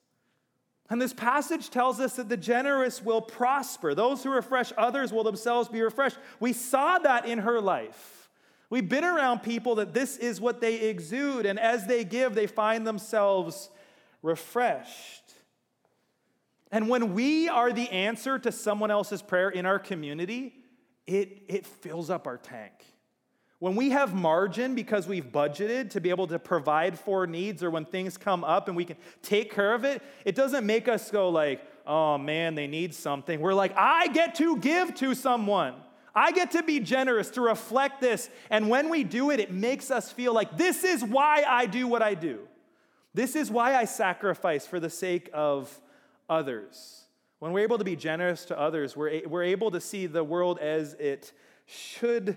And 0.90 1.00
this 1.00 1.12
passage 1.12 1.70
tells 1.70 2.00
us 2.00 2.16
that 2.16 2.28
the 2.28 2.36
generous 2.36 3.04
will 3.04 3.20
prosper. 3.20 3.94
Those 3.94 4.22
who 4.22 4.30
refresh 4.30 4.72
others 4.78 5.12
will 5.12 5.24
themselves 5.24 5.68
be 5.68 5.82
refreshed. 5.82 6.18
We 6.40 6.52
saw 6.52 6.98
that 6.98 7.26
in 7.26 7.40
her 7.40 7.60
life. 7.60 8.30
We've 8.70 8.88
been 8.88 9.04
around 9.04 9.40
people 9.40 9.76
that 9.76 9.94
this 9.94 10.16
is 10.16 10.40
what 10.40 10.60
they 10.60 10.88
exude, 10.88 11.46
and 11.46 11.58
as 11.58 11.86
they 11.86 12.04
give, 12.04 12.34
they 12.34 12.46
find 12.46 12.86
themselves 12.86 13.70
refreshed. 14.22 15.32
And 16.70 16.88
when 16.88 17.14
we 17.14 17.48
are 17.48 17.72
the 17.72 17.88
answer 17.90 18.38
to 18.38 18.52
someone 18.52 18.90
else's 18.90 19.22
prayer 19.22 19.48
in 19.48 19.64
our 19.64 19.78
community, 19.78 20.54
it, 21.06 21.42
it 21.48 21.66
fills 21.66 22.10
up 22.10 22.26
our 22.26 22.36
tank. 22.36 22.72
When 23.60 23.74
we 23.74 23.90
have 23.90 24.14
margin 24.14 24.76
because 24.76 25.08
we've 25.08 25.32
budgeted 25.32 25.90
to 25.90 26.00
be 26.00 26.10
able 26.10 26.28
to 26.28 26.38
provide 26.38 26.96
for 26.96 27.26
needs, 27.26 27.62
or 27.62 27.70
when 27.70 27.84
things 27.84 28.16
come 28.16 28.44
up 28.44 28.68
and 28.68 28.76
we 28.76 28.84
can 28.84 28.96
take 29.20 29.52
care 29.52 29.74
of 29.74 29.84
it, 29.84 30.00
it 30.24 30.36
doesn't 30.36 30.64
make 30.64 30.86
us 30.86 31.10
go 31.10 31.28
like, 31.28 31.60
oh 31.84 32.18
man, 32.18 32.54
they 32.54 32.68
need 32.68 32.94
something. 32.94 33.40
We're 33.40 33.54
like, 33.54 33.72
I 33.76 34.08
get 34.08 34.36
to 34.36 34.58
give 34.58 34.94
to 34.96 35.14
someone. 35.14 35.74
I 36.14 36.30
get 36.32 36.52
to 36.52 36.62
be 36.62 36.78
generous 36.78 37.30
to 37.30 37.40
reflect 37.40 38.00
this. 38.00 38.30
And 38.50 38.68
when 38.68 38.90
we 38.90 39.02
do 39.02 39.30
it, 39.30 39.40
it 39.40 39.52
makes 39.52 39.90
us 39.90 40.10
feel 40.10 40.32
like 40.32 40.56
this 40.56 40.84
is 40.84 41.02
why 41.02 41.44
I 41.46 41.66
do 41.66 41.88
what 41.88 42.02
I 42.02 42.14
do. 42.14 42.40
This 43.14 43.34
is 43.34 43.50
why 43.50 43.74
I 43.74 43.86
sacrifice 43.86 44.66
for 44.66 44.78
the 44.78 44.90
sake 44.90 45.30
of 45.32 45.80
others. 46.28 47.06
When 47.40 47.52
we're 47.52 47.64
able 47.64 47.78
to 47.78 47.84
be 47.84 47.96
generous 47.96 48.44
to 48.46 48.58
others, 48.58 48.96
we're, 48.96 49.26
we're 49.26 49.44
able 49.44 49.72
to 49.72 49.80
see 49.80 50.06
the 50.06 50.22
world 50.22 50.58
as 50.60 50.94
it 50.94 51.32
should 51.66 52.36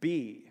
be. 0.00 0.45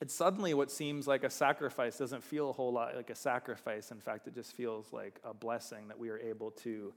It's 0.00 0.14
suddenly 0.14 0.52
what 0.52 0.70
seems 0.70 1.06
like 1.06 1.24
a 1.24 1.30
sacrifice 1.30 1.96
doesn't 1.96 2.22
feel 2.22 2.50
a 2.50 2.52
whole 2.52 2.72
lot 2.72 2.94
like 2.94 3.10
a 3.10 3.14
sacrifice. 3.14 3.90
In 3.90 4.00
fact, 4.00 4.26
it 4.26 4.34
just 4.34 4.52
feels 4.52 4.92
like 4.92 5.18
a 5.24 5.32
blessing 5.32 5.88
that 5.88 5.98
we 5.98 6.10
are 6.10 6.18
able 6.18 6.50
to 6.50 6.92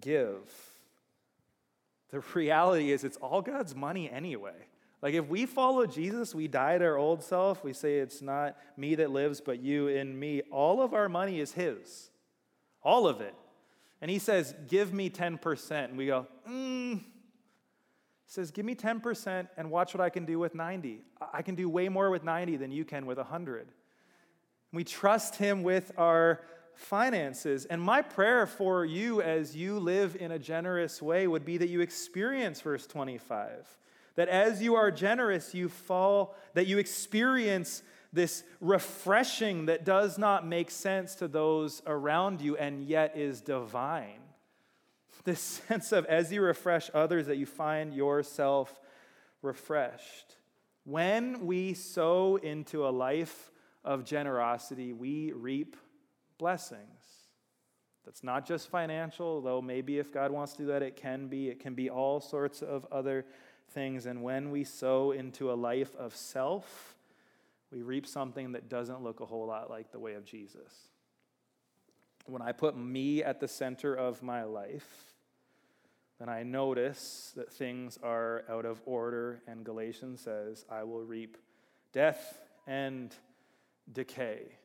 give. 0.00 0.50
The 2.10 2.20
reality 2.34 2.90
is, 2.90 3.04
it's 3.04 3.16
all 3.18 3.40
God's 3.40 3.74
money 3.74 4.10
anyway. 4.10 4.66
Like, 5.00 5.14
if 5.14 5.28
we 5.28 5.46
follow 5.46 5.86
Jesus, 5.86 6.34
we 6.34 6.48
die 6.48 6.78
to 6.78 6.84
our 6.84 6.96
old 6.96 7.22
self. 7.22 7.62
We 7.62 7.72
say, 7.72 7.98
It's 7.98 8.22
not 8.22 8.56
me 8.76 8.94
that 8.96 9.10
lives, 9.10 9.40
but 9.40 9.60
you 9.60 9.88
in 9.88 10.18
me. 10.18 10.42
All 10.50 10.80
of 10.80 10.94
our 10.94 11.08
money 11.08 11.40
is 11.40 11.52
His, 11.52 12.10
all 12.82 13.06
of 13.06 13.20
it. 13.20 13.34
And 14.00 14.10
He 14.10 14.18
says, 14.18 14.54
Give 14.66 14.92
me 14.92 15.10
10%. 15.10 15.84
And 15.84 15.98
we 15.98 16.06
go, 16.06 16.26
mm. 16.48 17.04
Says, 18.34 18.50
Give 18.50 18.64
me 18.64 18.74
10% 18.74 19.46
and 19.56 19.70
watch 19.70 19.94
what 19.94 20.00
I 20.00 20.10
can 20.10 20.24
do 20.24 20.40
with 20.40 20.56
90. 20.56 21.02
I 21.32 21.42
can 21.42 21.54
do 21.54 21.68
way 21.68 21.88
more 21.88 22.10
with 22.10 22.24
90 22.24 22.56
than 22.56 22.72
you 22.72 22.84
can 22.84 23.06
with 23.06 23.16
100. 23.16 23.68
We 24.72 24.82
trust 24.82 25.36
Him 25.36 25.62
with 25.62 25.92
our 25.96 26.40
finances. 26.74 27.64
And 27.64 27.80
my 27.80 28.02
prayer 28.02 28.48
for 28.48 28.84
you 28.84 29.22
as 29.22 29.54
you 29.54 29.78
live 29.78 30.16
in 30.18 30.32
a 30.32 30.38
generous 30.40 31.00
way 31.00 31.28
would 31.28 31.44
be 31.44 31.58
that 31.58 31.68
you 31.68 31.80
experience 31.80 32.60
verse 32.60 32.88
25. 32.88 33.68
That 34.16 34.28
as 34.28 34.60
you 34.60 34.74
are 34.74 34.90
generous, 34.90 35.54
you 35.54 35.68
fall, 35.68 36.34
that 36.54 36.66
you 36.66 36.78
experience 36.78 37.84
this 38.12 38.42
refreshing 38.60 39.66
that 39.66 39.84
does 39.84 40.18
not 40.18 40.44
make 40.44 40.72
sense 40.72 41.14
to 41.16 41.28
those 41.28 41.82
around 41.86 42.40
you 42.40 42.56
and 42.56 42.82
yet 42.82 43.16
is 43.16 43.40
divine. 43.40 44.23
This 45.24 45.40
sense 45.68 45.92
of 45.92 46.04
as 46.06 46.32
you 46.32 46.42
refresh 46.42 46.90
others, 46.92 47.26
that 47.26 47.36
you 47.36 47.46
find 47.46 47.94
yourself 47.94 48.80
refreshed. 49.42 50.36
When 50.84 51.46
we 51.46 51.74
sow 51.74 52.36
into 52.36 52.86
a 52.86 52.90
life 52.90 53.50
of 53.84 54.04
generosity, 54.04 54.92
we 54.92 55.32
reap 55.32 55.76
blessings. 56.38 56.80
That's 58.04 58.22
not 58.22 58.46
just 58.46 58.68
financial, 58.68 59.40
though 59.40 59.62
maybe 59.62 59.98
if 59.98 60.12
God 60.12 60.30
wants 60.30 60.52
to 60.54 60.58
do 60.58 60.66
that, 60.66 60.82
it 60.82 60.96
can 60.96 61.28
be. 61.28 61.48
It 61.48 61.58
can 61.58 61.74
be 61.74 61.88
all 61.88 62.20
sorts 62.20 62.60
of 62.60 62.86
other 62.92 63.24
things. 63.70 64.06
And 64.06 64.22
when 64.22 64.50
we 64.50 64.64
sow 64.64 65.12
into 65.12 65.50
a 65.50 65.54
life 65.54 65.94
of 65.96 66.14
self, 66.14 66.96
we 67.72 67.82
reap 67.82 68.06
something 68.06 68.52
that 68.52 68.68
doesn't 68.68 69.02
look 69.02 69.20
a 69.20 69.26
whole 69.26 69.46
lot 69.46 69.70
like 69.70 69.90
the 69.90 69.98
way 69.98 70.14
of 70.14 70.24
Jesus. 70.24 70.90
When 72.26 72.42
I 72.42 72.52
put 72.52 72.76
me 72.76 73.22
at 73.22 73.40
the 73.40 73.48
center 73.48 73.94
of 73.94 74.22
my 74.22 74.44
life, 74.44 75.14
then 76.18 76.28
I 76.28 76.42
notice 76.42 77.32
that 77.36 77.52
things 77.52 77.98
are 78.02 78.44
out 78.48 78.64
of 78.64 78.80
order, 78.86 79.42
and 79.46 79.64
Galatians 79.64 80.20
says, 80.20 80.64
I 80.70 80.84
will 80.84 81.02
reap 81.02 81.36
death 81.92 82.40
and 82.66 83.14
decay. 83.92 84.56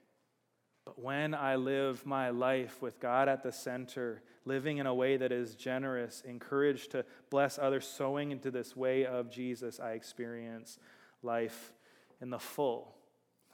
But 0.86 1.04
when 1.04 1.36
I 1.36 1.56
live 1.56 2.06
my 2.06 2.30
life 2.30 2.82
with 2.82 3.00
God 3.00 3.28
at 3.28 3.44
the 3.44 3.52
center, 3.52 4.22
living 4.46 4.78
in 4.78 4.88
a 4.88 4.94
way 4.94 5.18
that 5.18 5.32
is 5.32 5.56
generous, 5.56 6.24
encouraged 6.26 6.92
to 6.92 7.06
bless 7.30 7.60
others, 7.60 7.86
sowing 7.86 8.32
into 8.32 8.52
this 8.52 8.76
way 8.76 9.06
of 9.06 9.30
Jesus, 9.30 9.80
I 9.80 9.92
experience 9.92 10.80
life 11.22 11.74
in 12.22 12.30
the 12.30 12.40
full. 12.40 12.96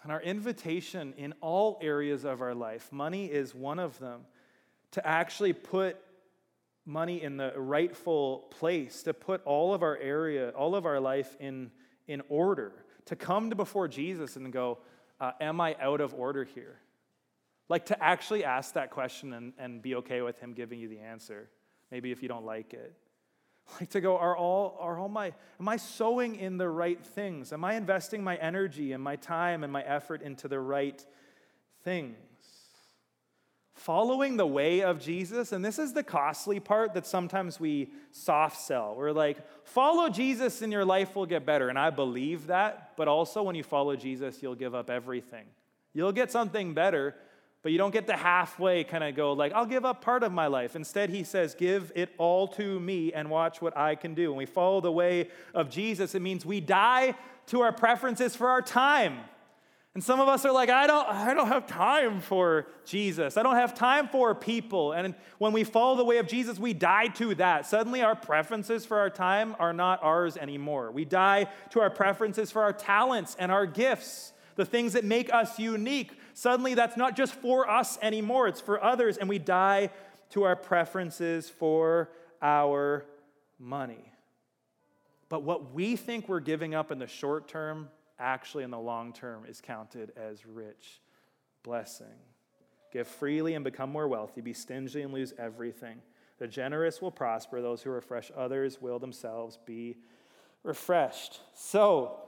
And 0.06 0.12
our 0.12 0.22
invitation 0.22 1.16
in 1.18 1.34
all 1.41 1.80
areas 1.82 2.26
of 2.26 2.39
our 2.39 2.53
life, 2.53 2.91
money 2.91 3.26
is 3.26 3.56
one 3.56 3.80
of 3.80 3.97
them, 3.97 4.22
to 4.91 5.06
actually 5.06 5.51
put 5.51 5.97
money 6.86 7.24
in 7.24 7.38
the 7.38 7.53
rightful 7.60 8.45
place, 8.51 9.01
to 9.01 9.16
put 9.16 9.43
all 9.45 9.74
of 9.74 9.82
our 9.82 9.97
area, 9.97 10.51
all 10.51 10.76
of 10.76 10.86
our 10.86 10.99
life 10.99 11.36
in, 11.39 11.72
in 12.08 12.22
order, 12.30 12.86
to 13.06 13.16
come 13.16 13.49
to 13.49 13.56
before 13.56 13.88
Jesus 13.88 14.36
and 14.36 14.53
go, 14.53 14.78
uh, 15.20 15.32
Am 15.41 15.60
I 15.60 15.76
out 15.82 16.01
of 16.01 16.14
order 16.14 16.43
here? 16.43 16.78
Like 17.68 17.88
to 17.88 18.03
actually 18.03 18.43
ask 18.43 18.76
that 18.76 18.91
question 18.91 19.34
and, 19.34 19.53
and 19.58 19.82
be 19.82 19.95
okay 19.95 20.22
with 20.22 20.38
him 20.38 20.53
giving 20.53 20.80
you 20.80 20.88
the 20.88 20.99
answer, 20.99 21.49
maybe 21.89 22.12
if 22.12 22.22
you 22.22 22.30
don't 22.30 22.45
like 22.45 22.76
it. 22.76 22.93
Like 23.80 23.89
to 23.91 24.01
go, 24.01 24.18
are 24.18 24.38
all, 24.38 24.78
are 24.80 24.97
all 24.99 25.09
my, 25.09 25.34
am 25.59 25.68
I 25.68 25.78
sowing 25.78 26.36
in 26.36 26.57
the 26.57 26.70
right 26.70 27.03
things? 27.03 27.51
Am 27.51 27.63
I 27.63 27.74
investing 27.74 28.24
my 28.24 28.36
energy 28.38 28.93
and 28.93 29.03
my 29.03 29.16
time 29.16 29.63
and 29.63 29.74
my 29.74 29.82
effort 29.82 30.22
into 30.22 30.47
the 30.47 30.59
right 30.59 31.03
things? 31.84 32.16
Following 33.74 34.38
the 34.38 34.47
way 34.47 34.82
of 34.82 35.01
Jesus, 35.01 35.51
and 35.51 35.63
this 35.63 35.78
is 35.78 35.91
the 35.91 36.03
costly 36.03 36.61
part 36.61 36.93
that 36.93 37.05
sometimes 37.05 37.59
we 37.59 37.89
soft 38.11 38.57
sell. 38.57 38.95
We're 38.95 39.11
like, 39.11 39.38
follow 39.68 40.07
Jesus 40.09 40.61
and 40.61 40.72
your 40.72 40.86
life 40.86 41.16
will 41.16 41.26
get 41.26 41.45
better. 41.45 41.68
And 41.68 41.78
I 41.78 41.89
believe 41.89 42.47
that, 42.47 42.93
but 42.95 43.09
also 43.09 43.43
when 43.43 43.55
you 43.55 43.63
follow 43.63 43.95
Jesus, 43.97 44.41
you'll 44.41 44.55
give 44.55 44.74
up 44.74 44.89
everything. 44.89 45.45
You'll 45.93 46.13
get 46.13 46.32
something 46.32 46.74
better, 46.74 47.16
but 47.66 47.72
you 47.72 47.80
don't 47.80 47.89
get 47.89 48.05
to 48.05 48.16
halfway 48.16 48.84
kind 48.84 49.03
of 49.03 49.16
go, 49.16 49.34
like, 49.34 49.51
I'll 49.53 49.66
give 49.66 49.86
up 49.86 49.99
part 49.99 50.22
of 50.22 50.32
my 50.32 50.45
life. 50.45 50.76
Instead, 50.76 51.09
he 51.09 51.24
says, 51.24 51.55
Give 51.55 51.91
it 51.95 52.11
all 52.20 52.47
to 52.49 52.80
me 52.80 53.11
and 53.11 53.28
watch 53.28 53.59
what 53.59 53.76
I 53.76 53.95
can 53.95 54.13
do. 54.13 54.30
When 54.30 54.38
we 54.38 54.45
follow 54.45 54.82
the 54.82 54.91
way 54.91 55.30
of 55.55 55.72
Jesus, 55.72 56.13
it 56.13 56.22
means 56.22 56.45
we 56.45 56.59
die 56.59 57.16
to 57.47 57.61
our 57.61 57.74
preferences 57.74 58.36
for 58.36 58.49
our 58.49 58.61
time. 58.61 59.18
And 59.95 60.03
some 60.03 60.20
of 60.20 60.28
us 60.28 60.45
are 60.45 60.51
like, 60.51 60.70
I 60.70 60.86
don't, 60.86 61.07
I 61.09 61.34
don't 61.34 61.47
have 61.47 61.66
time 61.66 62.22
for 62.22 62.68
Jesus. 62.86 63.36
I 63.36 63.41
don't 63.41 63.55
have 63.55 63.74
time 63.74 64.09
for 64.09 64.36
people. 64.36 64.91
And 64.91 65.16
when 65.39 65.51
we 65.51 65.63
follow 65.63 65.97
the 65.97 66.05
way 66.05 66.20
of 66.20 66.28
Jesus, 66.28 66.59
we 66.59 66.72
die 66.72 67.07
to 67.16 67.34
that. 67.34 67.66
Suddenly, 67.66 68.03
our 68.03 68.16
preferences 68.16 68.86
for 68.86 68.99
our 68.99 69.09
time 69.09 69.55
are 69.57 69.74
not 69.74 70.03
ours 70.03 70.38
anymore. 70.38 70.91
We 70.91 71.03
die 71.03 71.47
to 71.72 71.80
our 71.80 71.89
preferences 71.89 72.51
for 72.51 72.61
our 72.61 72.74
talents 72.74 73.36
and 73.39 73.51
our 73.51 73.66
gifts, 73.66 74.34
the 74.55 74.66
things 74.66 74.93
that 74.93 75.03
make 75.03 75.34
us 75.34 75.57
unique 75.57 76.11
suddenly 76.36 76.76
that's 76.76 76.98
not 76.98 77.16
just 77.16 77.34
for 77.34 77.68
us 77.68 77.98
anymore, 78.02 78.48
it's 78.48 78.62
for 78.62 78.84
others, 78.84 79.18
and 79.18 79.28
we 79.28 79.40
die 79.40 79.90
to 80.30 80.44
our 80.44 80.56
preferences 80.56 81.50
for 81.50 82.12
our 82.42 83.06
money. 83.58 84.12
But 85.30 85.44
what 85.44 85.74
we 85.74 85.96
think 85.96 86.30
we're 86.30 86.40
giving 86.40 86.76
up 86.76 86.92
in 86.92 87.00
the 87.00 87.08
short 87.08 87.48
term, 87.48 87.90
actually 88.20 88.64
in 88.64 88.70
the 88.70 88.80
long 88.80 89.14
term, 89.14 89.46
is 89.48 89.60
counted 89.62 90.12
as 90.16 90.46
rich 90.46 91.02
blessing. 91.64 92.06
Give 92.92 93.08
freely 93.08 93.56
and 93.56 93.64
become 93.64 93.90
more 93.90 94.08
wealthy, 94.08 94.42
be 94.42 94.54
stingy 94.54 95.02
and 95.02 95.14
lose 95.14 95.34
everything. 95.38 95.98
The 96.38 96.48
generous 96.48 97.02
will 97.02 97.12
prosper, 97.12 97.62
those 97.62 97.82
who 97.82 97.90
refresh 97.90 98.32
others 98.36 98.82
will 98.82 99.00
themselves 99.00 99.58
be 99.66 99.98
refreshed. 100.64 101.40
So, 101.54 102.20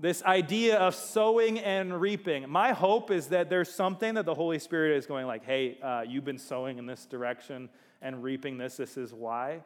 this 0.00 0.22
idea 0.22 0.78
of 0.78 0.94
sowing 0.94 1.58
and 1.58 2.00
reaping. 2.00 2.48
My 2.48 2.72
hope 2.72 3.10
is 3.10 3.26
that 3.28 3.50
there's 3.50 3.70
something 3.70 4.14
that 4.14 4.24
the 4.24 4.34
Holy 4.34 4.58
Spirit 4.58 4.96
is 4.96 5.04
going 5.04 5.26
like, 5.26 5.44
hey, 5.44 5.78
uh, 5.82 6.02
you've 6.08 6.24
been 6.24 6.38
sowing 6.38 6.78
in 6.78 6.86
this 6.86 7.04
direction 7.04 7.68
and 8.00 8.22
reaping 8.22 8.56
this. 8.56 8.78
This 8.78 8.96
is 8.96 9.12
why. 9.12 9.62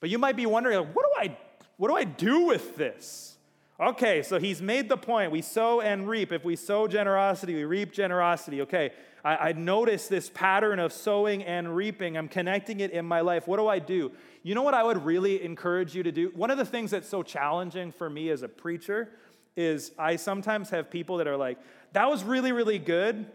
But 0.00 0.10
you 0.10 0.18
might 0.18 0.36
be 0.36 0.44
wondering, 0.44 0.78
like, 0.78 0.94
what 0.94 1.06
do 1.06 1.20
I, 1.20 1.36
what 1.78 1.88
do 1.88 1.96
I 1.96 2.04
do 2.04 2.42
with 2.42 2.76
this? 2.76 3.33
Okay, 3.80 4.22
so 4.22 4.38
he's 4.38 4.62
made 4.62 4.88
the 4.88 4.96
point. 4.96 5.32
We 5.32 5.42
sow 5.42 5.80
and 5.80 6.08
reap. 6.08 6.30
If 6.30 6.44
we 6.44 6.54
sow 6.54 6.86
generosity, 6.86 7.54
we 7.54 7.64
reap 7.64 7.92
generosity. 7.92 8.62
Okay, 8.62 8.92
I, 9.24 9.36
I 9.48 9.52
notice 9.52 10.06
this 10.06 10.30
pattern 10.30 10.78
of 10.78 10.92
sowing 10.92 11.42
and 11.42 11.74
reaping. 11.74 12.16
I'm 12.16 12.28
connecting 12.28 12.78
it 12.80 12.92
in 12.92 13.04
my 13.04 13.20
life. 13.20 13.48
What 13.48 13.56
do 13.56 13.66
I 13.66 13.80
do? 13.80 14.12
You 14.44 14.54
know 14.54 14.62
what 14.62 14.74
I 14.74 14.84
would 14.84 15.04
really 15.04 15.42
encourage 15.42 15.92
you 15.94 16.04
to 16.04 16.12
do? 16.12 16.30
One 16.36 16.50
of 16.50 16.58
the 16.58 16.64
things 16.64 16.92
that's 16.92 17.08
so 17.08 17.24
challenging 17.24 17.90
for 17.90 18.08
me 18.08 18.30
as 18.30 18.42
a 18.42 18.48
preacher 18.48 19.08
is 19.56 19.90
I 19.98 20.16
sometimes 20.16 20.70
have 20.70 20.88
people 20.88 21.16
that 21.16 21.26
are 21.26 21.36
like, 21.36 21.58
that 21.94 22.08
was 22.08 22.22
really, 22.22 22.52
really 22.52 22.78
good, 22.78 23.26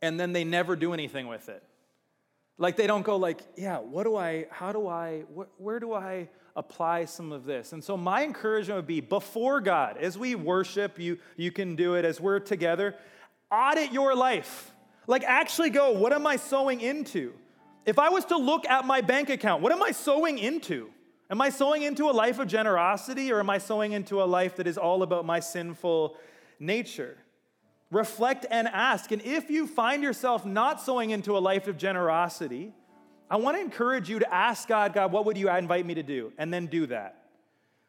and 0.00 0.18
then 0.18 0.32
they 0.32 0.44
never 0.44 0.76
do 0.76 0.94
anything 0.94 1.26
with 1.26 1.50
it. 1.50 1.62
Like 2.56 2.76
they 2.76 2.86
don't 2.86 3.02
go 3.02 3.16
like, 3.16 3.42
yeah, 3.56 3.78
what 3.80 4.04
do 4.04 4.16
I, 4.16 4.46
how 4.50 4.72
do 4.72 4.88
I, 4.88 5.24
wh- 5.36 5.60
where 5.60 5.78
do 5.78 5.92
I 5.92 6.30
apply 6.56 7.04
some 7.04 7.30
of 7.30 7.44
this? 7.44 7.72
And 7.72 7.84
so 7.84 7.96
my 7.96 8.24
encouragement 8.24 8.78
would 8.78 8.86
be 8.86 9.00
before 9.00 9.60
God, 9.60 9.96
as 9.98 10.18
we 10.18 10.34
worship, 10.34 10.98
you, 10.98 11.18
you 11.36 11.52
can 11.52 11.76
do 11.76 11.94
it, 11.94 12.04
as 12.04 12.20
we're 12.20 12.40
together, 12.40 12.96
audit 13.50 13.92
your 13.92 14.16
life. 14.16 14.72
Like 15.06 15.22
actually 15.22 15.70
go, 15.70 15.92
what 15.92 16.12
am 16.12 16.26
I 16.26 16.36
sowing 16.36 16.80
into? 16.80 17.32
If 17.84 18.00
I 18.00 18.08
was 18.08 18.24
to 18.26 18.36
look 18.36 18.66
at 18.66 18.84
my 18.84 19.00
bank 19.00 19.30
account, 19.30 19.62
what 19.62 19.70
am 19.70 19.82
I 19.82 19.92
sowing 19.92 20.38
into? 20.38 20.90
Am 21.30 21.40
I 21.40 21.50
sowing 21.50 21.82
into 21.82 22.08
a 22.08 22.12
life 22.12 22.38
of 22.38 22.48
generosity 22.48 23.32
or 23.32 23.40
am 23.40 23.50
I 23.50 23.58
sowing 23.58 23.92
into 23.92 24.22
a 24.22 24.24
life 24.24 24.56
that 24.56 24.66
is 24.66 24.78
all 24.78 25.02
about 25.02 25.24
my 25.24 25.40
sinful 25.40 26.16
nature? 26.58 27.16
Reflect 27.90 28.46
and 28.50 28.66
ask. 28.66 29.12
And 29.12 29.22
if 29.22 29.50
you 29.50 29.66
find 29.66 30.02
yourself 30.02 30.44
not 30.44 30.80
sowing 30.80 31.10
into 31.10 31.36
a 31.36 31.40
life 31.40 31.68
of 31.68 31.76
generosity, 31.76 32.72
I 33.30 33.36
want 33.36 33.56
to 33.56 33.60
encourage 33.60 34.08
you 34.08 34.18
to 34.20 34.34
ask 34.34 34.68
God, 34.68 34.94
God, 34.94 35.12
what 35.12 35.24
would 35.24 35.36
you 35.36 35.50
invite 35.50 35.84
me 35.84 35.94
to 35.94 36.02
do? 36.02 36.32
And 36.38 36.52
then 36.52 36.66
do 36.66 36.86
that. 36.86 37.24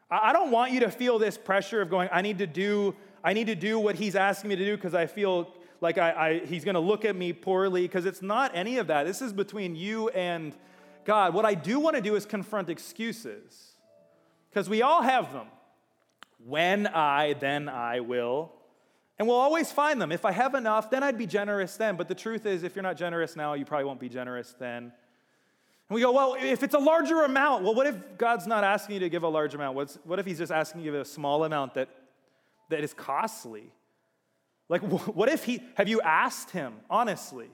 I 0.10 0.34
don't 0.34 0.52
want 0.52 0.72
you 0.72 0.80
to 0.82 0.92
feel 0.92 1.20
this 1.20 1.38
pressure 1.38 1.82
of 1.82 1.90
going, 1.90 2.10
I 2.12 2.22
need 2.22 2.38
to 2.38 2.48
do, 2.48 2.96
I 3.24 3.34
need 3.34 3.48
to 3.48 3.56
do 3.56 3.78
what 3.78 3.96
he's 3.96 4.16
asking 4.16 4.50
me 4.50 4.56
to 4.56 4.66
do 4.66 4.76
because 4.76 4.94
I 4.94 5.06
feel 5.06 5.54
like 5.82 5.98
I, 5.98 6.12
I 6.12 6.46
he's 6.46 6.64
going 6.64 6.76
to 6.76 6.80
look 6.82 7.06
at 7.06 7.16
me 7.16 7.34
poorly, 7.34 7.84
because 7.84 8.06
it's 8.06 8.22
not 8.22 8.52
any 8.56 8.78
of 8.78 8.88
that. 8.88 9.06
This 9.06 9.22
is 9.22 9.34
between 9.34 9.76
you 9.76 10.10
and 10.10 10.54
God. 11.06 11.34
What 11.34 11.46
I 11.46 11.54
do 11.54 11.80
want 11.80 11.96
to 11.96 12.02
do 12.02 12.16
is 12.16 12.26
confront 12.26 12.70
excuses, 12.70 13.74
because 14.50 14.70
we 14.70 14.82
all 14.82 15.02
have 15.02 15.34
them. 15.34 15.48
When 16.44 16.88
I, 16.88 17.34
then 17.34 17.68
I 17.68 18.00
will. 18.00 18.54
And 19.20 19.28
we'll 19.28 19.38
always 19.38 19.72
find 19.72 20.00
them. 20.00 20.12
If 20.12 20.26
I 20.26 20.32
have 20.32 20.54
enough, 20.54 20.90
then 20.90 21.04
I'd 21.04 21.18
be 21.18 21.26
generous 21.26 21.76
then. 21.76 21.96
But 21.96 22.08
the 22.08 22.16
truth 22.16 22.46
is, 22.46 22.64
if 22.64 22.76
you're 22.76 22.84
not 22.84 22.98
generous 22.98 23.36
now, 23.36 23.54
you 23.54 23.66
probably 23.66 23.86
won't 23.86 24.00
be 24.00 24.10
generous 24.10 24.56
then. 24.58 24.94
And 25.90 25.96
we 25.96 26.02
go, 26.02 26.12
well, 26.12 26.36
if 26.40 26.64
it's 26.64 26.76
a 26.76 26.80
larger 26.80 27.24
amount, 27.24 27.64
well, 27.64 27.74
what 27.74 27.88
if 27.88 28.18
God's 28.18 28.46
not 28.46 28.64
asking 28.64 28.96
you 28.96 29.00
to 29.02 29.10
give 29.10 29.24
a 29.24 29.28
large 29.28 29.54
amount? 29.56 29.76
What's, 29.76 29.98
what 30.04 30.20
if 30.20 30.26
He's 30.26 30.38
just 30.38 30.52
asking 30.52 30.82
you 30.82 30.92
to 30.92 30.98
give 30.98 31.02
a 31.02 31.06
small 31.06 31.44
amount 31.46 31.76
that, 31.76 31.90
that 32.70 32.84
is 32.84 32.94
costly? 32.94 33.72
Like, 34.70 34.82
what 34.82 35.30
if 35.30 35.46
he, 35.46 35.62
have 35.76 35.88
you 35.88 36.02
asked 36.02 36.52
him, 36.52 36.74
honestly? 36.90 37.48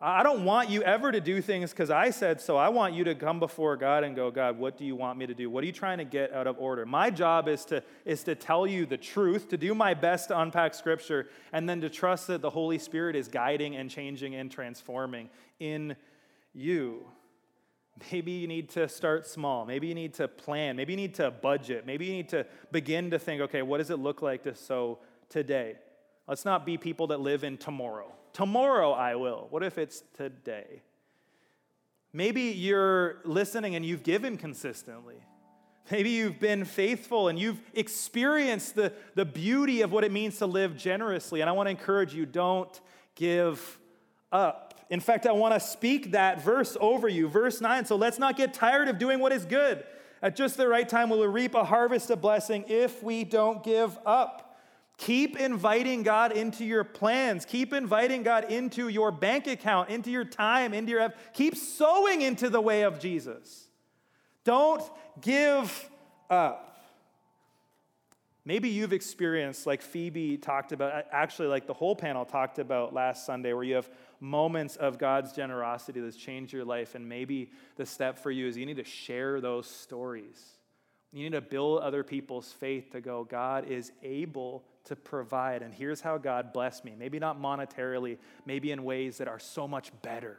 I 0.00 0.22
don't 0.22 0.44
want 0.44 0.70
you 0.70 0.82
ever 0.82 1.10
to 1.10 1.20
do 1.20 1.42
things 1.42 1.70
because 1.70 1.90
I 1.90 2.10
said 2.10 2.40
so. 2.40 2.56
I 2.56 2.68
want 2.68 2.94
you 2.94 3.02
to 3.04 3.16
come 3.16 3.40
before 3.40 3.76
God 3.76 4.04
and 4.04 4.14
go, 4.14 4.30
God, 4.30 4.56
what 4.56 4.76
do 4.76 4.84
you 4.84 4.94
want 4.94 5.18
me 5.18 5.26
to 5.26 5.34
do? 5.34 5.50
What 5.50 5.64
are 5.64 5.66
you 5.66 5.72
trying 5.72 5.98
to 5.98 6.04
get 6.04 6.32
out 6.32 6.46
of 6.46 6.56
order? 6.60 6.86
My 6.86 7.10
job 7.10 7.48
is 7.48 7.64
to, 7.66 7.82
is 8.04 8.22
to 8.24 8.36
tell 8.36 8.64
you 8.64 8.86
the 8.86 8.96
truth, 8.96 9.48
to 9.48 9.56
do 9.56 9.74
my 9.74 9.94
best 9.94 10.28
to 10.28 10.38
unpack 10.38 10.74
scripture, 10.74 11.26
and 11.52 11.68
then 11.68 11.80
to 11.80 11.90
trust 11.90 12.28
that 12.28 12.42
the 12.42 12.50
Holy 12.50 12.78
Spirit 12.78 13.16
is 13.16 13.26
guiding 13.26 13.74
and 13.74 13.90
changing 13.90 14.36
and 14.36 14.52
transforming 14.52 15.30
in 15.58 15.96
you. 16.54 17.04
Maybe 18.12 18.32
you 18.32 18.46
need 18.46 18.70
to 18.70 18.88
start 18.88 19.26
small. 19.26 19.64
Maybe 19.64 19.88
you 19.88 19.94
need 19.94 20.14
to 20.14 20.28
plan. 20.28 20.76
Maybe 20.76 20.92
you 20.92 20.96
need 20.96 21.14
to 21.14 21.30
budget. 21.30 21.84
Maybe 21.84 22.06
you 22.06 22.12
need 22.12 22.28
to 22.28 22.46
begin 22.70 23.10
to 23.10 23.18
think, 23.18 23.40
okay, 23.42 23.62
what 23.62 23.78
does 23.78 23.90
it 23.90 23.98
look 23.98 24.22
like 24.22 24.44
to 24.44 24.54
sow 24.54 25.00
today. 25.28 25.76
Let's 26.26 26.44
not 26.44 26.66
be 26.66 26.76
people 26.76 27.08
that 27.08 27.20
live 27.20 27.44
in 27.44 27.56
tomorrow. 27.56 28.12
Tomorrow 28.32 28.92
I 28.92 29.16
will. 29.16 29.46
What 29.50 29.62
if 29.62 29.78
it's 29.78 30.02
today? 30.16 30.82
Maybe 32.12 32.42
you're 32.42 33.18
listening 33.24 33.74
and 33.74 33.84
you've 33.84 34.02
given 34.02 34.36
consistently. 34.36 35.16
Maybe 35.90 36.10
you've 36.10 36.38
been 36.38 36.64
faithful 36.64 37.28
and 37.28 37.38
you've 37.38 37.60
experienced 37.72 38.74
the, 38.74 38.92
the 39.14 39.24
beauty 39.24 39.80
of 39.80 39.90
what 39.90 40.04
it 40.04 40.12
means 40.12 40.38
to 40.38 40.46
live 40.46 40.76
generously. 40.76 41.40
And 41.40 41.48
I 41.48 41.52
want 41.52 41.66
to 41.66 41.70
encourage 41.70 42.14
you 42.14 42.26
don't 42.26 42.78
give 43.14 43.78
up. 44.30 44.67
In 44.90 45.00
fact, 45.00 45.26
I 45.26 45.32
want 45.32 45.54
to 45.54 45.60
speak 45.60 46.12
that 46.12 46.42
verse 46.42 46.76
over 46.80 47.08
you, 47.08 47.28
verse 47.28 47.60
9. 47.60 47.84
So 47.84 47.96
let's 47.96 48.18
not 48.18 48.36
get 48.36 48.54
tired 48.54 48.88
of 48.88 48.98
doing 48.98 49.20
what 49.20 49.32
is 49.32 49.44
good. 49.44 49.84
At 50.22 50.34
just 50.34 50.56
the 50.56 50.66
right 50.66 50.88
time, 50.88 51.10
we'll 51.10 51.26
reap 51.28 51.54
a 51.54 51.64
harvest 51.64 52.10
of 52.10 52.20
blessing 52.20 52.64
if 52.68 53.02
we 53.02 53.24
don't 53.24 53.62
give 53.62 53.98
up. 54.06 54.58
Keep 54.96 55.38
inviting 55.38 56.02
God 56.02 56.32
into 56.32 56.64
your 56.64 56.82
plans. 56.82 57.44
Keep 57.44 57.72
inviting 57.72 58.24
God 58.24 58.50
into 58.50 58.88
your 58.88 59.12
bank 59.12 59.46
account, 59.46 59.90
into 59.90 60.10
your 60.10 60.24
time, 60.24 60.74
into 60.74 60.90
your. 60.90 61.14
Keep 61.34 61.56
sowing 61.56 62.22
into 62.22 62.50
the 62.50 62.60
way 62.60 62.82
of 62.82 62.98
Jesus. 62.98 63.68
Don't 64.42 64.82
give 65.20 65.88
up. 66.28 66.64
Maybe 68.44 68.70
you've 68.70 68.94
experienced, 68.94 69.66
like 69.66 69.82
Phoebe 69.82 70.38
talked 70.38 70.72
about, 70.72 71.04
actually, 71.12 71.48
like 71.48 71.66
the 71.66 71.74
whole 71.74 71.94
panel 71.94 72.24
talked 72.24 72.58
about 72.58 72.94
last 72.94 73.26
Sunday, 73.26 73.52
where 73.52 73.62
you 73.62 73.74
have 73.74 73.90
moments 74.20 74.76
of 74.76 74.98
God's 74.98 75.32
generosity 75.32 76.00
that's 76.00 76.16
changed 76.16 76.52
your 76.52 76.64
life. 76.64 76.94
And 76.94 77.08
maybe 77.08 77.50
the 77.76 77.86
step 77.86 78.18
for 78.18 78.30
you 78.30 78.46
is 78.46 78.56
you 78.56 78.66
need 78.66 78.76
to 78.76 78.84
share 78.84 79.40
those 79.40 79.66
stories. 79.66 80.58
You 81.12 81.24
need 81.24 81.32
to 81.32 81.40
build 81.40 81.80
other 81.80 82.04
people's 82.04 82.52
faith 82.52 82.90
to 82.92 83.00
go, 83.00 83.24
God 83.24 83.66
is 83.66 83.92
able 84.02 84.64
to 84.84 84.96
provide. 84.96 85.62
And 85.62 85.72
here's 85.72 86.00
how 86.00 86.18
God 86.18 86.52
blessed 86.52 86.84
me. 86.84 86.94
Maybe 86.98 87.18
not 87.18 87.40
monetarily, 87.40 88.18
maybe 88.44 88.72
in 88.72 88.84
ways 88.84 89.18
that 89.18 89.28
are 89.28 89.38
so 89.38 89.66
much 89.66 89.90
better. 90.02 90.38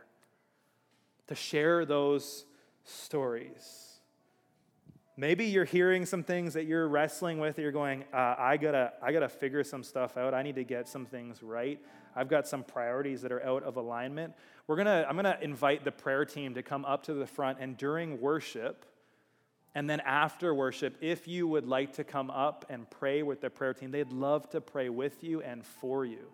To 1.28 1.36
share 1.36 1.86
those 1.86 2.46
stories. 2.84 3.89
Maybe 5.20 5.48
you're 5.48 5.66
hearing 5.66 6.06
some 6.06 6.24
things 6.24 6.54
that 6.54 6.64
you're 6.64 6.88
wrestling 6.88 7.40
with. 7.40 7.60
You're 7.60 7.74
going, 7.74 8.06
uh, 8.14 8.36
I 8.38 8.56
gotta, 8.56 8.94
I 9.02 9.12
gotta 9.12 9.28
figure 9.28 9.66
some 9.66 9.84
stuff 9.84 10.16
out. 10.16 10.34
I 10.34 10.44
need 10.44 10.56
to 10.56 10.64
get 10.64 10.88
some 10.88 11.06
things 11.06 11.44
right. 11.44 11.78
I've 12.16 12.30
got 12.30 12.48
some 12.48 12.64
priorities 12.64 13.22
that 13.24 13.34
are 13.34 13.46
out 13.46 13.64
of 13.64 13.76
alignment. 13.76 14.34
We're 14.66 14.78
gonna, 14.78 15.06
I'm 15.10 15.18
gonna 15.18 15.38
invite 15.42 15.84
the 15.84 15.92
prayer 15.92 16.24
team 16.24 16.54
to 16.54 16.64
come 16.64 16.86
up 16.86 17.04
to 17.04 17.14
the 17.14 17.26
front, 17.26 17.58
and 17.60 17.76
during 17.76 18.22
worship, 18.22 18.86
and 19.76 19.90
then 19.90 20.00
after 20.00 20.56
worship, 20.56 20.96
if 21.02 21.28
you 21.28 21.50
would 21.50 21.68
like 21.68 21.92
to 21.96 22.06
come 22.06 22.32
up 22.32 22.66
and 22.70 22.90
pray 22.90 23.22
with 23.22 23.42
the 23.42 23.50
prayer 23.50 23.74
team, 23.74 23.92
they'd 23.92 24.14
love 24.14 24.50
to 24.52 24.62
pray 24.62 24.88
with 24.88 25.22
you 25.22 25.42
and 25.42 25.66
for 25.66 26.06
you. 26.06 26.30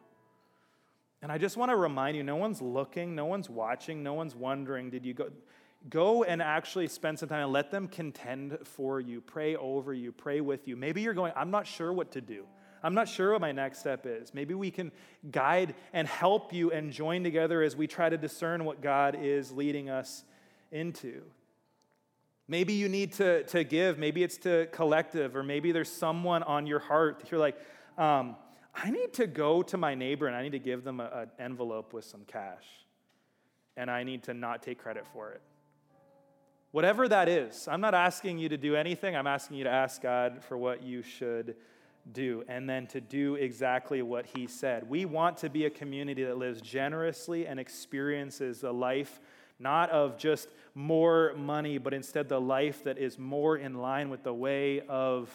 And 1.23 1.31
I 1.31 1.39
just 1.39 1.57
want 1.57 1.71
to 1.71 1.75
remind 1.75 2.17
you 2.17 2.23
no 2.23 2.35
one's 2.35 2.61
looking, 2.61 3.15
no 3.15 3.25
one's 3.25 3.49
watching, 3.49 4.03
no 4.03 4.13
one's 4.13 4.35
wondering, 4.35 4.91
did 4.91 5.03
you 5.03 5.15
go? 5.15 5.31
Go 5.89 6.23
and 6.23 6.41
actually 6.41 6.87
spend 6.87 7.19
some 7.19 7.29
time 7.29 7.43
and 7.43 7.53
let 7.53 7.69
them 7.69 7.87
contend 7.87 8.57
for 8.63 8.99
you, 8.99 9.21
pray 9.21 9.55
over 9.55 9.93
you, 9.93 10.11
pray 10.11 10.41
with 10.41 10.67
you. 10.67 10.75
Maybe 10.75 11.01
you're 11.01 11.13
going, 11.13 11.31
I'm 11.35 11.51
not 11.51 11.67
sure 11.67 11.93
what 11.93 12.11
to 12.13 12.21
do. 12.21 12.45
I'm 12.81 12.93
not 12.93 13.07
sure 13.07 13.31
what 13.31 13.41
my 13.41 13.51
next 13.51 13.79
step 13.79 14.05
is. 14.05 14.33
Maybe 14.33 14.53
we 14.53 14.69
can 14.69 14.91
guide 15.31 15.73
and 15.93 16.07
help 16.07 16.53
you 16.53 16.71
and 16.71 16.91
join 16.91 17.23
together 17.23 17.61
as 17.63 17.75
we 17.75 17.87
try 17.87 18.09
to 18.09 18.17
discern 18.17 18.63
what 18.63 18.81
God 18.81 19.17
is 19.19 19.51
leading 19.51 19.89
us 19.89 20.23
into. 20.71 21.23
Maybe 22.47 22.73
you 22.73 22.87
need 22.87 23.13
to, 23.13 23.43
to 23.45 23.63
give. 23.63 23.97
Maybe 23.97 24.23
it's 24.23 24.37
to 24.39 24.67
collective, 24.71 25.35
or 25.35 25.41
maybe 25.41 25.71
there's 25.71 25.91
someone 25.91 26.43
on 26.43 26.67
your 26.67 26.79
heart 26.79 27.19
that 27.19 27.31
you're 27.31 27.39
like, 27.39 27.57
um, 27.97 28.35
I 28.75 28.91
need 28.91 29.13
to 29.13 29.25
go 29.25 29.63
to 29.63 29.77
my 29.77 29.95
neighbor 29.95 30.27
and 30.27 30.35
I 30.35 30.43
need 30.43 30.51
to 30.51 30.59
give 30.59 30.83
them 30.83 30.99
an 30.99 31.31
envelope 31.39 31.93
with 31.93 32.05
some 32.05 32.21
cash. 32.25 32.65
And 33.77 33.89
I 33.89 34.03
need 34.03 34.23
to 34.23 34.33
not 34.33 34.61
take 34.61 34.77
credit 34.77 35.05
for 35.11 35.31
it. 35.31 35.41
Whatever 36.75 37.07
that 37.07 37.29
is, 37.29 37.69
I'm 37.69 37.79
not 37.79 37.93
asking 37.93 38.37
you 38.37 38.49
to 38.49 38.57
do 38.57 38.75
anything. 38.75 39.15
I'm 39.15 39.27
asking 39.27 39.55
you 39.55 39.63
to 39.63 39.69
ask 39.69 40.01
God 40.01 40.43
for 40.43 40.57
what 40.57 40.83
you 40.83 41.01
should 41.01 41.55
do 42.11 42.43
and 42.49 42.69
then 42.69 42.85
to 42.87 42.99
do 42.99 43.35
exactly 43.35 44.01
what 44.01 44.25
He 44.25 44.45
said. 44.45 44.89
We 44.89 45.05
want 45.05 45.37
to 45.37 45.49
be 45.49 45.63
a 45.67 45.69
community 45.69 46.25
that 46.25 46.37
lives 46.37 46.59
generously 46.59 47.47
and 47.47 47.61
experiences 47.61 48.63
a 48.63 48.71
life 48.71 49.21
not 49.57 49.89
of 49.89 50.17
just 50.17 50.49
more 50.73 51.33
money, 51.37 51.77
but 51.77 51.93
instead 51.93 52.27
the 52.27 52.41
life 52.41 52.83
that 52.83 52.97
is 52.97 53.17
more 53.17 53.55
in 53.55 53.75
line 53.75 54.09
with 54.09 54.23
the 54.23 54.33
way 54.33 54.81
of 54.81 55.29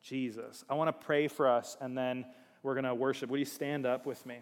Jesus. 0.00 0.64
I 0.66 0.76
want 0.76 0.88
to 0.88 1.06
pray 1.06 1.28
for 1.28 1.46
us 1.46 1.76
and 1.78 1.94
then 1.94 2.24
we're 2.62 2.72
going 2.72 2.84
to 2.84 2.94
worship. 2.94 3.28
Will 3.28 3.36
you 3.36 3.44
stand 3.44 3.84
up 3.84 4.06
with 4.06 4.24
me? 4.24 4.38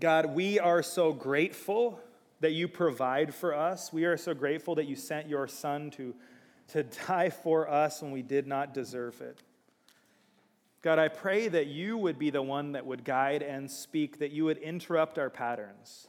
God, 0.00 0.34
we 0.34 0.58
are 0.58 0.82
so 0.82 1.12
grateful 1.12 2.00
that 2.42 2.52
you 2.52 2.68
provide 2.68 3.32
for 3.34 3.54
us. 3.54 3.92
We 3.92 4.04
are 4.04 4.16
so 4.16 4.34
grateful 4.34 4.74
that 4.74 4.86
you 4.86 4.96
sent 4.96 5.28
your 5.28 5.46
Son 5.46 5.90
to, 5.92 6.14
to 6.68 6.82
die 6.82 7.30
for 7.30 7.70
us 7.70 8.02
when 8.02 8.10
we 8.10 8.22
did 8.22 8.46
not 8.46 8.74
deserve 8.74 9.20
it. 9.20 9.38
God, 10.82 10.98
I 10.98 11.06
pray 11.06 11.46
that 11.46 11.68
you 11.68 11.96
would 11.96 12.18
be 12.18 12.30
the 12.30 12.42
one 12.42 12.72
that 12.72 12.84
would 12.84 13.04
guide 13.04 13.42
and 13.42 13.70
speak, 13.70 14.18
that 14.18 14.32
you 14.32 14.44
would 14.44 14.58
interrupt 14.58 15.18
our 15.18 15.30
patterns. 15.30 16.08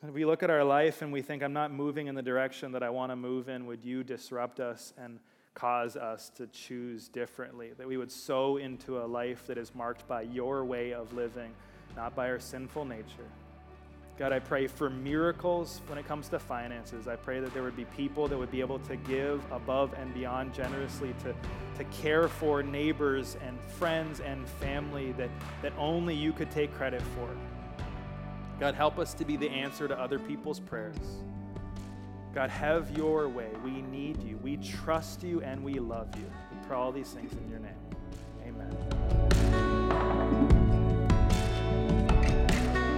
We 0.00 0.24
look 0.24 0.44
at 0.44 0.50
our 0.50 0.62
life 0.62 1.02
and 1.02 1.12
we 1.12 1.22
think, 1.22 1.42
I'm 1.42 1.52
not 1.52 1.72
moving 1.72 2.06
in 2.06 2.14
the 2.14 2.22
direction 2.22 2.70
that 2.72 2.84
I 2.84 2.90
want 2.90 3.10
to 3.10 3.16
move 3.16 3.48
in, 3.48 3.66
would 3.66 3.82
you 3.82 4.04
disrupt 4.04 4.60
us 4.60 4.92
and 4.96 5.18
cause 5.54 5.96
us 5.96 6.30
to 6.36 6.46
choose 6.46 7.08
differently? 7.08 7.72
That 7.76 7.88
we 7.88 7.96
would 7.96 8.12
sow 8.12 8.58
into 8.58 8.98
a 9.02 9.06
life 9.06 9.48
that 9.48 9.58
is 9.58 9.74
marked 9.74 10.06
by 10.06 10.22
your 10.22 10.64
way 10.64 10.92
of 10.94 11.12
living, 11.12 11.52
not 11.96 12.14
by 12.14 12.30
our 12.30 12.38
sinful 12.38 12.84
nature. 12.84 13.26
God, 14.18 14.32
I 14.32 14.38
pray 14.38 14.66
for 14.66 14.88
miracles 14.88 15.82
when 15.88 15.98
it 15.98 16.08
comes 16.08 16.28
to 16.28 16.38
finances. 16.38 17.06
I 17.06 17.16
pray 17.16 17.38
that 17.40 17.52
there 17.52 17.62
would 17.62 17.76
be 17.76 17.84
people 17.84 18.28
that 18.28 18.38
would 18.38 18.50
be 18.50 18.60
able 18.60 18.78
to 18.80 18.96
give 18.96 19.44
above 19.52 19.92
and 19.92 20.12
beyond 20.14 20.54
generously 20.54 21.14
to, 21.22 21.34
to 21.76 21.84
care 21.90 22.26
for 22.26 22.62
neighbors 22.62 23.36
and 23.46 23.60
friends 23.60 24.20
and 24.20 24.48
family 24.48 25.12
that, 25.12 25.28
that 25.60 25.74
only 25.76 26.14
you 26.14 26.32
could 26.32 26.50
take 26.50 26.72
credit 26.74 27.02
for. 27.02 27.28
God, 28.58 28.74
help 28.74 28.98
us 28.98 29.12
to 29.14 29.26
be 29.26 29.36
the 29.36 29.50
answer 29.50 29.86
to 29.86 30.00
other 30.00 30.18
people's 30.18 30.60
prayers. 30.60 30.96
God, 32.34 32.48
have 32.48 32.96
your 32.96 33.28
way. 33.28 33.50
We 33.62 33.82
need 33.82 34.22
you. 34.22 34.38
We 34.38 34.56
trust 34.56 35.22
you 35.24 35.42
and 35.42 35.62
we 35.62 35.74
love 35.74 36.08
you. 36.16 36.24
We 36.52 36.66
pray 36.66 36.76
all 36.76 36.92
these 36.92 37.10
things 37.10 37.32
in 37.34 37.50
your 37.50 37.58
name. 37.58 38.95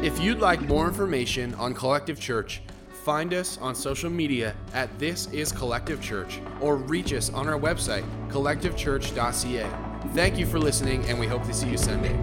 If 0.09 0.19
you'd 0.19 0.39
like 0.39 0.63
more 0.63 0.89
information 0.89 1.53
on 1.57 1.75
Collective 1.75 2.19
Church, 2.19 2.63
find 3.05 3.35
us 3.35 3.59
on 3.59 3.75
social 3.75 4.09
media 4.09 4.55
at 4.73 4.89
This 4.99 5.27
Is 5.33 5.53
Collective 5.53 6.01
Church 6.01 6.41
or 6.63 6.77
reach 6.77 7.13
us 7.13 7.29
on 7.29 7.47
our 7.47 7.61
website, 7.61 8.07
collectivechurch.ca. 8.31 9.69
Thank 10.15 10.39
you 10.39 10.47
for 10.47 10.59
listening, 10.59 11.05
and 11.11 11.21
we 11.21 11.27
hope 11.27 11.45
to 11.45 11.53
see 11.53 11.69
you 11.69 11.77
Sunday. 11.77 12.19